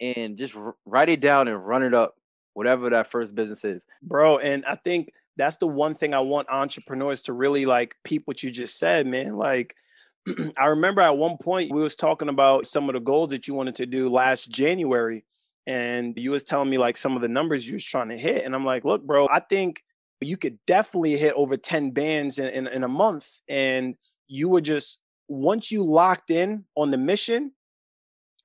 and 0.02 0.38
just 0.38 0.56
write 0.86 1.10
it 1.10 1.22
down 1.22 1.48
and 1.48 1.65
run 1.65 1.84
it 1.84 1.94
up, 1.94 2.15
whatever 2.54 2.89
that 2.89 3.12
first 3.12 3.36
business 3.36 3.63
is, 3.63 3.86
bro. 4.02 4.39
And 4.39 4.65
I 4.65 4.76
think 4.76 5.13
that's 5.38 5.58
the 5.58 5.67
one 5.67 5.94
thing 5.94 6.13
I 6.13 6.20
want 6.20 6.50
entrepreneurs 6.50 7.22
to 7.24 7.34
really 7.34 7.65
like 7.65 7.96
peep 8.04 8.24
what 8.26 8.41
you 8.41 8.50
just 8.50 8.80
said, 8.80 9.06
man. 9.06 9.38
Like 9.38 9.76
I 10.58 10.67
remember 10.67 11.02
at 11.02 11.17
one 11.17 11.38
point 11.38 11.72
we 11.72 11.82
was 11.82 11.96
talking 11.96 12.30
about 12.30 12.65
some 12.65 12.89
of 12.89 12.96
the 12.96 13.00
goals 13.00 13.30
that 13.30 13.48
you 13.48 13.54
wanted 13.54 13.76
to 13.76 13.86
do 13.86 14.10
last 14.10 14.50
January 14.50 15.24
and 15.67 16.17
you 16.17 16.32
was 16.32 16.44
telling 16.44 16.70
me 16.70 16.80
like 16.80 16.98
some 16.98 17.15
of 17.15 17.22
the 17.22 17.28
numbers 17.28 17.67
you 17.67 17.74
was 17.74 17.86
trying 17.86 18.10
to 18.10 18.17
hit 18.17 18.44
and 18.44 18.56
I'm 18.56 18.65
like, 18.65 18.84
"Look, 18.84 19.04
bro, 19.04 19.28
I 19.28 19.39
think 19.39 19.84
you 20.21 20.38
could 20.38 20.57
definitely 20.67 21.17
hit 21.17 21.34
over 21.36 21.57
10 21.57 21.91
bands 21.91 22.39
in, 22.39 22.47
in, 22.47 22.67
in 22.67 22.84
a 22.84 22.88
month. 22.88 23.41
And 23.47 23.95
you 24.27 24.49
were 24.49 24.62
just, 24.62 24.99
once 25.27 25.71
you 25.71 25.84
locked 25.84 26.29
in 26.29 26.65
on 26.75 26.91
the 26.91 26.97
mission 26.97 27.51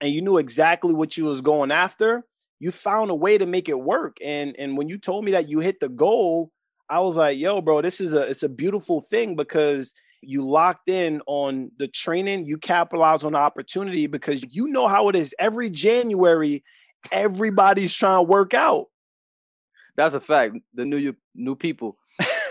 and 0.00 0.12
you 0.12 0.22
knew 0.22 0.38
exactly 0.38 0.94
what 0.94 1.16
you 1.16 1.24
was 1.24 1.40
going 1.40 1.70
after, 1.70 2.24
you 2.58 2.70
found 2.70 3.10
a 3.10 3.14
way 3.14 3.38
to 3.38 3.46
make 3.46 3.68
it 3.68 3.78
work. 3.78 4.16
And 4.24 4.54
and 4.58 4.76
when 4.76 4.88
you 4.88 4.98
told 4.98 5.24
me 5.24 5.32
that 5.32 5.48
you 5.48 5.60
hit 5.60 5.80
the 5.80 5.88
goal, 5.88 6.50
I 6.88 7.00
was 7.00 7.16
like, 7.16 7.38
yo, 7.38 7.60
bro, 7.60 7.82
this 7.82 8.00
is 8.00 8.14
a 8.14 8.22
it's 8.22 8.42
a 8.42 8.48
beautiful 8.48 9.00
thing 9.00 9.36
because 9.36 9.94
you 10.22 10.42
locked 10.42 10.88
in 10.88 11.20
on 11.26 11.70
the 11.78 11.86
training, 11.86 12.46
you 12.46 12.58
capitalize 12.58 13.24
on 13.24 13.32
the 13.32 13.38
opportunity 13.38 14.06
because 14.06 14.42
you 14.54 14.68
know 14.68 14.88
how 14.88 15.08
it 15.08 15.16
is. 15.16 15.34
Every 15.38 15.70
January, 15.70 16.64
everybody's 17.12 17.94
trying 17.94 18.18
to 18.18 18.30
work 18.30 18.54
out. 18.54 18.86
That's 19.96 20.14
a 20.14 20.20
fact. 20.20 20.56
The 20.74 20.84
new 20.84 21.14
new 21.34 21.56
people. 21.56 21.96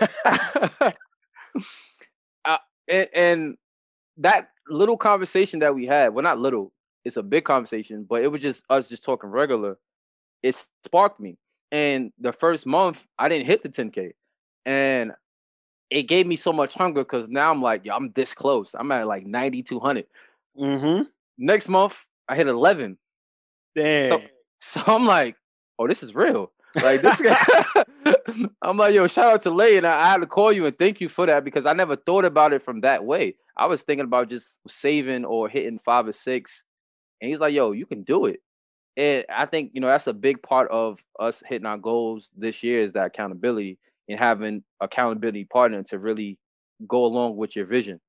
uh, 2.44 2.58
and, 2.88 3.08
and 3.14 3.56
that 4.18 4.50
little 4.68 4.96
conversation 4.96 5.60
that 5.60 5.74
we 5.74 5.86
had, 5.86 6.14
well, 6.14 6.22
not 6.22 6.38
little, 6.38 6.72
it's 7.04 7.16
a 7.16 7.22
big 7.22 7.44
conversation, 7.44 8.04
but 8.08 8.22
it 8.22 8.28
was 8.28 8.42
just 8.42 8.64
us 8.68 8.88
just 8.88 9.04
talking 9.04 9.30
regular. 9.30 9.78
It 10.42 10.56
sparked 10.84 11.20
me. 11.20 11.38
And 11.72 12.12
the 12.18 12.32
first 12.32 12.66
month, 12.66 13.06
I 13.18 13.28
didn't 13.28 13.46
hit 13.46 13.62
the 13.62 13.68
10K. 13.68 14.12
And 14.64 15.12
it 15.90 16.04
gave 16.04 16.26
me 16.26 16.36
so 16.36 16.52
much 16.52 16.74
hunger 16.74 17.02
because 17.02 17.28
now 17.28 17.50
I'm 17.50 17.62
like, 17.62 17.84
yo, 17.84 17.94
I'm 17.94 18.12
this 18.14 18.34
close. 18.34 18.74
I'm 18.78 18.90
at 18.92 19.06
like 19.06 19.26
9,200. 19.26 20.06
Mm-hmm. 20.58 21.02
Next 21.38 21.68
month, 21.68 22.06
I 22.28 22.36
hit 22.36 22.48
11. 22.48 22.98
Damn. 23.74 24.20
So, 24.20 24.26
so 24.60 24.82
I'm 24.86 25.06
like, 25.06 25.36
oh, 25.78 25.86
this 25.86 26.02
is 26.02 26.14
real. 26.14 26.50
Like 26.74 27.00
this 27.00 27.20
guy, 27.20 27.44
I'm 28.62 28.76
like, 28.76 28.94
yo, 28.94 29.06
shout 29.06 29.34
out 29.34 29.42
to 29.42 29.50
Lay, 29.50 29.76
and 29.76 29.86
I, 29.86 30.00
I 30.02 30.06
had 30.08 30.20
to 30.20 30.26
call 30.26 30.52
you 30.52 30.66
and 30.66 30.78
thank 30.78 31.00
you 31.00 31.08
for 31.08 31.26
that 31.26 31.44
because 31.44 31.66
I 31.66 31.72
never 31.72 31.96
thought 31.96 32.24
about 32.24 32.52
it 32.52 32.62
from 32.62 32.80
that 32.82 33.04
way. 33.04 33.36
I 33.56 33.66
was 33.66 33.82
thinking 33.82 34.04
about 34.04 34.28
just 34.28 34.58
saving 34.68 35.24
or 35.24 35.48
hitting 35.48 35.80
five 35.84 36.06
or 36.08 36.12
six, 36.12 36.64
and 37.20 37.30
he's 37.30 37.40
like, 37.40 37.54
yo, 37.54 37.72
you 37.72 37.86
can 37.86 38.02
do 38.02 38.26
it. 38.26 38.40
And 38.96 39.24
I 39.34 39.46
think 39.46 39.72
you 39.74 39.80
know 39.80 39.88
that's 39.88 40.06
a 40.06 40.14
big 40.14 40.42
part 40.42 40.70
of 40.70 40.98
us 41.18 41.42
hitting 41.46 41.66
our 41.66 41.78
goals 41.78 42.30
this 42.36 42.62
year 42.62 42.80
is 42.80 42.92
that 42.94 43.06
accountability 43.06 43.78
and 44.08 44.18
having 44.18 44.62
accountability 44.80 45.44
partner 45.44 45.82
to 45.84 45.98
really 45.98 46.38
go 46.86 47.04
along 47.04 47.36
with 47.36 47.56
your 47.56 47.66
vision. 47.66 48.00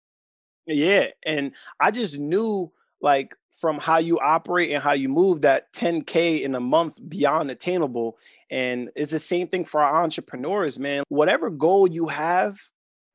Yeah, 0.66 1.08
and 1.26 1.54
I 1.80 1.92
just 1.92 2.20
knew 2.20 2.72
like 3.02 3.36
from 3.60 3.80
how 3.80 3.98
you 3.98 4.20
operate 4.20 4.72
and 4.72 4.82
how 4.82 4.94
you 4.94 5.10
move 5.10 5.42
that 5.42 5.72
10k 5.74 6.42
in 6.42 6.56
a 6.56 6.60
month 6.60 6.98
beyond 7.08 7.50
attainable. 7.50 8.18
And 8.50 8.92
it's 8.96 9.12
the 9.12 9.20
same 9.20 9.48
thing 9.48 9.64
for 9.64 9.82
our 9.82 10.04
entrepreneurs 10.04 10.78
man. 10.80 11.04
Whatever 11.10 11.50
goal 11.50 11.88
you 11.88 12.08
have 12.08 12.58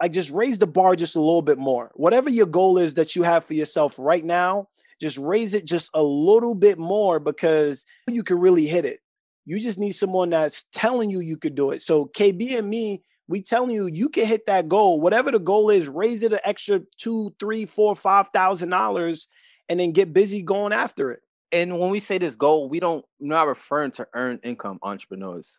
like 0.00 0.12
just 0.12 0.30
raise 0.30 0.58
the 0.58 0.66
bar 0.66 0.96
just 0.96 1.14
a 1.14 1.20
little 1.20 1.42
bit 1.42 1.58
more. 1.58 1.92
Whatever 1.94 2.28
your 2.28 2.46
goal 2.46 2.78
is 2.78 2.94
that 2.94 3.14
you 3.14 3.22
have 3.22 3.44
for 3.44 3.54
yourself 3.54 3.96
right 3.98 4.24
now 4.24 4.68
just 5.00 5.18
raise 5.18 5.54
it 5.54 5.64
just 5.64 5.90
a 5.94 6.02
little 6.02 6.54
bit 6.54 6.78
more 6.78 7.18
because 7.18 7.84
you 8.08 8.22
can 8.22 8.38
really 8.38 8.66
hit 8.66 8.84
it. 8.84 9.00
You 9.44 9.58
just 9.58 9.78
need 9.78 9.92
someone 9.92 10.30
that's 10.30 10.64
telling 10.72 11.10
you 11.10 11.20
you 11.20 11.36
could 11.36 11.54
do 11.54 11.70
it. 11.70 11.82
So 11.82 12.06
kb 12.06 12.58
and 12.58 12.68
me 12.68 13.02
we 13.28 13.42
telling 13.42 13.70
you 13.70 13.86
you 13.86 14.08
can 14.08 14.26
hit 14.26 14.46
that 14.46 14.68
goal. 14.68 15.00
Whatever 15.00 15.30
the 15.30 15.38
goal 15.38 15.70
is 15.70 15.88
raise 15.88 16.22
it 16.22 16.32
an 16.32 16.40
extra 16.44 16.80
two 16.98 17.32
three 17.38 17.64
four 17.64 17.94
five 17.94 18.28
thousand 18.28 18.70
dollars 18.70 19.28
and 19.72 19.80
then 19.80 19.92
get 19.92 20.12
busy 20.12 20.42
going 20.42 20.70
after 20.70 21.11
it. 21.11 21.20
And 21.50 21.78
when 21.78 21.88
we 21.88 21.98
say 21.98 22.18
this 22.18 22.37
goal, 22.37 22.68
we 22.68 22.78
don't 22.78 23.02
not 23.18 23.46
referring 23.46 23.90
to 23.92 24.06
earn 24.14 24.38
income 24.44 24.78
entrepreneurs. 24.82 25.58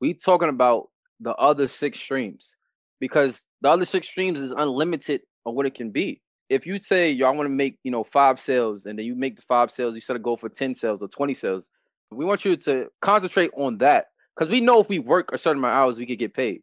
We 0.00 0.14
talking 0.14 0.48
about 0.48 0.88
the 1.18 1.34
other 1.34 1.66
six 1.66 1.98
streams 1.98 2.54
because 3.00 3.42
the 3.60 3.68
other 3.68 3.84
six 3.84 4.06
streams 4.06 4.40
is 4.40 4.52
unlimited 4.52 5.22
on 5.44 5.56
what 5.56 5.66
it 5.66 5.74
can 5.74 5.90
be. 5.90 6.22
If 6.48 6.64
you 6.64 6.78
say 6.78 7.10
y'all 7.10 7.34
want 7.34 7.46
to 7.46 7.52
make, 7.52 7.76
you 7.82 7.90
know, 7.90 8.04
five 8.04 8.38
sales 8.38 8.86
and 8.86 8.96
then 8.96 9.04
you 9.04 9.16
make 9.16 9.34
the 9.34 9.42
five 9.42 9.72
sales, 9.72 9.96
you 9.96 10.00
set 10.00 10.14
a 10.14 10.20
goal 10.20 10.36
for 10.36 10.48
10 10.48 10.76
sales 10.76 11.02
or 11.02 11.08
20 11.08 11.34
sales. 11.34 11.68
We 12.12 12.24
want 12.24 12.44
you 12.44 12.56
to 12.56 12.86
concentrate 13.02 13.50
on 13.56 13.78
that 13.78 14.06
because 14.36 14.48
we 14.48 14.60
know 14.60 14.78
if 14.78 14.88
we 14.88 15.00
work 15.00 15.30
a 15.32 15.38
certain 15.38 15.58
amount 15.58 15.72
of 15.72 15.78
hours, 15.78 15.98
we 15.98 16.06
could 16.06 16.20
get 16.20 16.34
paid. 16.34 16.62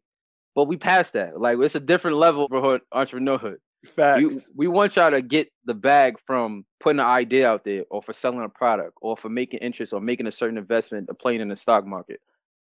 But 0.55 0.69
we 0.69 0.77
passed 0.77 1.13
that. 1.13 1.37
Like 1.37 1.57
it's 1.59 1.75
a 1.75 1.81
different 1.81 2.15
level 2.15 2.47
for 2.47 2.79
entrepreneurhood. 2.93 3.57
Facts. 3.85 4.51
We, 4.55 4.67
we 4.67 4.67
want 4.67 4.95
y'all 4.95 5.11
to 5.11 5.21
get 5.21 5.51
the 5.65 5.73
bag 5.73 6.17
from 6.25 6.65
putting 6.79 6.99
an 6.99 7.05
idea 7.05 7.49
out 7.49 7.63
there 7.63 7.83
or 7.89 8.01
for 8.01 8.13
selling 8.13 8.43
a 8.43 8.49
product 8.49 8.93
or 9.01 9.15
for 9.15 9.29
making 9.29 9.59
interest 9.59 9.93
or 9.93 10.01
making 10.01 10.27
a 10.27 10.31
certain 10.31 10.57
investment 10.57 11.09
or 11.09 11.15
playing 11.15 11.41
in 11.41 11.47
the 11.47 11.55
stock 11.55 11.85
market. 11.85 12.19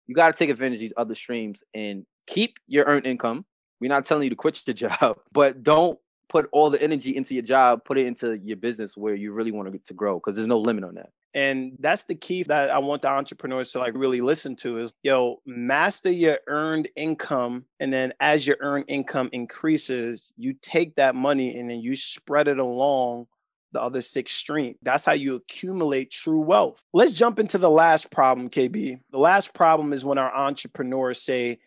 You 0.07 0.15
got 0.15 0.27
to 0.27 0.33
take 0.33 0.49
advantage 0.49 0.77
of 0.77 0.81
these 0.81 0.93
other 0.97 1.15
streams 1.15 1.63
and 1.73 2.05
keep 2.27 2.55
your 2.67 2.85
earned 2.85 3.05
income. 3.05 3.45
We're 3.79 3.89
not 3.89 4.05
telling 4.05 4.23
you 4.23 4.29
to 4.29 4.35
quit 4.35 4.61
your 4.65 4.73
job, 4.89 5.17
but 5.31 5.63
don't 5.63 5.99
put 6.29 6.47
all 6.53 6.69
the 6.69 6.81
energy 6.81 7.15
into 7.15 7.33
your 7.33 7.43
job, 7.43 7.83
put 7.83 7.97
it 7.97 8.05
into 8.05 8.39
your 8.43 8.57
business 8.57 8.95
where 8.95 9.15
you 9.15 9.33
really 9.33 9.51
want 9.51 9.71
to, 9.71 9.79
to 9.79 9.93
grow 9.93 10.15
because 10.15 10.35
there's 10.35 10.47
no 10.47 10.59
limit 10.59 10.83
on 10.83 10.95
that. 10.95 11.09
And 11.33 11.77
that's 11.79 12.03
the 12.03 12.15
key 12.15 12.43
that 12.43 12.69
I 12.69 12.79
want 12.79 13.03
the 13.03 13.09
entrepreneurs 13.09 13.71
to 13.71 13.79
like 13.79 13.93
really 13.95 14.21
listen 14.21 14.55
to 14.57 14.77
is 14.77 14.93
yo, 15.01 15.41
master 15.45 16.11
your 16.11 16.39
earned 16.47 16.89
income. 16.95 17.65
And 17.79 17.91
then 17.91 18.13
as 18.19 18.45
your 18.45 18.57
earned 18.59 18.85
income 18.87 19.29
increases, 19.31 20.33
you 20.37 20.53
take 20.61 20.95
that 20.95 21.15
money 21.15 21.57
and 21.57 21.69
then 21.69 21.79
you 21.79 21.95
spread 21.95 22.47
it 22.47 22.59
along 22.59 23.27
the 23.71 23.81
other 23.81 24.01
six 24.01 24.33
stream. 24.33 24.75
That's 24.81 25.05
how 25.05 25.13
you 25.13 25.35
accumulate 25.35 26.11
true 26.11 26.41
wealth. 26.41 26.83
Let's 26.93 27.13
jump 27.13 27.39
into 27.39 27.57
the 27.57 27.69
last 27.69 28.11
problem, 28.11 28.49
KB. 28.49 28.99
The 29.11 29.17
last 29.17 29.53
problem 29.53 29.93
is 29.93 30.03
when 30.03 30.17
our 30.17 30.33
entrepreneurs 30.33 31.21
say, 31.21 31.59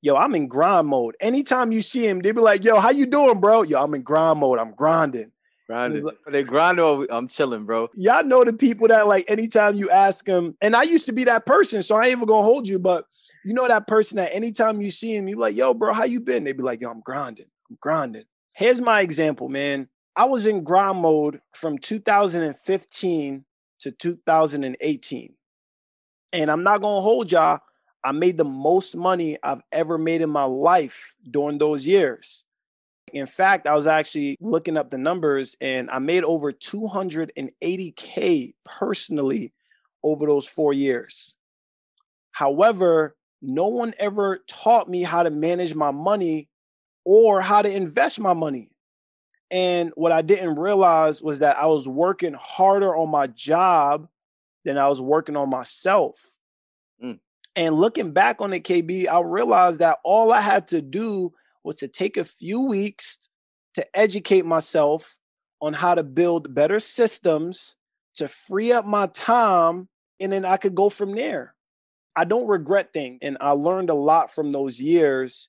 yo, 0.00 0.16
I'm 0.16 0.34
in 0.34 0.48
grind 0.48 0.88
mode. 0.88 1.16
Anytime 1.20 1.72
you 1.72 1.82
see 1.82 2.06
him, 2.06 2.20
they 2.20 2.32
be 2.32 2.40
like, 2.40 2.64
yo, 2.64 2.78
how 2.78 2.90
you 2.90 3.06
doing, 3.06 3.40
bro? 3.40 3.62
Yo, 3.62 3.82
I'm 3.82 3.94
in 3.94 4.02
grind 4.02 4.40
mode. 4.40 4.58
I'm 4.58 4.72
grinding. 4.72 5.32
Grinding. 5.68 6.04
Like, 6.04 6.18
they 6.28 6.42
grind 6.42 6.80
over. 6.80 7.06
I'm 7.10 7.28
chilling, 7.28 7.64
bro. 7.64 7.88
Y'all 7.94 8.24
know 8.24 8.44
the 8.44 8.52
people 8.52 8.88
that 8.88 9.06
like 9.06 9.24
anytime 9.30 9.76
you 9.76 9.90
ask 9.90 10.24
them, 10.24 10.56
and 10.60 10.74
I 10.74 10.82
used 10.82 11.06
to 11.06 11.12
be 11.12 11.24
that 11.24 11.46
person, 11.46 11.82
so 11.82 11.96
I 11.96 12.04
ain't 12.04 12.12
even 12.12 12.26
gonna 12.26 12.42
hold 12.42 12.66
you, 12.66 12.78
but 12.78 13.06
you 13.44 13.54
know 13.54 13.66
that 13.66 13.86
person 13.86 14.16
that 14.16 14.34
anytime 14.34 14.80
you 14.80 14.90
see 14.90 15.16
him, 15.16 15.28
you 15.28 15.36
like, 15.36 15.56
yo, 15.56 15.74
bro, 15.74 15.92
how 15.92 16.04
you 16.04 16.20
been? 16.20 16.44
They 16.44 16.52
be 16.52 16.62
like, 16.62 16.80
yo, 16.80 16.90
I'm 16.90 17.00
grinding. 17.00 17.46
I'm 17.70 17.78
grinding. 17.80 18.24
Here's 18.54 18.80
my 18.80 19.00
example, 19.00 19.48
man. 19.48 19.88
I 20.14 20.26
was 20.26 20.46
in 20.46 20.62
grind 20.62 20.98
mode 20.98 21.40
from 21.54 21.78
2015 21.78 23.44
to 23.80 23.90
2018. 23.90 25.34
And 26.34 26.50
I'm 26.50 26.62
not 26.62 26.82
gonna 26.82 27.00
hold 27.00 27.32
y'all. 27.32 27.60
I 28.04 28.12
made 28.12 28.36
the 28.36 28.44
most 28.44 28.96
money 28.96 29.38
I've 29.42 29.62
ever 29.70 29.96
made 29.96 30.22
in 30.22 30.30
my 30.30 30.44
life 30.44 31.14
during 31.30 31.58
those 31.58 31.86
years. 31.86 32.44
In 33.12 33.26
fact, 33.26 33.66
I 33.66 33.74
was 33.74 33.86
actually 33.86 34.36
looking 34.40 34.76
up 34.76 34.90
the 34.90 34.98
numbers 34.98 35.56
and 35.60 35.90
I 35.90 35.98
made 35.98 36.24
over 36.24 36.52
280K 36.52 38.54
personally 38.64 39.52
over 40.02 40.26
those 40.26 40.48
four 40.48 40.72
years. 40.72 41.36
However, 42.32 43.14
no 43.42 43.68
one 43.68 43.92
ever 43.98 44.38
taught 44.48 44.88
me 44.88 45.02
how 45.02 45.22
to 45.22 45.30
manage 45.30 45.74
my 45.74 45.90
money 45.90 46.48
or 47.04 47.40
how 47.40 47.60
to 47.60 47.70
invest 47.70 48.18
my 48.18 48.32
money. 48.32 48.70
And 49.50 49.92
what 49.96 50.12
I 50.12 50.22
didn't 50.22 50.54
realize 50.54 51.22
was 51.22 51.40
that 51.40 51.58
I 51.58 51.66
was 51.66 51.86
working 51.86 52.32
harder 52.32 52.96
on 52.96 53.10
my 53.10 53.26
job 53.26 54.08
than 54.64 54.78
I 54.78 54.88
was 54.88 55.00
working 55.00 55.36
on 55.36 55.50
myself. 55.50 56.38
Mm. 57.04 57.18
And 57.54 57.74
looking 57.74 58.12
back 58.12 58.40
on 58.40 58.54
it, 58.54 58.64
KB, 58.64 59.08
I 59.08 59.20
realized 59.20 59.80
that 59.80 59.98
all 60.04 60.32
I 60.32 60.40
had 60.40 60.68
to 60.68 60.80
do 60.80 61.34
was 61.64 61.78
to 61.78 61.88
take 61.88 62.16
a 62.16 62.24
few 62.24 62.62
weeks 62.62 63.28
to 63.74 63.86
educate 63.98 64.44
myself 64.44 65.16
on 65.60 65.72
how 65.72 65.94
to 65.94 66.02
build 66.02 66.54
better 66.54 66.80
systems 66.80 67.76
to 68.14 68.28
free 68.28 68.72
up 68.72 68.84
my 68.84 69.06
time 69.08 69.88
and 70.20 70.32
then 70.32 70.44
I 70.44 70.56
could 70.56 70.74
go 70.74 70.88
from 70.88 71.14
there. 71.14 71.54
I 72.14 72.24
don't 72.24 72.46
regret 72.46 72.92
things 72.92 73.20
and 73.22 73.38
I 73.40 73.52
learned 73.52 73.90
a 73.90 73.94
lot 73.94 74.34
from 74.34 74.52
those 74.52 74.80
years 74.80 75.48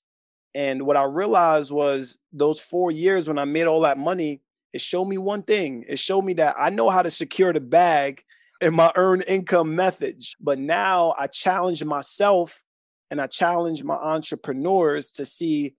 and 0.56 0.84
what 0.84 0.98
I 0.98 1.04
realized 1.04 1.72
was 1.72 2.18
those 2.32 2.60
4 2.60 2.92
years 2.92 3.28
when 3.28 3.40
I 3.40 3.46
made 3.46 3.66
all 3.66 3.82
that 3.82 3.98
money 3.98 4.42
it 4.74 4.82
showed 4.82 5.06
me 5.06 5.20
one 5.20 5.44
thing. 5.44 5.86
It 5.88 6.00
showed 6.00 6.24
me 6.24 6.34
that 6.34 6.56
I 6.60 6.72
know 6.72 6.90
how 6.90 7.04
to 7.04 7.12
secure 7.12 7.54
the 7.54 7.62
bag 7.62 8.24
in 8.60 8.74
my 8.74 8.92
earned 8.96 9.24
income 9.28 9.76
methods. 9.76 10.36
But 10.40 10.58
now 10.58 11.14
I 11.18 11.28
challenge 11.28 11.86
myself 11.86 12.64
and 13.12 13.22
I 13.22 13.28
challenge 13.28 13.84
my 13.84 13.96
entrepreneurs 13.96 15.12
to 15.12 15.26
see 15.26 15.76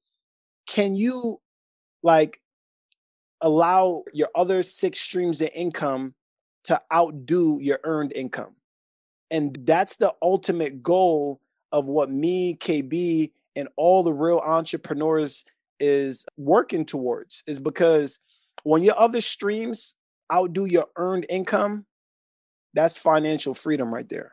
can 0.66 0.96
you 0.96 1.40
like 2.02 2.40
allow 3.40 4.04
your 4.12 4.28
other 4.34 4.62
six 4.62 5.00
streams 5.00 5.40
of 5.42 5.50
income 5.54 6.14
to 6.64 6.80
outdo 6.92 7.58
your 7.60 7.80
earned 7.84 8.12
income? 8.14 8.56
And 9.30 9.58
that's 9.62 9.96
the 9.96 10.14
ultimate 10.22 10.82
goal 10.82 11.40
of 11.72 11.88
what 11.88 12.10
me, 12.10 12.56
KB, 12.56 13.32
and 13.56 13.68
all 13.76 14.02
the 14.02 14.12
real 14.12 14.38
entrepreneurs 14.38 15.44
is 15.80 16.24
working 16.36 16.84
towards 16.84 17.42
is 17.46 17.58
because 17.58 18.18
when 18.62 18.82
your 18.82 18.98
other 18.98 19.20
streams 19.20 19.94
outdo 20.32 20.64
your 20.64 20.86
earned 20.96 21.26
income, 21.28 21.84
that's 22.74 22.96
financial 22.96 23.54
freedom 23.54 23.92
right 23.92 24.08
there. 24.08 24.32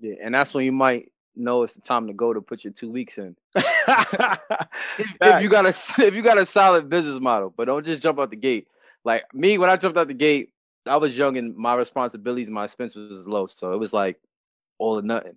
Yeah, 0.00 0.14
and 0.22 0.34
that's 0.34 0.52
when 0.52 0.64
you 0.64 0.72
might 0.72 1.12
know 1.36 1.62
it's 1.62 1.74
the 1.74 1.80
time 1.80 2.06
to 2.06 2.12
go 2.12 2.32
to 2.32 2.40
put 2.40 2.64
your 2.64 2.72
two 2.72 2.90
weeks 2.90 3.18
in. 3.18 3.36
if, 3.54 4.38
if, 5.20 5.42
you 5.42 5.48
got 5.48 5.66
a 5.66 6.02
if 6.02 6.14
you 6.14 6.22
got 6.22 6.38
a 6.38 6.46
solid 6.46 6.88
business 6.88 7.20
model, 7.20 7.52
but 7.56 7.66
don't 7.66 7.84
just 7.84 8.02
jump 8.02 8.18
out 8.18 8.30
the 8.30 8.36
gate. 8.36 8.68
Like 9.04 9.22
me, 9.34 9.58
when 9.58 9.70
I 9.70 9.76
jumped 9.76 9.98
out 9.98 10.08
the 10.08 10.14
gate, 10.14 10.50
I 10.86 10.96
was 10.96 11.16
young 11.16 11.36
and 11.36 11.56
my 11.56 11.74
responsibilities, 11.74 12.48
my 12.48 12.64
expense 12.64 12.94
was 12.94 13.26
low, 13.26 13.46
so 13.46 13.72
it 13.72 13.78
was 13.78 13.92
like 13.92 14.18
all 14.78 14.98
or 14.98 15.02
nothing. 15.02 15.36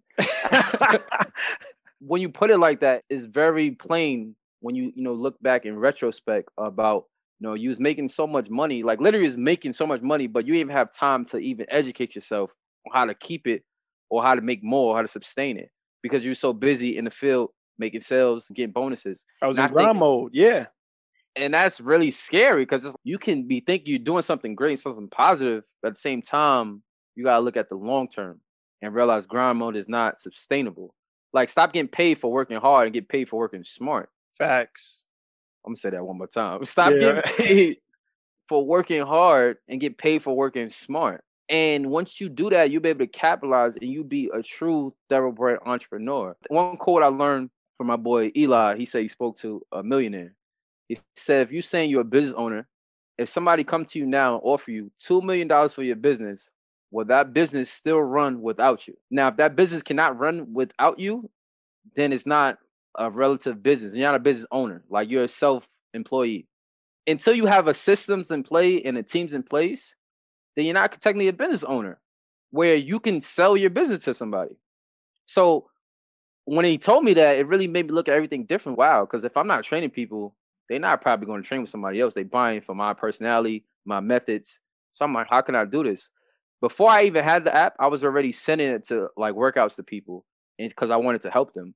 when 1.99 2.21
you 2.21 2.29
put 2.29 2.51
it 2.51 2.57
like 2.57 2.81
that, 2.81 3.03
it's 3.09 3.25
very 3.25 3.71
plain 3.71 4.35
when 4.61 4.75
you 4.75 4.91
you 4.95 5.03
know 5.03 5.13
look 5.13 5.41
back 5.41 5.65
in 5.65 5.77
retrospect 5.77 6.49
about 6.57 7.05
you 7.39 7.47
know 7.47 7.53
you 7.53 7.69
was 7.69 7.79
making 7.79 8.09
so 8.09 8.27
much 8.27 8.49
money, 8.49 8.83
like 8.83 8.99
literally 8.99 9.27
is 9.27 9.37
making 9.37 9.73
so 9.73 9.85
much 9.85 10.01
money, 10.01 10.27
but 10.27 10.45
you 10.45 10.53
even 10.55 10.75
have 10.75 10.93
time 10.93 11.25
to 11.25 11.37
even 11.37 11.65
educate 11.69 12.15
yourself 12.15 12.51
on 12.85 12.93
how 12.97 13.05
to 13.05 13.13
keep 13.13 13.47
it 13.47 13.63
or 14.09 14.23
how 14.23 14.35
to 14.35 14.41
make 14.41 14.63
more, 14.63 14.95
how 14.95 15.01
to 15.01 15.07
sustain 15.07 15.57
it 15.57 15.69
because 16.09 16.25
you're 16.25 16.35
so 16.35 16.53
busy 16.53 16.97
in 16.97 17.05
the 17.05 17.11
field 17.11 17.51
making 17.77 18.01
sales, 18.01 18.49
getting 18.53 18.71
bonuses. 18.71 19.23
I 19.41 19.47
was 19.47 19.57
in 19.57 19.67
grind 19.67 19.75
thinking, 19.75 19.99
mode, 19.99 20.31
yeah. 20.33 20.67
And 21.35 21.53
that's 21.53 21.79
really 21.79 22.09
scary 22.09 22.63
because 22.63 22.87
you 23.03 23.19
can 23.19 23.47
be 23.47 23.59
think 23.59 23.83
you're 23.85 23.99
doing 23.99 24.23
something 24.23 24.55
great, 24.55 24.79
something 24.79 25.07
positive, 25.09 25.63
but 25.81 25.89
at 25.89 25.93
the 25.93 25.99
same 25.99 26.21
time, 26.21 26.81
you 27.15 27.23
gotta 27.23 27.41
look 27.41 27.57
at 27.57 27.69
the 27.69 27.75
long 27.75 28.09
term 28.09 28.41
and 28.81 28.93
realize 28.93 29.25
grind 29.25 29.59
mode 29.59 29.75
is 29.75 29.87
not 29.87 30.19
sustainable. 30.19 30.93
Like 31.33 31.49
stop 31.49 31.73
getting 31.73 31.89
paid 31.89 32.19
for 32.19 32.31
working 32.31 32.57
hard 32.57 32.85
and 32.85 32.93
get 32.93 33.09
paid 33.09 33.29
for 33.29 33.37
working 33.37 33.63
smart. 33.63 34.09
Facts. 34.37 35.05
I'm 35.65 35.71
gonna 35.71 35.77
say 35.77 35.89
that 35.91 36.05
one 36.05 36.17
more 36.17 36.27
time. 36.27 36.63
Stop 36.65 36.93
yeah. 36.93 36.99
getting 36.99 37.21
paid 37.23 37.77
for 38.47 38.65
working 38.65 39.05
hard 39.05 39.57
and 39.67 39.81
get 39.81 39.97
paid 39.97 40.23
for 40.23 40.35
working 40.35 40.69
smart. 40.69 41.23
And 41.49 41.89
once 41.89 42.19
you 42.19 42.29
do 42.29 42.49
that, 42.49 42.71
you'll 42.71 42.81
be 42.81 42.89
able 42.89 43.05
to 43.05 43.07
capitalize 43.07 43.77
and 43.77 43.89
you 43.89 44.03
be 44.03 44.29
a 44.33 44.43
true 44.43 44.93
thoroughbred 45.09 45.59
entrepreneur. 45.65 46.35
One 46.49 46.77
quote 46.77 47.03
I 47.03 47.07
learned 47.07 47.49
from 47.77 47.87
my 47.87 47.95
boy 47.95 48.31
Eli, 48.35 48.77
he 48.77 48.85
said 48.85 49.01
he 49.01 49.07
spoke 49.07 49.37
to 49.37 49.61
a 49.71 49.81
millionaire. 49.81 50.33
He 50.89 50.97
said, 51.15 51.43
if 51.47 51.51
you're 51.51 51.61
saying 51.61 51.89
you're 51.89 52.01
a 52.01 52.05
business 52.05 52.33
owner, 52.35 52.67
if 53.17 53.29
somebody 53.29 53.63
come 53.63 53.85
to 53.85 53.99
you 53.99 54.05
now 54.05 54.35
and 54.35 54.41
offer 54.43 54.71
you 54.71 54.91
$2 55.07 55.23
million 55.23 55.69
for 55.69 55.83
your 55.83 55.95
business, 55.95 56.49
will 56.91 57.05
that 57.05 57.33
business 57.33 57.69
still 57.69 57.99
run 57.99 58.41
without 58.41 58.87
you? 58.87 58.95
Now, 59.09 59.29
if 59.29 59.37
that 59.37 59.55
business 59.55 59.81
cannot 59.81 60.17
run 60.17 60.53
without 60.53 60.99
you, 60.99 61.29
then 61.95 62.13
it's 62.13 62.25
not 62.25 62.57
a 62.97 63.09
relative 63.09 63.61
business. 63.61 63.93
You're 63.93 64.07
not 64.07 64.15
a 64.15 64.19
business 64.19 64.47
owner. 64.51 64.83
Like 64.89 65.09
you're 65.09 65.25
a 65.25 65.29
self-employee. 65.29 66.47
Until 67.05 67.33
you 67.33 67.45
have 67.45 67.67
a 67.67 67.73
systems 67.73 68.31
in 68.31 68.43
play 68.43 68.81
and 68.83 68.97
a 68.97 69.03
teams 69.03 69.33
in 69.33 69.43
place, 69.43 69.95
then 70.57 70.65
you're 70.65 70.73
not 70.73 70.91
technically 70.99 71.29
a 71.29 71.33
business 71.33 71.63
owner 71.63 71.99
where 72.49 72.75
you 72.75 72.99
can 72.99 73.21
sell 73.21 73.55
your 73.55 73.69
business 73.69 74.03
to 74.05 74.13
somebody. 74.13 74.57
So 75.27 75.69
when 76.45 76.65
he 76.65 76.77
told 76.77 77.03
me 77.03 77.13
that, 77.13 77.37
it 77.37 77.47
really 77.47 77.67
made 77.67 77.85
me 77.85 77.93
look 77.93 78.09
at 78.09 78.15
everything 78.15 78.45
different. 78.45 78.77
Wow, 78.77 79.05
because 79.05 79.23
if 79.23 79.37
I'm 79.37 79.47
not 79.47 79.63
training 79.63 79.91
people, 79.91 80.35
they're 80.67 80.79
not 80.79 81.01
probably 81.01 81.27
going 81.27 81.43
to 81.43 81.47
train 81.47 81.61
with 81.61 81.69
somebody 81.69 82.01
else. 82.01 82.15
They're 82.15 82.25
buying 82.25 82.61
for 82.61 82.73
my 82.73 82.93
personality, 82.93 83.65
my 83.85 83.99
methods. 83.99 84.59
So 84.93 85.05
I'm 85.05 85.13
like, 85.13 85.27
how 85.29 85.41
can 85.41 85.55
I 85.55 85.63
do 85.63 85.83
this? 85.83 86.09
Before 86.59 86.89
I 86.89 87.03
even 87.03 87.23
had 87.23 87.43
the 87.43 87.55
app, 87.55 87.75
I 87.79 87.87
was 87.87 88.03
already 88.03 88.31
sending 88.31 88.69
it 88.69 88.87
to 88.87 89.09
like 89.15 89.35
workouts 89.35 89.75
to 89.75 89.83
people, 89.83 90.25
because 90.57 90.89
I 90.89 90.95
wanted 90.95 91.21
to 91.21 91.29
help 91.29 91.53
them. 91.53 91.75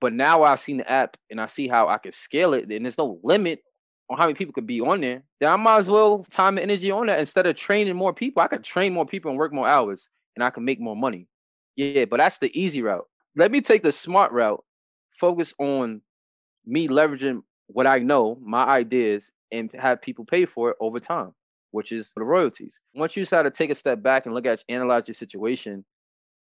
But 0.00 0.12
now 0.12 0.42
I've 0.42 0.58
seen 0.58 0.78
the 0.78 0.90
app 0.90 1.16
and 1.30 1.40
I 1.40 1.46
see 1.46 1.68
how 1.68 1.86
I 1.86 1.98
can 1.98 2.12
scale 2.12 2.52
it, 2.54 2.68
and 2.68 2.84
there's 2.84 2.98
no 2.98 3.20
limit 3.22 3.60
on 4.08 4.18
how 4.18 4.24
many 4.24 4.34
people 4.34 4.52
could 4.52 4.66
be 4.66 4.80
on 4.80 5.00
there, 5.00 5.22
then 5.40 5.50
I 5.50 5.56
might 5.56 5.78
as 5.78 5.88
well 5.88 6.24
time 6.30 6.58
and 6.58 6.70
energy 6.70 6.90
on 6.90 7.06
that 7.06 7.18
instead 7.18 7.46
of 7.46 7.56
training 7.56 7.96
more 7.96 8.14
people. 8.14 8.42
I 8.42 8.48
could 8.48 8.62
train 8.62 8.92
more 8.92 9.06
people 9.06 9.30
and 9.30 9.38
work 9.38 9.52
more 9.52 9.68
hours 9.68 10.08
and 10.36 10.44
I 10.44 10.50
can 10.50 10.64
make 10.64 10.80
more 10.80 10.96
money. 10.96 11.28
Yeah, 11.76 12.04
but 12.04 12.18
that's 12.18 12.38
the 12.38 12.58
easy 12.58 12.82
route. 12.82 13.06
Let 13.36 13.50
me 13.50 13.60
take 13.60 13.82
the 13.82 13.92
smart 13.92 14.32
route, 14.32 14.64
focus 15.18 15.52
on 15.58 16.02
me 16.64 16.88
leveraging 16.88 17.42
what 17.66 17.86
I 17.86 17.98
know, 17.98 18.38
my 18.40 18.64
ideas, 18.64 19.30
and 19.52 19.70
have 19.72 20.02
people 20.02 20.24
pay 20.24 20.46
for 20.46 20.70
it 20.70 20.76
over 20.80 21.00
time, 21.00 21.32
which 21.72 21.92
is 21.92 22.12
the 22.16 22.24
royalties. 22.24 22.78
Once 22.94 23.16
you 23.16 23.22
decide 23.22 23.42
to 23.42 23.50
take 23.50 23.70
a 23.70 23.74
step 23.74 24.02
back 24.02 24.26
and 24.26 24.34
look 24.34 24.46
at 24.46 24.64
analyze 24.68 25.04
your 25.06 25.14
situation, 25.14 25.84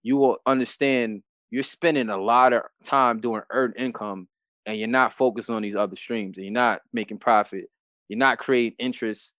you 0.03 0.17
will 0.17 0.37
understand 0.45 1.21
you're 1.51 1.63
spending 1.63 2.09
a 2.09 2.17
lot 2.17 2.53
of 2.53 2.61
time 2.83 3.19
doing 3.19 3.41
earned 3.51 3.75
income 3.77 4.27
and 4.69 4.77
you're 4.77 4.87
not 4.87 5.13
focused 5.13 5.49
on 5.49 5.63
these 5.63 5.75
other 5.75 5.95
streams 5.95 6.37
and 6.37 6.45
you're 6.45 6.53
not 6.53 6.81
making 6.93 7.17
profit 7.17 7.69
You're 8.07 8.19
not 8.19 8.37
creating 8.37 8.75
interest. 8.77 9.33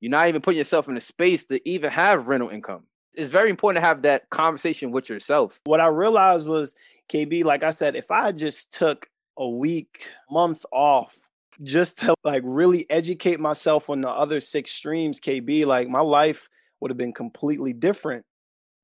You're 0.00 0.10
not 0.10 0.26
even 0.26 0.42
putting 0.42 0.58
yourself 0.58 0.88
in 0.88 0.96
a 0.96 1.00
space 1.00 1.44
to 1.46 1.68
even 1.68 1.90
have 1.92 2.26
rental 2.26 2.48
income. 2.48 2.82
It's 3.14 3.30
very 3.30 3.50
important 3.50 3.80
to 3.82 3.86
have 3.86 4.02
that 4.02 4.28
conversation 4.30 4.90
with 4.90 5.08
yourself. 5.08 5.60
What 5.64 5.80
I 5.80 5.86
realized 5.86 6.48
was, 6.48 6.74
KB, 7.08 7.44
like 7.44 7.62
I 7.62 7.70
said, 7.70 7.94
if 7.94 8.10
I 8.10 8.32
just 8.32 8.72
took 8.72 9.08
a 9.38 9.48
week, 9.48 10.08
month 10.28 10.64
off 10.72 11.16
just 11.62 11.98
to 11.98 12.14
like 12.24 12.42
really 12.44 12.86
educate 12.90 13.38
myself 13.38 13.88
on 13.88 14.00
the 14.00 14.10
other 14.10 14.40
six 14.40 14.72
streams, 14.72 15.20
KB, 15.20 15.64
like 15.64 15.88
my 15.88 16.00
life 16.00 16.48
would 16.80 16.90
have 16.90 16.98
been 16.98 17.12
completely 17.12 17.72
different. 17.72 18.24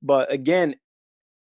But 0.00 0.32
again, 0.32 0.76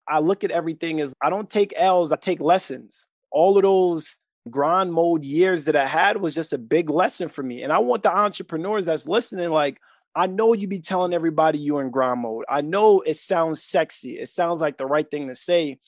I 0.07 0.19
look 0.19 0.45
at 0.45 0.51
everything 0.51 1.01
as 1.01 1.15
I 1.23 1.31
don't 1.31 1.49
take 1.49 1.73
L's, 1.77 2.13
I 2.13 2.17
take 2.17 2.41
lessons. 2.41 3.07
All 3.31 3.57
of 3.57 3.63
those 3.63 4.21
grind 4.51 4.93
mode 4.93 5.25
years 5.25 5.65
that 5.65 5.77
I 5.77 5.87
had 5.87 6.19
was 6.19 6.35
just 6.35 6.53
a 6.53 6.59
big 6.59 6.91
lesson 6.91 7.29
for 7.29 7.43
me. 7.43 7.63
And 7.63 7.73
I 7.73 7.79
want 7.79 8.03
the 8.03 8.15
entrepreneurs 8.15 8.87
that's 8.87 9.09
listening, 9.09 9.51
like, 9.51 9.81
I 10.15 10.27
know 10.27 10.55
you 10.55 10.69
be 10.69 10.79
telling 10.79 11.13
everybody 11.13 11.59
you're 11.59 11.83
in 11.83 11.91
grind 11.91 12.21
mode. 12.21 12.45
I 12.49 12.61
know 12.61 13.01
it 13.01 13.17
sounds 13.17 13.63
sexy. 13.63 14.19
It 14.19 14.29
sounds 14.29 14.61
like 14.61 14.77
the 14.77 14.87
right 14.87 15.11
thing 15.11 15.29
to 15.29 15.35
say. 15.35 15.79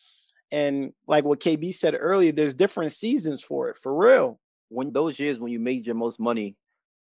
And 0.50 0.92
like 1.06 1.24
what 1.24 1.40
KB 1.40 1.72
said 1.72 1.96
earlier, 1.98 2.32
there's 2.32 2.54
different 2.54 2.92
seasons 2.92 3.42
for 3.42 3.68
it, 3.68 3.76
for 3.76 3.94
real. 3.94 4.40
When 4.68 4.92
those 4.92 5.18
years 5.18 5.38
when 5.38 5.52
you 5.52 5.60
made 5.60 5.86
your 5.86 5.94
most 5.94 6.18
money, 6.18 6.56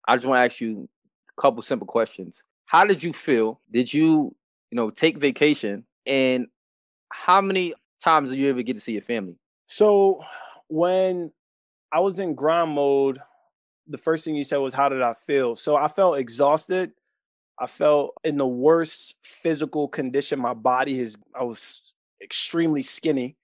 I 0.07 0.15
just 0.15 0.25
want 0.25 0.39
to 0.39 0.43
ask 0.43 0.59
you 0.59 0.89
a 1.37 1.41
couple 1.41 1.61
simple 1.61 1.87
questions. 1.87 2.43
How 2.65 2.83
did 2.83 3.03
you 3.03 3.13
feel? 3.13 3.61
Did 3.71 3.93
you, 3.93 4.35
you 4.71 4.75
know, 4.75 4.89
take 4.89 5.17
vacation? 5.17 5.85
And 6.07 6.47
how 7.09 7.41
many 7.41 7.75
times 8.03 8.31
do 8.31 8.37
you 8.37 8.49
ever 8.49 8.63
get 8.63 8.75
to 8.75 8.81
see 8.81 8.93
your 8.93 9.01
family? 9.01 9.37
So 9.67 10.23
when 10.73 11.31
I 11.91 11.99
was 11.99 12.19
in 12.19 12.33
grind 12.33 12.71
mode, 12.71 13.19
the 13.87 13.99
first 13.99 14.25
thing 14.25 14.33
you 14.33 14.43
said 14.43 14.57
was, 14.57 14.73
How 14.73 14.89
did 14.89 15.03
I 15.03 15.13
feel? 15.13 15.55
So 15.55 15.75
I 15.75 15.87
felt 15.87 16.17
exhausted. 16.17 16.93
I 17.59 17.67
felt 17.67 18.15
in 18.23 18.37
the 18.37 18.47
worst 18.47 19.13
physical 19.21 19.87
condition. 19.87 20.39
My 20.39 20.55
body 20.55 20.99
is, 20.99 21.15
I 21.39 21.43
was 21.43 21.93
extremely 22.23 22.81
skinny 22.81 23.37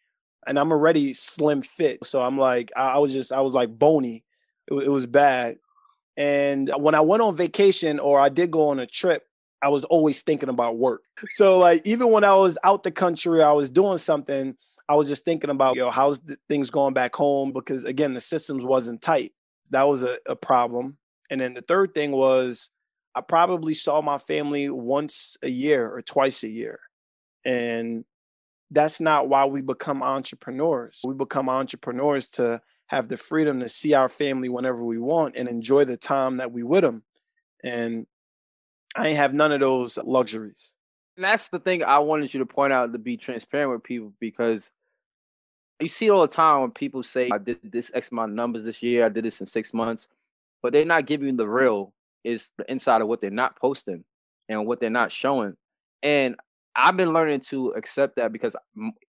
and 0.47 0.57
I'm 0.57 0.71
already 0.71 1.13
slim 1.13 1.61
fit. 1.61 2.03
So 2.03 2.19
I'm 2.19 2.35
like, 2.35 2.71
I, 2.75 2.97
was 2.97 3.13
just, 3.13 3.31
I 3.31 3.41
was 3.41 3.53
like 3.53 3.77
bony. 3.77 4.23
It, 4.67 4.73
it 4.73 4.89
was 4.89 5.05
bad. 5.05 5.57
And 6.17 6.71
when 6.77 6.95
I 6.95 7.01
went 7.01 7.21
on 7.21 7.35
vacation 7.35 7.99
or 7.99 8.19
I 8.19 8.29
did 8.29 8.49
go 8.49 8.69
on 8.69 8.79
a 8.79 8.87
trip, 8.87 9.23
I 9.61 9.69
was 9.69 9.83
always 9.83 10.23
thinking 10.23 10.49
about 10.49 10.77
work. 10.77 11.03
So 11.29 11.59
like 11.59 11.85
even 11.85 12.09
when 12.09 12.23
I 12.23 12.33
was 12.33 12.57
out 12.63 12.81
the 12.81 12.91
country, 12.91 13.43
I 13.43 13.51
was 13.51 13.69
doing 13.69 13.99
something, 13.99 14.55
I 14.89 14.95
was 14.95 15.07
just 15.07 15.23
thinking 15.23 15.51
about, 15.51 15.75
yo, 15.75 15.91
how's 15.91 16.19
things 16.49 16.71
going 16.71 16.95
back 16.95 17.15
home? 17.15 17.53
Because 17.53 17.83
again, 17.83 18.15
the 18.15 18.21
systems 18.21 18.65
wasn't 18.65 19.03
tight. 19.03 19.33
That 19.69 19.83
was 19.83 20.01
a, 20.01 20.17
a 20.25 20.35
problem. 20.35 20.97
And 21.29 21.39
then 21.39 21.53
the 21.53 21.61
third 21.61 21.93
thing 21.93 22.11
was 22.11 22.71
I 23.13 23.21
probably 23.21 23.75
saw 23.75 24.01
my 24.01 24.17
family 24.17 24.67
once 24.67 25.37
a 25.43 25.49
year 25.49 25.87
or 25.87 26.01
twice 26.01 26.43
a 26.43 26.47
year. 26.47 26.79
And 27.45 28.03
that's 28.71 28.99
not 28.99 29.29
why 29.29 29.45
we 29.45 29.61
become 29.61 30.01
entrepreneurs. 30.01 31.01
We 31.03 31.13
become 31.13 31.49
entrepreneurs 31.49 32.29
to 32.29 32.59
have 32.87 33.09
the 33.09 33.17
freedom 33.17 33.59
to 33.59 33.69
see 33.69 33.93
our 33.93 34.09
family 34.09 34.49
whenever 34.49 34.83
we 34.83 34.97
want 34.97 35.35
and 35.35 35.47
enjoy 35.47 35.85
the 35.85 35.97
time 35.97 36.37
that 36.37 36.51
we 36.51 36.63
with 36.63 36.81
them. 36.81 37.03
And 37.63 38.07
I 38.95 39.09
ain't 39.09 39.17
have 39.17 39.35
none 39.35 39.51
of 39.51 39.59
those 39.59 39.99
luxuries. 39.99 40.75
And 41.15 41.25
that's 41.25 41.49
the 41.49 41.59
thing 41.59 41.83
I 41.83 41.99
wanted 41.99 42.33
you 42.33 42.39
to 42.39 42.45
point 42.47 42.73
out 42.73 42.91
to 42.91 42.97
be 42.97 43.17
transparent 43.17 43.71
with 43.71 43.83
people 43.83 44.13
because 44.19 44.71
you 45.79 45.89
see 45.89 46.07
it 46.07 46.11
all 46.11 46.21
the 46.21 46.33
time 46.33 46.61
when 46.61 46.71
people 46.71 47.03
say, 47.03 47.29
I 47.31 47.37
did 47.37 47.59
this 47.63 47.91
X 47.93 48.11
amount 48.11 48.31
of 48.31 48.35
numbers 48.35 48.63
this 48.63 48.83
year, 48.83 49.05
I 49.05 49.09
did 49.09 49.25
this 49.25 49.39
in 49.39 49.47
six 49.47 49.73
months, 49.73 50.07
but 50.61 50.73
they're 50.73 50.85
not 50.85 51.05
giving 51.05 51.27
you 51.27 51.35
the 51.35 51.47
real 51.47 51.93
is 52.23 52.51
the 52.57 52.69
inside 52.69 53.01
of 53.01 53.07
what 53.07 53.21
they're 53.21 53.29
not 53.29 53.55
posting 53.55 54.03
and 54.49 54.65
what 54.67 54.79
they're 54.79 54.89
not 54.89 55.11
showing. 55.11 55.55
And 56.03 56.35
I've 56.75 56.97
been 56.97 57.13
learning 57.13 57.41
to 57.41 57.69
accept 57.71 58.15
that 58.17 58.31
because 58.31 58.55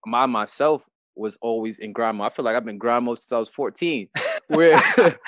my 0.07 0.27
myself 0.27 0.85
was 1.17 1.39
always 1.41 1.79
in 1.79 1.93
grind 1.93 2.19
mode. 2.19 2.27
I 2.27 2.35
feel 2.35 2.45
like 2.45 2.57
I've 2.57 2.65
been 2.65 2.79
grind 2.79 3.05
mode 3.05 3.19
since 3.19 3.33
I 3.33 3.39
was 3.39 3.49
14. 3.49 4.09
Where 4.49 4.83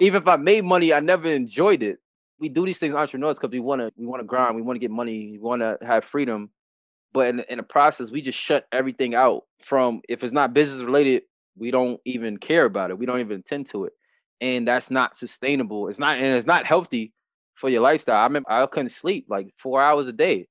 even 0.00 0.22
if 0.22 0.28
I 0.28 0.36
made 0.36 0.64
money, 0.64 0.92
I 0.92 1.00
never 1.00 1.28
enjoyed 1.28 1.82
it. 1.82 1.98
We 2.38 2.48
do 2.48 2.66
these 2.66 2.78
things 2.78 2.94
entrepreneurs 2.94 3.38
because 3.38 3.52
we 3.52 3.60
want 3.60 3.80
to 3.80 3.92
we 3.96 4.06
want 4.06 4.20
to 4.20 4.26
grind, 4.26 4.56
we 4.56 4.62
want 4.62 4.76
to 4.76 4.80
get 4.80 4.90
money, 4.90 5.32
we 5.32 5.38
want 5.38 5.62
to 5.62 5.78
have 5.82 6.04
freedom. 6.04 6.50
But 7.14 7.28
in, 7.28 7.40
in 7.48 7.58
the 7.58 7.62
process, 7.62 8.10
we 8.10 8.20
just 8.20 8.38
shut 8.38 8.66
everything 8.72 9.14
out 9.14 9.44
from 9.62 10.02
if 10.08 10.24
it's 10.24 10.32
not 10.32 10.52
business 10.52 10.82
related, 10.82 11.22
we 11.56 11.70
don't 11.70 12.00
even 12.04 12.36
care 12.36 12.64
about 12.64 12.90
it. 12.90 12.98
We 12.98 13.06
don't 13.06 13.20
even 13.20 13.38
attend 13.38 13.68
to 13.68 13.84
it. 13.84 13.92
And 14.40 14.66
that's 14.66 14.90
not 14.90 15.16
sustainable. 15.16 15.88
It's 15.88 16.00
not 16.00 16.18
and 16.18 16.36
it's 16.36 16.46
not 16.46 16.66
healthy 16.66 17.12
for 17.54 17.70
your 17.70 17.82
lifestyle. 17.82 18.16
I 18.16 18.24
remember 18.24 18.50
I 18.50 18.66
couldn't 18.66 18.90
sleep 18.90 19.26
like 19.28 19.54
four 19.56 19.80
hours 19.80 20.08
a 20.08 20.12
day. 20.12 20.48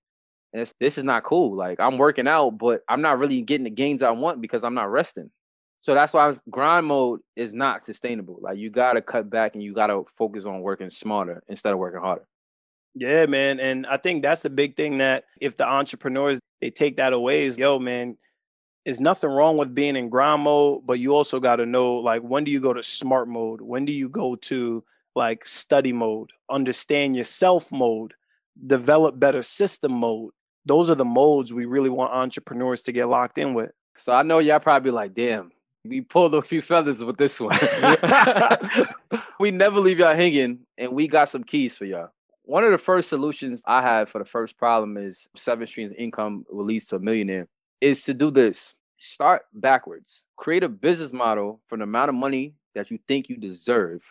And 0.53 0.72
this 0.80 0.97
is 0.97 1.03
not 1.03 1.24
cool. 1.24 1.55
Like 1.55 1.80
I'm 1.82 1.97
working 1.97 2.28
out, 2.28 2.51
but 2.51 2.82
I'm 2.88 3.01
not 3.01 3.20
really 3.20 3.41
getting 3.41 3.66
the 3.66 3.70
gains 3.70 4.01
I 4.01 4.11
want 4.11 4.41
because 4.41 4.64
I'm 4.64 4.74
not 4.74 4.89
resting. 4.89 5.30
So 5.78 5.93
that's 5.93 6.14
why 6.14 6.28
was, 6.28 6.41
grind 6.49 6.86
mode 6.86 7.20
is 7.36 7.53
not 7.53 7.84
sustainable. 7.84 8.39
Like 8.41 8.57
you 8.57 8.70
gotta 8.70 9.01
cut 9.01 9.30
back 9.30 9.53
and 9.53 9.61
you 9.61 9.74
gotta 9.74 10.03
focus 10.18 10.45
on 10.45 10.61
working 10.61 10.89
smarter 10.89 11.43
instead 11.49 11.74
of 11.74 11.80
working 11.80 11.99
harder. 11.99 12.26
Yeah, 12.95 13.25
man. 13.25 13.59
And 13.59 13.85
I 13.87 13.97
think 13.97 14.23
that's 14.23 14.45
a 14.45 14.49
big 14.49 14.75
thing 14.75 14.99
that 14.99 15.25
if 15.41 15.57
the 15.57 15.67
entrepreneurs 15.67 16.39
they 16.61 16.69
take 16.69 16.97
that 16.97 17.11
away 17.11 17.43
is 17.45 17.57
yo, 17.57 17.79
man, 17.79 18.17
there's 18.85 18.99
nothing 18.99 19.29
wrong 19.29 19.57
with 19.57 19.73
being 19.73 19.95
in 19.95 20.09
grind 20.09 20.43
mode, 20.43 20.85
but 20.85 20.99
you 20.99 21.13
also 21.13 21.39
got 21.39 21.57
to 21.57 21.65
know 21.65 21.95
like 21.95 22.21
when 22.21 22.43
do 22.43 22.51
you 22.51 22.59
go 22.59 22.73
to 22.73 22.83
smart 22.83 23.27
mode? 23.27 23.61
When 23.61 23.85
do 23.85 23.93
you 23.93 24.09
go 24.09 24.35
to 24.35 24.83
like 25.15 25.45
study 25.45 25.93
mode, 25.93 26.31
understand 26.49 27.15
yourself 27.15 27.71
mode, 27.71 28.13
develop 28.67 29.19
better 29.19 29.43
system 29.43 29.93
mode? 29.93 30.31
Those 30.65 30.89
are 30.89 30.95
the 30.95 31.05
modes 31.05 31.51
we 31.51 31.65
really 31.65 31.89
want 31.89 32.13
entrepreneurs 32.13 32.81
to 32.83 32.91
get 32.91 33.09
locked 33.09 33.37
in 33.37 33.53
with. 33.53 33.71
So 33.95 34.13
I 34.13 34.23
know 34.23 34.39
y'all 34.39 34.59
probably 34.59 34.91
like, 34.91 35.13
damn, 35.13 35.51
we 35.85 36.01
pulled 36.01 36.33
a 36.35 36.41
few 36.41 36.61
feathers 36.61 37.03
with 37.03 37.17
this 37.17 37.39
one. 37.39 37.57
we 39.39 39.51
never 39.51 39.79
leave 39.79 39.99
y'all 39.99 40.15
hanging, 40.15 40.59
and 40.77 40.93
we 40.93 41.07
got 41.07 41.29
some 41.29 41.43
keys 41.43 41.75
for 41.75 41.85
y'all. 41.85 42.09
One 42.45 42.65
of 42.65 42.71
the 42.71 42.77
first 42.77 43.07
solutions 43.07 43.63
I 43.65 43.81
have 43.81 44.09
for 44.09 44.19
the 44.19 44.25
first 44.25 44.57
problem 44.57 44.97
is 44.97 45.29
seven 45.35 45.65
streams 45.65 45.95
income 45.97 46.45
will 46.49 46.65
lead 46.65 46.81
to 46.87 46.97
a 46.97 46.99
millionaire 46.99 47.47
is 47.79 48.03
to 48.03 48.13
do 48.13 48.31
this. 48.31 48.75
Start 48.97 49.43
backwards. 49.53 50.23
Create 50.35 50.63
a 50.63 50.69
business 50.69 51.13
model 51.13 51.61
for 51.67 51.77
the 51.77 51.85
amount 51.85 52.09
of 52.09 52.15
money 52.15 52.53
that 52.75 52.91
you 52.91 52.99
think 53.07 53.29
you 53.29 53.37
deserve. 53.37 54.01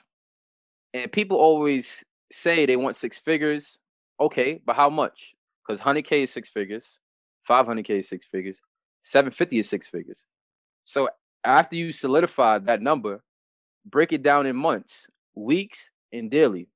And 0.94 1.12
people 1.12 1.36
always 1.36 2.02
say 2.30 2.64
they 2.64 2.76
want 2.76 2.96
six 2.96 3.18
figures. 3.18 3.78
Okay, 4.18 4.62
but 4.64 4.76
how 4.76 4.88
much? 4.88 5.34
Because 5.66 5.82
100K 5.82 6.22
is 6.22 6.32
six 6.32 6.48
figures, 6.48 6.98
500K 7.48 8.00
is 8.00 8.08
six 8.08 8.26
figures, 8.26 8.60
750 9.02 9.58
is 9.58 9.68
six 9.68 9.86
figures. 9.86 10.24
So 10.84 11.10
after 11.44 11.76
you 11.76 11.92
solidify 11.92 12.58
that 12.60 12.80
number, 12.80 13.22
break 13.84 14.12
it 14.12 14.22
down 14.22 14.46
in 14.46 14.56
months, 14.56 15.08
weeks, 15.34 15.90
and 16.12 16.30
daily. 16.30 16.68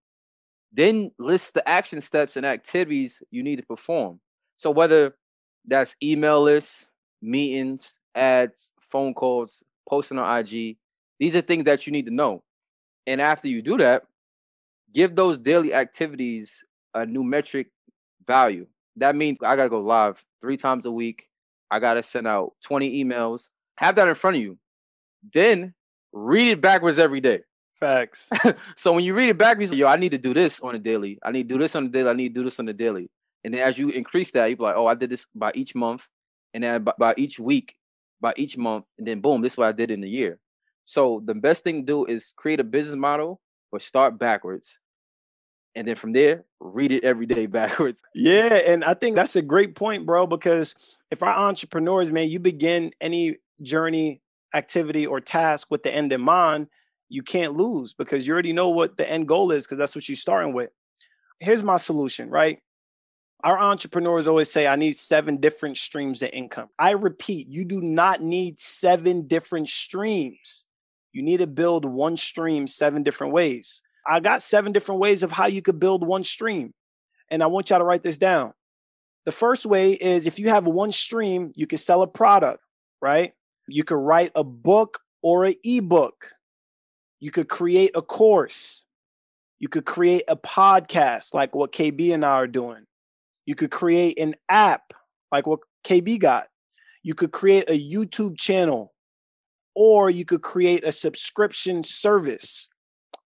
Then 0.76 1.10
list 1.18 1.54
the 1.54 1.66
action 1.66 2.02
steps 2.02 2.36
and 2.36 2.44
activities 2.44 3.22
you 3.30 3.42
need 3.42 3.56
to 3.56 3.66
perform. 3.66 4.20
So 4.58 4.70
whether 4.70 5.14
that's 5.66 5.96
email 6.02 6.42
lists, 6.42 6.90
meetings, 7.22 7.98
ads, 8.14 8.72
phone 8.90 9.14
calls, 9.14 9.64
posting 9.88 10.18
on 10.18 10.38
IG, 10.38 10.76
these 11.18 11.34
are 11.34 11.40
things 11.40 11.64
that 11.64 11.86
you 11.86 11.92
need 11.92 12.04
to 12.06 12.14
know. 12.14 12.42
And 13.06 13.22
after 13.22 13.48
you 13.48 13.62
do 13.62 13.78
that, 13.78 14.02
give 14.92 15.16
those 15.16 15.38
daily 15.38 15.72
activities 15.72 16.62
a 16.94 17.00
numeric 17.00 17.66
value. 18.26 18.66
That 18.96 19.16
means 19.16 19.38
I 19.42 19.56
got 19.56 19.64
to 19.64 19.70
go 19.70 19.80
live 19.80 20.22
three 20.42 20.58
times 20.58 20.84
a 20.84 20.92
week. 20.92 21.28
I 21.70 21.78
got 21.78 21.94
to 21.94 22.02
send 22.02 22.26
out 22.26 22.52
20 22.64 23.02
emails. 23.02 23.48
Have 23.76 23.96
that 23.96 24.08
in 24.08 24.14
front 24.14 24.36
of 24.36 24.42
you. 24.42 24.58
Then 25.32 25.72
read 26.12 26.48
it 26.48 26.60
backwards 26.60 26.98
every 26.98 27.20
day. 27.20 27.40
Facts. 27.78 28.30
so 28.76 28.92
when 28.92 29.04
you 29.04 29.14
read 29.14 29.28
it 29.28 29.38
back, 29.38 29.60
you 29.60 29.66
say, 29.66 29.76
yo, 29.76 29.86
I 29.86 29.96
need 29.96 30.12
to 30.12 30.18
do 30.18 30.32
this 30.32 30.60
on 30.60 30.74
a 30.74 30.78
daily. 30.78 31.18
I 31.22 31.30
need 31.30 31.48
to 31.48 31.54
do 31.54 31.60
this 31.60 31.74
on 31.76 31.84
the 31.84 31.90
daily. 31.90 32.10
I 32.10 32.14
need 32.14 32.34
to 32.34 32.40
do 32.40 32.44
this 32.44 32.58
on 32.58 32.66
the 32.66 32.72
daily. 32.72 33.10
And 33.44 33.52
then 33.52 33.60
as 33.60 33.78
you 33.78 33.90
increase 33.90 34.30
that, 34.32 34.46
you 34.46 34.56
be 34.56 34.62
like, 34.62 34.76
oh, 34.76 34.86
I 34.86 34.94
did 34.94 35.10
this 35.10 35.26
by 35.34 35.52
each 35.54 35.74
month. 35.74 36.06
And 36.54 36.64
then 36.64 36.84
by, 36.84 36.92
by 36.98 37.14
each 37.16 37.38
week, 37.38 37.76
by 38.20 38.32
each 38.36 38.56
month. 38.56 38.86
And 38.98 39.06
then 39.06 39.20
boom, 39.20 39.42
this 39.42 39.52
is 39.52 39.58
what 39.58 39.68
I 39.68 39.72
did 39.72 39.90
in 39.90 40.02
a 40.02 40.06
year. 40.06 40.38
So 40.86 41.22
the 41.24 41.34
best 41.34 41.64
thing 41.64 41.82
to 41.82 41.86
do 41.86 42.04
is 42.06 42.32
create 42.36 42.60
a 42.60 42.64
business 42.64 42.96
model, 42.96 43.40
but 43.70 43.82
start 43.82 44.18
backwards. 44.18 44.78
And 45.74 45.86
then 45.86 45.96
from 45.96 46.12
there, 46.12 46.44
read 46.60 46.92
it 46.92 47.04
every 47.04 47.26
day 47.26 47.46
backwards. 47.46 48.00
Yeah. 48.14 48.54
And 48.54 48.84
I 48.84 48.94
think 48.94 49.16
that's 49.16 49.36
a 49.36 49.42
great 49.42 49.74
point, 49.74 50.06
bro, 50.06 50.26
because 50.26 50.74
if 51.10 51.22
our 51.22 51.34
entrepreneurs, 51.34 52.10
man, 52.10 52.30
you 52.30 52.40
begin 52.40 52.92
any 53.00 53.36
journey, 53.60 54.22
activity, 54.54 55.06
or 55.06 55.20
task 55.20 55.68
with 55.70 55.82
the 55.82 55.94
end 55.94 56.12
in 56.12 56.22
mind, 56.22 56.68
you 57.08 57.22
can't 57.22 57.54
lose 57.54 57.92
because 57.92 58.26
you 58.26 58.32
already 58.32 58.52
know 58.52 58.70
what 58.70 58.96
the 58.96 59.08
end 59.08 59.28
goal 59.28 59.52
is 59.52 59.64
because 59.64 59.78
that's 59.78 59.94
what 59.94 60.08
you're 60.08 60.16
starting 60.16 60.52
with. 60.52 60.70
Here's 61.40 61.62
my 61.62 61.76
solution, 61.76 62.30
right? 62.30 62.58
Our 63.44 63.58
entrepreneurs 63.58 64.26
always 64.26 64.50
say, 64.50 64.66
I 64.66 64.76
need 64.76 64.96
seven 64.96 65.36
different 65.36 65.76
streams 65.76 66.22
of 66.22 66.30
income. 66.32 66.68
I 66.78 66.92
repeat, 66.92 67.48
you 67.48 67.64
do 67.64 67.80
not 67.80 68.22
need 68.22 68.58
seven 68.58 69.26
different 69.26 69.68
streams. 69.68 70.66
You 71.12 71.22
need 71.22 71.38
to 71.38 71.46
build 71.46 71.84
one 71.84 72.16
stream 72.16 72.66
seven 72.66 73.02
different 73.02 73.32
ways. 73.32 73.82
I 74.06 74.20
got 74.20 74.42
seven 74.42 74.72
different 74.72 75.00
ways 75.00 75.22
of 75.22 75.30
how 75.30 75.46
you 75.46 75.62
could 75.62 75.78
build 75.78 76.06
one 76.06 76.24
stream. 76.24 76.72
And 77.30 77.42
I 77.42 77.46
want 77.46 77.70
y'all 77.70 77.78
to 77.78 77.84
write 77.84 78.02
this 78.02 78.18
down. 78.18 78.52
The 79.24 79.32
first 79.32 79.66
way 79.66 79.92
is 79.92 80.26
if 80.26 80.38
you 80.38 80.48
have 80.48 80.66
one 80.66 80.92
stream, 80.92 81.52
you 81.56 81.66
can 81.66 81.78
sell 81.78 82.02
a 82.02 82.06
product, 82.06 82.62
right? 83.02 83.32
You 83.66 83.82
could 83.82 83.96
write 83.96 84.30
a 84.34 84.44
book 84.44 85.00
or 85.22 85.44
an 85.44 85.54
ebook. 85.64 86.30
You 87.26 87.32
could 87.32 87.48
create 87.48 87.90
a 87.96 88.02
course. 88.02 88.86
You 89.58 89.66
could 89.66 89.84
create 89.84 90.22
a 90.28 90.36
podcast 90.36 91.34
like 91.34 91.56
what 91.56 91.72
KB 91.72 92.14
and 92.14 92.24
I 92.24 92.34
are 92.34 92.46
doing. 92.46 92.86
You 93.46 93.56
could 93.56 93.72
create 93.72 94.20
an 94.20 94.36
app 94.48 94.92
like 95.32 95.44
what 95.44 95.58
KB 95.82 96.20
got. 96.20 96.46
You 97.02 97.14
could 97.16 97.32
create 97.32 97.68
a 97.68 97.72
YouTube 97.72 98.38
channel 98.38 98.94
or 99.74 100.08
you 100.08 100.24
could 100.24 100.42
create 100.42 100.84
a 100.84 100.92
subscription 100.92 101.82
service, 101.82 102.68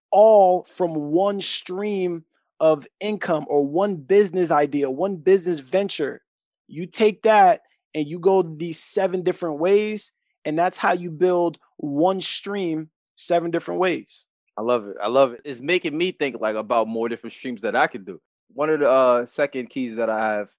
all 0.09 0.63
from 0.63 0.95
one 0.95 1.39
stream 1.39 2.25
of 2.59 2.87
income 3.01 3.45
or 3.49 3.67
one 3.67 3.97
business 3.97 4.49
idea, 4.49 4.89
one 4.89 5.17
business 5.17 5.59
venture. 5.59 6.23
You 6.67 6.87
take 6.87 7.21
that 7.21 7.61
and 7.93 8.07
you 8.07 8.17
go 8.17 8.41
these 8.41 8.79
seven 8.79 9.21
different 9.21 9.59
ways, 9.59 10.13
and 10.43 10.57
that's 10.57 10.79
how 10.79 10.93
you 10.93 11.11
build 11.11 11.59
one 11.77 12.19
stream 12.19 12.89
seven 13.21 13.51
different 13.51 13.79
ways. 13.79 14.25
I 14.57 14.61
love 14.61 14.87
it. 14.87 14.97
I 15.01 15.07
love 15.07 15.33
it. 15.33 15.41
It's 15.45 15.61
making 15.61 15.97
me 15.97 16.11
think 16.11 16.37
like 16.39 16.55
about 16.55 16.87
more 16.87 17.09
different 17.09 17.33
streams 17.33 17.61
that 17.61 17.75
I 17.75 17.87
can 17.87 18.03
do. 18.03 18.19
One 18.53 18.69
of 18.69 18.79
the 18.79 18.89
uh, 18.89 19.25
second 19.25 19.69
keys 19.69 19.95
that 19.95 20.09
I 20.09 20.35
have 20.35 20.53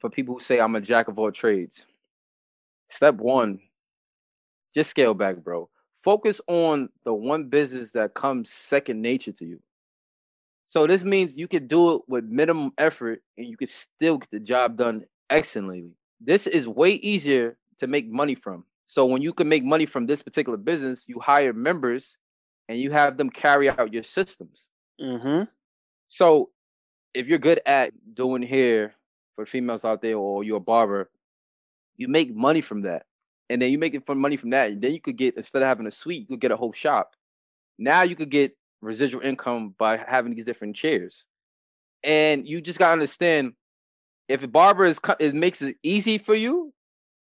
for 0.00 0.10
people 0.10 0.34
who 0.34 0.40
say 0.40 0.60
I'm 0.60 0.76
a 0.76 0.80
jack 0.80 1.08
of 1.08 1.18
all 1.18 1.32
trades. 1.32 1.86
Step 2.88 3.16
one, 3.16 3.60
just 4.74 4.90
scale 4.90 5.14
back, 5.14 5.36
bro. 5.36 5.68
Focus 6.02 6.40
on 6.46 6.88
the 7.04 7.12
one 7.14 7.48
business 7.48 7.92
that 7.92 8.14
comes 8.14 8.50
second 8.50 9.00
nature 9.00 9.32
to 9.32 9.44
you. 9.44 9.60
So 10.64 10.86
this 10.86 11.04
means 11.04 11.36
you 11.36 11.48
can 11.48 11.66
do 11.66 11.96
it 11.96 12.02
with 12.06 12.24
minimum 12.24 12.72
effort 12.78 13.22
and 13.36 13.46
you 13.46 13.56
can 13.56 13.66
still 13.66 14.18
get 14.18 14.30
the 14.30 14.40
job 14.40 14.76
done 14.76 15.04
excellently. 15.28 15.90
This 16.20 16.46
is 16.46 16.68
way 16.68 16.92
easier 16.92 17.56
to 17.78 17.86
make 17.86 18.08
money 18.08 18.34
from. 18.34 18.64
So 18.90 19.06
when 19.06 19.22
you 19.22 19.32
can 19.32 19.48
make 19.48 19.62
money 19.62 19.86
from 19.86 20.06
this 20.06 20.20
particular 20.20 20.58
business, 20.58 21.04
you 21.06 21.20
hire 21.20 21.52
members 21.52 22.18
and 22.68 22.76
you 22.76 22.90
have 22.90 23.16
them 23.16 23.30
carry 23.30 23.70
out 23.70 23.92
your 23.92 24.02
systems. 24.02 24.68
Mm-hmm. 25.00 25.44
So 26.08 26.50
if 27.14 27.28
you're 27.28 27.38
good 27.38 27.60
at 27.64 27.92
doing 28.14 28.42
hair 28.42 28.96
for 29.36 29.46
females 29.46 29.84
out 29.84 30.02
there 30.02 30.18
or 30.18 30.42
you're 30.42 30.56
a 30.56 30.60
barber, 30.60 31.08
you 31.98 32.08
make 32.08 32.34
money 32.34 32.60
from 32.60 32.82
that. 32.82 33.06
And 33.48 33.62
then 33.62 33.70
you 33.70 33.78
make 33.78 33.94
it 33.94 34.06
from 34.06 34.18
money 34.18 34.36
from 34.36 34.50
that. 34.50 34.72
And 34.72 34.82
then 34.82 34.90
you 34.90 35.00
could 35.00 35.16
get 35.16 35.36
instead 35.36 35.62
of 35.62 35.68
having 35.68 35.86
a 35.86 35.92
suite, 35.92 36.22
you 36.22 36.26
could 36.26 36.40
get 36.40 36.50
a 36.50 36.56
whole 36.56 36.72
shop. 36.72 37.14
Now 37.78 38.02
you 38.02 38.16
could 38.16 38.30
get 38.30 38.56
residual 38.80 39.22
income 39.22 39.72
by 39.78 39.98
having 39.98 40.34
these 40.34 40.46
different 40.46 40.74
chairs. 40.74 41.26
And 42.02 42.44
you 42.44 42.60
just 42.60 42.80
gotta 42.80 42.94
understand 42.94 43.52
if 44.26 44.42
a 44.42 44.48
barber 44.48 44.84
is 44.84 44.98
cut 44.98 45.20
it 45.20 45.32
makes 45.32 45.62
it 45.62 45.76
easy 45.84 46.18
for 46.18 46.34
you 46.34 46.72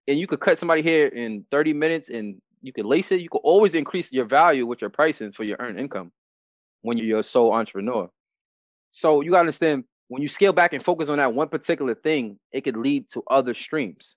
and 0.08 0.18
you 0.18 0.26
could 0.26 0.40
cut 0.40 0.58
somebody 0.58 0.82
hair 0.82 1.06
in 1.08 1.44
30 1.50 1.74
minutes 1.74 2.08
and 2.08 2.40
you 2.62 2.72
could 2.72 2.86
lace 2.86 3.12
it, 3.12 3.20
you 3.20 3.28
could 3.28 3.42
always 3.44 3.74
increase 3.74 4.10
your 4.10 4.24
value 4.24 4.66
with 4.66 4.80
your 4.80 4.90
pricing 4.90 5.30
for 5.30 5.44
your 5.44 5.58
earned 5.60 5.78
income 5.78 6.10
when 6.82 6.98
you're 6.98 7.20
a 7.20 7.22
sole 7.22 7.52
entrepreneur. 7.52 8.10
So 8.90 9.20
you 9.20 9.30
gotta 9.30 9.40
understand 9.40 9.84
when 10.08 10.22
you 10.22 10.28
scale 10.28 10.54
back 10.54 10.72
and 10.72 10.82
focus 10.82 11.10
on 11.10 11.18
that 11.18 11.34
one 11.34 11.48
particular 11.48 11.94
thing, 11.94 12.38
it 12.50 12.62
could 12.62 12.76
lead 12.76 13.10
to 13.10 13.22
other 13.30 13.52
streams. 13.52 14.16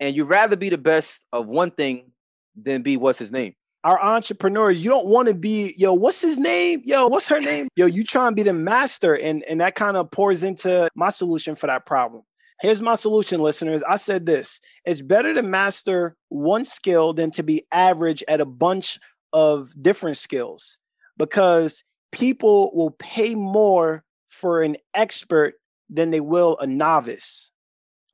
And 0.00 0.16
you'd 0.16 0.24
rather 0.24 0.56
be 0.56 0.70
the 0.70 0.78
best 0.78 1.26
of 1.32 1.46
one 1.46 1.70
thing 1.70 2.12
than 2.56 2.82
be 2.82 2.96
what's 2.96 3.18
his 3.18 3.30
name. 3.30 3.54
Our 3.84 4.02
entrepreneurs, 4.02 4.82
you 4.82 4.90
don't 4.90 5.06
want 5.06 5.28
to 5.28 5.34
be, 5.34 5.74
yo, 5.76 5.92
what's 5.92 6.20
his 6.20 6.38
name? 6.38 6.82
Yo, 6.84 7.06
what's 7.06 7.28
her 7.28 7.40
name? 7.40 7.68
Yo, 7.76 7.86
you 7.86 8.04
try 8.04 8.26
and 8.26 8.36
be 8.36 8.42
the 8.42 8.52
master. 8.52 9.14
And, 9.14 9.42
and 9.44 9.60
that 9.60 9.74
kind 9.74 9.96
of 9.96 10.10
pours 10.10 10.42
into 10.42 10.88
my 10.94 11.10
solution 11.10 11.54
for 11.54 11.66
that 11.66 11.86
problem. 11.86 12.22
Here's 12.60 12.82
my 12.82 12.94
solution, 12.94 13.40
listeners. 13.40 13.82
I 13.88 13.96
said 13.96 14.26
this 14.26 14.60
it's 14.84 15.00
better 15.00 15.34
to 15.34 15.42
master 15.42 16.16
one 16.28 16.64
skill 16.64 17.14
than 17.14 17.30
to 17.32 17.42
be 17.42 17.64
average 17.72 18.22
at 18.28 18.40
a 18.40 18.44
bunch 18.44 18.98
of 19.32 19.72
different 19.80 20.18
skills 20.18 20.78
because 21.16 21.84
people 22.12 22.70
will 22.74 22.90
pay 22.90 23.34
more 23.34 24.04
for 24.28 24.62
an 24.62 24.76
expert 24.94 25.54
than 25.88 26.10
they 26.10 26.20
will 26.20 26.58
a 26.58 26.66
novice. 26.66 27.50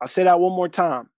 I'll 0.01 0.09
say 0.09 0.25
that 0.25 0.41
one 0.41 0.53
more 0.53 0.69
time. 0.69 1.09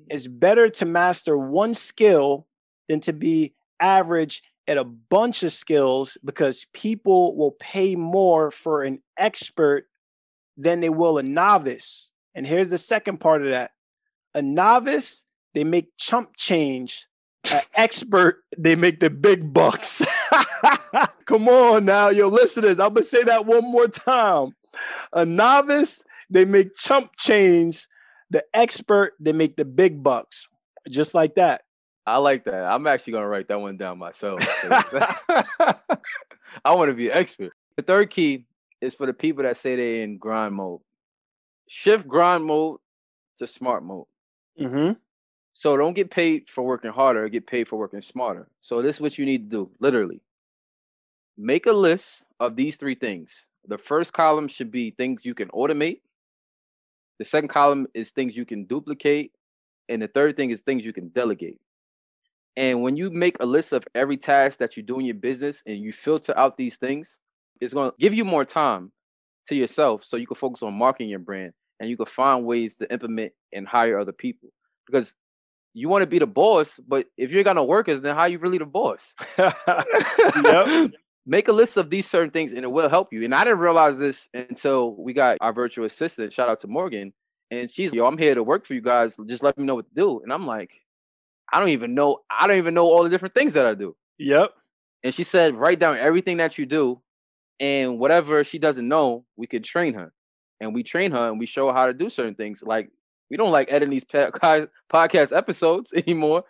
Mm. 0.00 0.04
It's 0.10 0.26
better 0.26 0.70
to 0.70 0.86
master 0.86 1.36
one 1.36 1.74
skill 1.74 2.46
than 2.88 3.00
to 3.00 3.12
be 3.12 3.54
average 3.80 4.42
at 4.66 4.78
a 4.78 4.84
bunch 4.84 5.42
of 5.42 5.52
skills 5.52 6.16
because 6.24 6.66
people 6.72 7.36
will 7.36 7.52
pay 7.52 7.96
more 7.96 8.50
for 8.50 8.82
an 8.82 9.02
expert 9.18 9.86
than 10.56 10.80
they 10.80 10.90
will 10.90 11.18
a 11.18 11.22
novice. 11.22 12.11
And 12.34 12.46
here's 12.46 12.70
the 12.70 12.78
second 12.78 13.18
part 13.18 13.42
of 13.42 13.52
that 13.52 13.72
a 14.34 14.42
novice, 14.42 15.26
they 15.54 15.64
make 15.64 15.96
chump 15.98 16.36
change. 16.36 17.06
An 17.50 17.60
expert, 17.74 18.44
they 18.56 18.76
make 18.76 19.00
the 19.00 19.10
big 19.10 19.52
bucks. 19.52 20.00
Come 21.26 21.48
on 21.48 21.84
now, 21.84 22.08
yo, 22.08 22.28
listeners. 22.28 22.78
I'm 22.78 22.94
gonna 22.94 23.02
say 23.02 23.24
that 23.24 23.46
one 23.46 23.64
more 23.70 23.88
time. 23.88 24.54
A 25.12 25.26
novice, 25.26 26.04
they 26.30 26.44
make 26.44 26.76
chump 26.76 27.10
change. 27.16 27.88
The 28.30 28.44
expert, 28.54 29.14
they 29.18 29.32
make 29.32 29.56
the 29.56 29.64
big 29.64 30.02
bucks. 30.02 30.48
Just 30.88 31.14
like 31.14 31.34
that. 31.34 31.62
I 32.06 32.18
like 32.18 32.44
that. 32.44 32.64
I'm 32.64 32.86
actually 32.86 33.14
gonna 33.14 33.28
write 33.28 33.48
that 33.48 33.60
one 33.60 33.76
down 33.76 33.98
myself. 33.98 34.40
I 36.64 36.74
want 36.74 36.90
to 36.90 36.94
be 36.94 37.08
an 37.08 37.16
expert. 37.16 37.52
The 37.76 37.82
third 37.82 38.10
key 38.10 38.46
is 38.80 38.94
for 38.94 39.06
the 39.06 39.12
people 39.12 39.42
that 39.44 39.56
say 39.56 39.76
they're 39.76 40.02
in 40.02 40.18
grind 40.18 40.54
mode. 40.54 40.80
Shift 41.74 42.06
grind 42.06 42.44
mode 42.44 42.80
to 43.38 43.46
smart 43.46 43.82
mode. 43.82 44.04
Mm-hmm. 44.60 44.92
So 45.54 45.74
don't 45.78 45.94
get 45.94 46.10
paid 46.10 46.50
for 46.50 46.62
working 46.62 46.90
harder, 46.90 47.26
get 47.30 47.46
paid 47.46 47.66
for 47.66 47.78
working 47.78 48.02
smarter. 48.02 48.46
So 48.60 48.82
this 48.82 48.96
is 48.96 49.00
what 49.00 49.16
you 49.16 49.24
need 49.24 49.50
to 49.50 49.56
do, 49.56 49.70
literally. 49.80 50.20
Make 51.38 51.64
a 51.64 51.72
list 51.72 52.26
of 52.38 52.56
these 52.56 52.76
three 52.76 52.94
things. 52.94 53.48
The 53.66 53.78
first 53.78 54.12
column 54.12 54.48
should 54.48 54.70
be 54.70 54.90
things 54.90 55.24
you 55.24 55.34
can 55.34 55.48
automate. 55.48 56.02
The 57.18 57.24
second 57.24 57.48
column 57.48 57.86
is 57.94 58.10
things 58.10 58.36
you 58.36 58.44
can 58.44 58.66
duplicate. 58.66 59.32
And 59.88 60.02
the 60.02 60.08
third 60.08 60.36
thing 60.36 60.50
is 60.50 60.60
things 60.60 60.84
you 60.84 60.92
can 60.92 61.08
delegate. 61.08 61.58
And 62.54 62.82
when 62.82 62.96
you 62.96 63.10
make 63.10 63.38
a 63.40 63.46
list 63.46 63.72
of 63.72 63.82
every 63.94 64.18
task 64.18 64.58
that 64.58 64.76
you 64.76 64.82
do 64.82 64.98
in 64.98 65.06
your 65.06 65.14
business 65.14 65.62
and 65.64 65.78
you 65.78 65.94
filter 65.94 66.36
out 66.36 66.58
these 66.58 66.76
things, 66.76 67.16
it's 67.62 67.72
going 67.72 67.90
to 67.90 67.96
give 67.98 68.12
you 68.12 68.26
more 68.26 68.44
time 68.44 68.92
to 69.46 69.54
yourself 69.54 70.04
so 70.04 70.18
you 70.18 70.26
can 70.26 70.36
focus 70.36 70.62
on 70.62 70.74
marketing 70.74 71.08
your 71.08 71.18
brand 71.18 71.54
and 71.82 71.90
you 71.90 71.96
can 71.96 72.06
find 72.06 72.46
ways 72.46 72.76
to 72.76 72.90
implement 72.92 73.32
and 73.52 73.66
hire 73.66 73.98
other 73.98 74.12
people. 74.12 74.50
Because 74.86 75.16
you 75.74 75.88
want 75.88 76.02
to 76.02 76.06
be 76.06 76.20
the 76.20 76.28
boss, 76.28 76.78
but 76.78 77.06
if 77.18 77.32
you're 77.32 77.42
gonna 77.42 77.64
workers, 77.64 78.00
then 78.00 78.14
how 78.14 78.26
you 78.26 78.38
really 78.38 78.58
the 78.58 78.64
boss? 78.64 79.14
Make 81.26 81.48
a 81.48 81.52
list 81.52 81.76
of 81.76 81.90
these 81.90 82.08
certain 82.08 82.30
things 82.30 82.52
and 82.52 82.62
it 82.62 82.70
will 82.70 82.88
help 82.88 83.12
you. 83.12 83.24
And 83.24 83.34
I 83.34 83.42
didn't 83.42 83.58
realize 83.58 83.98
this 83.98 84.28
until 84.32 84.94
we 84.94 85.12
got 85.12 85.38
our 85.40 85.52
virtual 85.52 85.84
assistant. 85.84 86.32
Shout 86.32 86.48
out 86.48 86.60
to 86.60 86.68
Morgan. 86.68 87.12
And 87.50 87.68
she's, 87.68 87.92
yo, 87.92 88.06
I'm 88.06 88.16
here 88.16 88.36
to 88.36 88.44
work 88.44 88.64
for 88.64 88.74
you 88.74 88.80
guys. 88.80 89.16
Just 89.26 89.42
let 89.42 89.58
me 89.58 89.64
know 89.64 89.74
what 89.74 89.88
to 89.88 89.94
do. 89.94 90.20
And 90.22 90.32
I'm 90.32 90.46
like, 90.46 90.70
I 91.52 91.58
don't 91.58 91.70
even 91.70 91.94
know. 91.94 92.20
I 92.30 92.46
don't 92.46 92.58
even 92.58 92.74
know 92.74 92.86
all 92.86 93.02
the 93.02 93.10
different 93.10 93.34
things 93.34 93.54
that 93.54 93.66
I 93.66 93.74
do. 93.74 93.96
Yep. 94.18 94.52
And 95.02 95.12
she 95.12 95.24
said, 95.24 95.56
write 95.56 95.80
down 95.80 95.98
everything 95.98 96.36
that 96.36 96.58
you 96.58 96.66
do. 96.66 97.00
And 97.60 97.98
whatever 97.98 98.44
she 98.44 98.58
doesn't 98.58 98.86
know, 98.86 99.24
we 99.36 99.46
could 99.46 99.64
train 99.64 99.94
her. 99.94 100.12
And 100.62 100.72
we 100.72 100.84
train 100.84 101.10
her 101.10 101.28
and 101.28 101.40
we 101.40 101.46
show 101.46 101.66
her 101.66 101.74
how 101.74 101.86
to 101.86 101.92
do 101.92 102.08
certain 102.08 102.36
things. 102.36 102.62
Like 102.62 102.88
we 103.30 103.36
don't 103.36 103.50
like 103.50 103.70
editing 103.70 103.90
these 103.90 104.04
podcast 104.92 105.36
episodes 105.36 105.92
anymore 105.96 106.44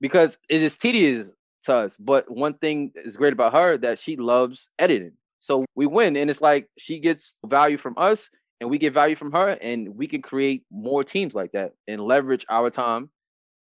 because 0.00 0.38
it 0.48 0.56
is 0.56 0.62
just 0.62 0.82
tedious 0.82 1.30
to 1.64 1.76
us. 1.76 1.96
But 1.96 2.28
one 2.30 2.54
thing 2.54 2.92
is 2.96 3.16
great 3.16 3.32
about 3.32 3.52
her 3.52 3.78
that 3.78 4.00
she 4.00 4.16
loves 4.16 4.70
editing. 4.78 5.12
So 5.38 5.64
we 5.76 5.86
win. 5.86 6.16
And 6.16 6.28
it's 6.28 6.40
like 6.40 6.68
she 6.78 6.98
gets 6.98 7.36
value 7.46 7.76
from 7.76 7.94
us 7.96 8.28
and 8.60 8.68
we 8.68 8.76
get 8.76 8.92
value 8.92 9.14
from 9.14 9.30
her. 9.30 9.50
And 9.50 9.96
we 9.96 10.08
can 10.08 10.20
create 10.20 10.64
more 10.70 11.04
teams 11.04 11.32
like 11.32 11.52
that 11.52 11.74
and 11.86 12.02
leverage 12.02 12.44
our 12.48 12.70
time. 12.70 13.10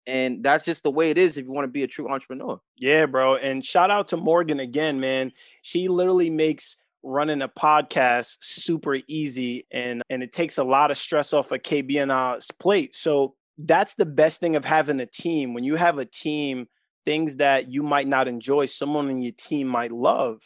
And 0.07 0.41
that's 0.41 0.63
just 0.63 0.83
the 0.83 0.91
way 0.91 1.09
it 1.09 1.17
is 1.17 1.35
if 1.35 1.45
you 1.45 1.51
want 1.51 1.65
to 1.65 1.71
be 1.71 1.83
a 1.83 1.87
true 1.87 2.09
entrepreneur. 2.09 2.61
Yeah, 2.77 3.07
bro. 3.07 3.35
And 3.35 3.65
shout 3.65 3.91
out 3.91 4.07
to 4.09 4.17
Morgan 4.17 4.61
again, 4.61 5.01
man. 5.01 5.33
She 5.63 5.89
literally 5.89 6.29
makes 6.29 6.77
running 7.05 7.41
a 7.41 7.47
podcast 7.47 8.37
super 8.41 8.97
easy 9.07 9.65
and 9.71 10.01
and 10.09 10.23
it 10.23 10.31
takes 10.31 10.57
a 10.57 10.63
lot 10.63 10.91
of 10.91 10.97
stress 10.97 11.31
off 11.33 11.51
of 11.51 11.61
KBN's 11.61 12.51
plate. 12.51 12.95
So 12.95 13.35
that's 13.57 13.95
the 13.95 14.05
best 14.05 14.41
thing 14.41 14.55
of 14.55 14.65
having 14.65 14.99
a 14.99 15.05
team. 15.05 15.53
When 15.53 15.63
you 15.63 15.75
have 15.75 15.99
a 15.99 16.05
team, 16.05 16.67
things 17.05 17.37
that 17.37 17.71
you 17.71 17.83
might 17.83 18.07
not 18.07 18.27
enjoy, 18.27 18.65
someone 18.65 19.09
in 19.09 19.21
your 19.21 19.33
team 19.37 19.67
might 19.67 19.91
love. 19.91 20.41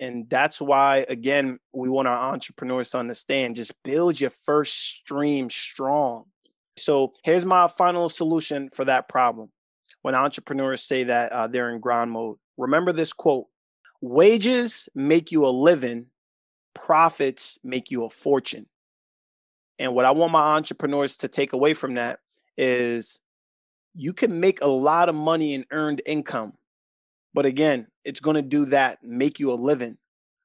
And 0.00 0.28
that's 0.30 0.60
why, 0.60 1.04
again, 1.08 1.58
we 1.72 1.88
want 1.88 2.08
our 2.08 2.32
entrepreneurs 2.32 2.90
to 2.90 2.98
understand 2.98 3.56
just 3.56 3.72
build 3.82 4.20
your 4.20 4.30
first 4.30 4.78
stream 4.78 5.50
strong. 5.50 6.24
So 6.76 7.12
here's 7.22 7.44
my 7.44 7.68
final 7.68 8.08
solution 8.08 8.70
for 8.74 8.84
that 8.84 9.08
problem. 9.08 9.50
When 10.02 10.14
entrepreneurs 10.14 10.82
say 10.82 11.04
that 11.04 11.32
uh, 11.32 11.46
they're 11.48 11.70
in 11.70 11.80
grind 11.80 12.10
mode, 12.10 12.36
remember 12.56 12.92
this 12.92 13.12
quote 13.12 13.46
wages 14.04 14.88
make 14.94 15.32
you 15.32 15.46
a 15.46 15.48
living, 15.48 16.06
profits 16.74 17.58
make 17.64 17.90
you 17.90 18.04
a 18.04 18.10
fortune. 18.10 18.66
And 19.78 19.94
what 19.94 20.04
I 20.04 20.10
want 20.10 20.32
my 20.32 20.56
entrepreneurs 20.56 21.16
to 21.18 21.28
take 21.28 21.52
away 21.52 21.74
from 21.74 21.94
that 21.94 22.20
is 22.56 23.20
you 23.94 24.12
can 24.12 24.40
make 24.40 24.60
a 24.60 24.68
lot 24.68 25.08
of 25.08 25.14
money 25.14 25.54
in 25.54 25.64
earned 25.70 26.02
income. 26.04 26.52
But 27.32 27.46
again, 27.46 27.86
it's 28.04 28.20
going 28.20 28.36
to 28.36 28.42
do 28.42 28.66
that, 28.66 29.02
make 29.02 29.40
you 29.40 29.52
a 29.52 29.54
living. 29.54 29.96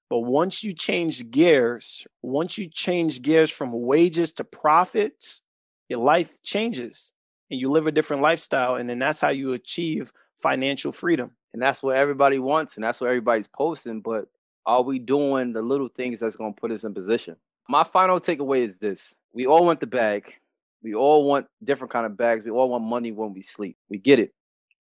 But 0.10 0.20
once 0.20 0.64
you 0.64 0.74
change 0.74 1.30
gears, 1.30 2.07
once 2.24 2.57
you 2.57 2.68
change 2.68 3.22
gears 3.22 3.51
from 3.51 3.72
wages 3.74 4.32
to 4.34 4.43
profits, 4.43 5.43
your 5.89 5.99
life 5.99 6.41
changes 6.41 7.14
and 7.51 7.60
you 7.60 7.70
live 7.70 7.88
a 7.88 7.91
different 7.91 8.24
lifestyle. 8.24 8.76
And 8.76 8.89
then 8.89 8.99
that's 8.99 9.22
how 9.22 9.30
you 9.30 9.53
achieve 9.53 10.12
financial 10.41 10.91
freedom. 10.91 11.32
And 11.54 11.62
that's 11.62 11.82
what 11.82 11.95
everybody 11.95 12.39
wants 12.39 12.76
and 12.76 12.84
that's 12.84 13.02
what 13.02 13.08
everybody's 13.08 13.47
posting. 13.47 14.02
But 14.02 14.26
are 14.66 14.84
we 14.84 15.00
doing 15.00 15.54
the 15.54 15.62
little 15.62 15.88
things 15.88 16.20
that's 16.20 16.36
going 16.36 16.54
to 16.54 16.60
put 16.60 16.72
us 16.72 16.84
in 16.84 16.93
position? 16.93 17.36
My 17.68 17.84
final 17.84 18.20
takeaway 18.20 18.64
is 18.64 18.80
this 18.80 19.16
we 19.34 19.45
all 19.45 19.66
want 19.66 19.80
the 19.80 19.88
bag. 19.88 20.34
We 20.82 20.93
all 20.95 21.28
want 21.28 21.47
different 21.64 21.91
kind 21.91 22.06
of 22.06 22.18
bags. 22.18 22.45
We 22.45 22.52
all 22.52 22.70
want 22.70 22.84
money 22.84 23.12
when 23.12 23.34
we 23.34 23.43
sleep. 23.43 23.78
We 23.89 23.97
get 23.97 24.20
it. 24.20 24.34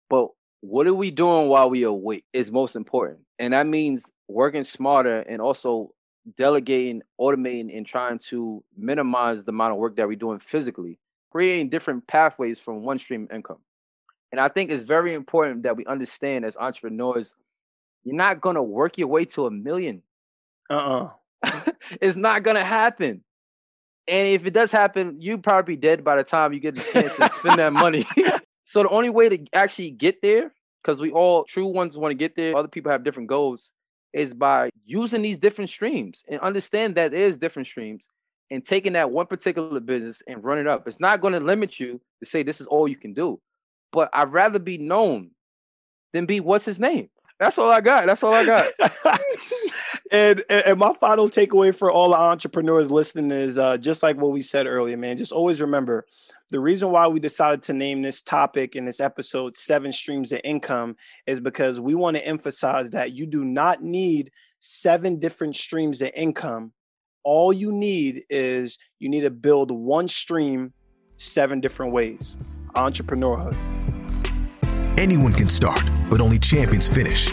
But 0.08 0.28
what 0.60 0.86
are 0.86 0.94
we 0.94 1.10
doing 1.10 1.48
while 1.48 1.68
we 1.68 1.82
awake 1.82 2.24
is 2.32 2.50
most 2.50 2.76
important. 2.76 3.18
And 3.38 3.52
that 3.52 3.66
means 3.66 4.10
working 4.28 4.64
smarter 4.64 5.20
and 5.20 5.42
also 5.42 5.92
delegating, 6.36 7.02
automating, 7.20 7.76
and 7.76 7.84
trying 7.84 8.18
to 8.18 8.62
minimize 8.76 9.44
the 9.44 9.50
amount 9.50 9.72
of 9.72 9.78
work 9.78 9.96
that 9.96 10.06
we're 10.06 10.16
doing 10.16 10.38
physically, 10.38 10.98
creating 11.30 11.68
different 11.68 12.06
pathways 12.06 12.60
from 12.60 12.84
one 12.84 12.98
stream 12.98 13.28
income. 13.32 13.58
And 14.32 14.40
I 14.40 14.48
think 14.48 14.70
it's 14.70 14.82
very 14.82 15.14
important 15.14 15.62
that 15.64 15.76
we 15.76 15.84
understand 15.86 16.44
as 16.44 16.56
entrepreneurs, 16.56 17.34
you're 18.02 18.16
not 18.16 18.40
gonna 18.40 18.62
work 18.62 18.98
your 18.98 19.08
way 19.08 19.26
to 19.26 19.46
a 19.46 19.50
million. 19.50 20.02
Uh-uh. 20.70 21.10
it's 22.00 22.16
not 22.16 22.42
gonna 22.42 22.64
happen. 22.64 23.22
And 24.08 24.28
if 24.28 24.46
it 24.46 24.52
does 24.52 24.72
happen, 24.72 25.20
you 25.20 25.38
probably 25.38 25.76
be 25.76 25.80
dead 25.80 26.02
by 26.02 26.16
the 26.16 26.24
time 26.24 26.52
you 26.52 26.60
get 26.60 26.74
the 26.74 26.80
chance 26.80 27.14
to 27.16 27.30
spend 27.30 27.58
that 27.58 27.72
money. 27.72 28.04
So 28.64 28.82
the 28.82 28.88
only 28.88 29.10
way 29.10 29.28
to 29.28 29.38
actually 29.52 29.90
get 29.90 30.22
there, 30.22 30.50
because 30.82 30.98
we 30.98 31.10
all 31.10 31.44
true 31.44 31.66
ones 31.66 31.98
want 31.98 32.12
to 32.12 32.14
get 32.14 32.36
there, 32.36 32.56
other 32.56 32.68
people 32.68 32.90
have 32.90 33.04
different 33.04 33.28
goals, 33.28 33.70
is 34.14 34.32
by 34.32 34.70
using 34.86 35.20
these 35.20 35.38
different 35.38 35.68
streams 35.68 36.24
and 36.26 36.40
understand 36.40 36.94
that 36.94 37.10
there 37.10 37.26
is 37.26 37.36
different 37.36 37.68
streams 37.68 38.06
and 38.50 38.64
taking 38.64 38.94
that 38.94 39.10
one 39.10 39.26
particular 39.26 39.78
business 39.78 40.22
and 40.26 40.42
run 40.42 40.56
it 40.56 40.66
up. 40.66 40.88
It's 40.88 41.00
not 41.00 41.20
going 41.20 41.34
to 41.34 41.40
limit 41.40 41.78
you 41.78 42.00
to 42.20 42.26
say 42.26 42.42
this 42.42 42.62
is 42.62 42.66
all 42.66 42.88
you 42.88 42.96
can 42.96 43.12
do. 43.12 43.40
But 43.92 44.10
I'd 44.12 44.32
rather 44.32 44.58
be 44.58 44.78
known 44.78 45.30
than 46.12 46.26
be 46.26 46.40
what's 46.40 46.64
his 46.64 46.80
name. 46.80 47.08
That's 47.38 47.58
all 47.58 47.70
I 47.70 47.80
got. 47.80 48.06
That's 48.06 48.22
all 48.22 48.34
I 48.34 48.44
got. 48.44 48.66
and, 50.12 50.42
and 50.48 50.78
my 50.78 50.92
final 50.94 51.28
takeaway 51.28 51.74
for 51.76 51.90
all 51.90 52.10
the 52.10 52.16
entrepreneurs 52.16 52.90
listening 52.90 53.30
is 53.30 53.58
uh, 53.58 53.76
just 53.76 54.02
like 54.02 54.16
what 54.16 54.32
we 54.32 54.40
said 54.40 54.66
earlier, 54.66 54.96
man. 54.96 55.16
Just 55.16 55.32
always 55.32 55.60
remember 55.60 56.06
the 56.52 56.60
reason 56.60 56.90
why 56.90 57.08
we 57.08 57.18
decided 57.18 57.62
to 57.62 57.72
name 57.72 58.02
this 58.02 58.22
topic 58.22 58.76
in 58.76 58.84
this 58.84 59.00
episode 59.00 59.56
seven 59.56 59.90
streams 59.90 60.32
of 60.32 60.40
income 60.44 60.96
is 61.26 61.40
because 61.40 61.80
we 61.80 61.94
want 61.94 62.16
to 62.16 62.26
emphasize 62.26 62.90
that 62.90 63.12
you 63.12 63.26
do 63.26 63.42
not 63.42 63.82
need 63.82 64.30
seven 64.60 65.18
different 65.18 65.56
streams 65.56 66.02
of 66.02 66.10
income 66.14 66.72
all 67.24 67.52
you 67.52 67.72
need 67.72 68.24
is 68.28 68.78
you 68.98 69.08
need 69.08 69.22
to 69.22 69.30
build 69.30 69.70
one 69.70 70.06
stream 70.06 70.72
seven 71.16 71.60
different 71.60 71.92
ways 71.92 72.36
entrepreneurhood 72.74 73.54
anyone 74.98 75.32
can 75.32 75.48
start 75.48 75.82
but 76.08 76.20
only 76.20 76.38
champions 76.38 76.86
finish 76.92 77.32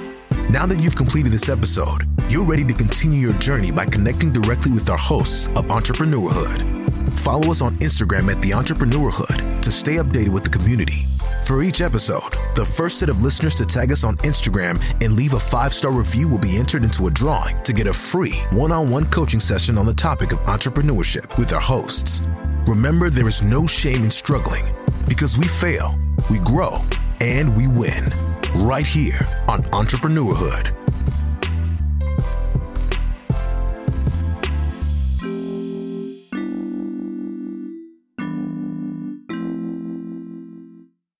now 0.49 0.65
that 0.65 0.79
you've 0.79 0.95
completed 0.95 1.31
this 1.31 1.49
episode 1.49 2.01
you're 2.29 2.45
ready 2.45 2.63
to 2.63 2.73
continue 2.73 3.19
your 3.19 3.33
journey 3.39 3.71
by 3.71 3.85
connecting 3.85 4.31
directly 4.31 4.71
with 4.71 4.89
our 4.89 4.97
hosts 4.97 5.47
of 5.49 5.65
entrepreneurhood 5.67 6.79
Follow 7.19 7.51
us 7.51 7.61
on 7.61 7.75
Instagram 7.77 8.31
at 8.33 8.41
The 8.41 8.51
Entrepreneurhood 8.51 9.61
to 9.61 9.71
stay 9.71 9.95
updated 9.95 10.29
with 10.29 10.43
the 10.43 10.49
community. 10.49 11.03
For 11.43 11.63
each 11.63 11.81
episode, 11.81 12.31
the 12.55 12.65
first 12.65 12.97
set 12.99 13.09
of 13.09 13.21
listeners 13.21 13.55
to 13.55 13.65
tag 13.65 13.91
us 13.91 14.03
on 14.03 14.15
Instagram 14.17 14.81
and 15.03 15.15
leave 15.15 15.33
a 15.33 15.39
five 15.39 15.73
star 15.73 15.91
review 15.91 16.29
will 16.29 16.37
be 16.37 16.57
entered 16.57 16.83
into 16.83 17.07
a 17.07 17.11
drawing 17.11 17.61
to 17.63 17.73
get 17.73 17.87
a 17.87 17.93
free 17.93 18.35
one 18.51 18.71
on 18.71 18.89
one 18.89 19.05
coaching 19.05 19.39
session 19.39 19.77
on 19.77 19.85
the 19.85 19.93
topic 19.93 20.31
of 20.31 20.39
entrepreneurship 20.41 21.37
with 21.37 21.51
our 21.51 21.59
hosts. 21.59 22.23
Remember, 22.67 23.09
there 23.09 23.27
is 23.27 23.41
no 23.41 23.67
shame 23.67 24.03
in 24.03 24.11
struggling 24.11 24.63
because 25.07 25.37
we 25.37 25.47
fail, 25.47 25.97
we 26.29 26.39
grow, 26.39 26.81
and 27.21 27.55
we 27.55 27.67
win 27.67 28.11
right 28.55 28.87
here 28.87 29.19
on 29.47 29.63
Entrepreneurhood. 29.71 30.75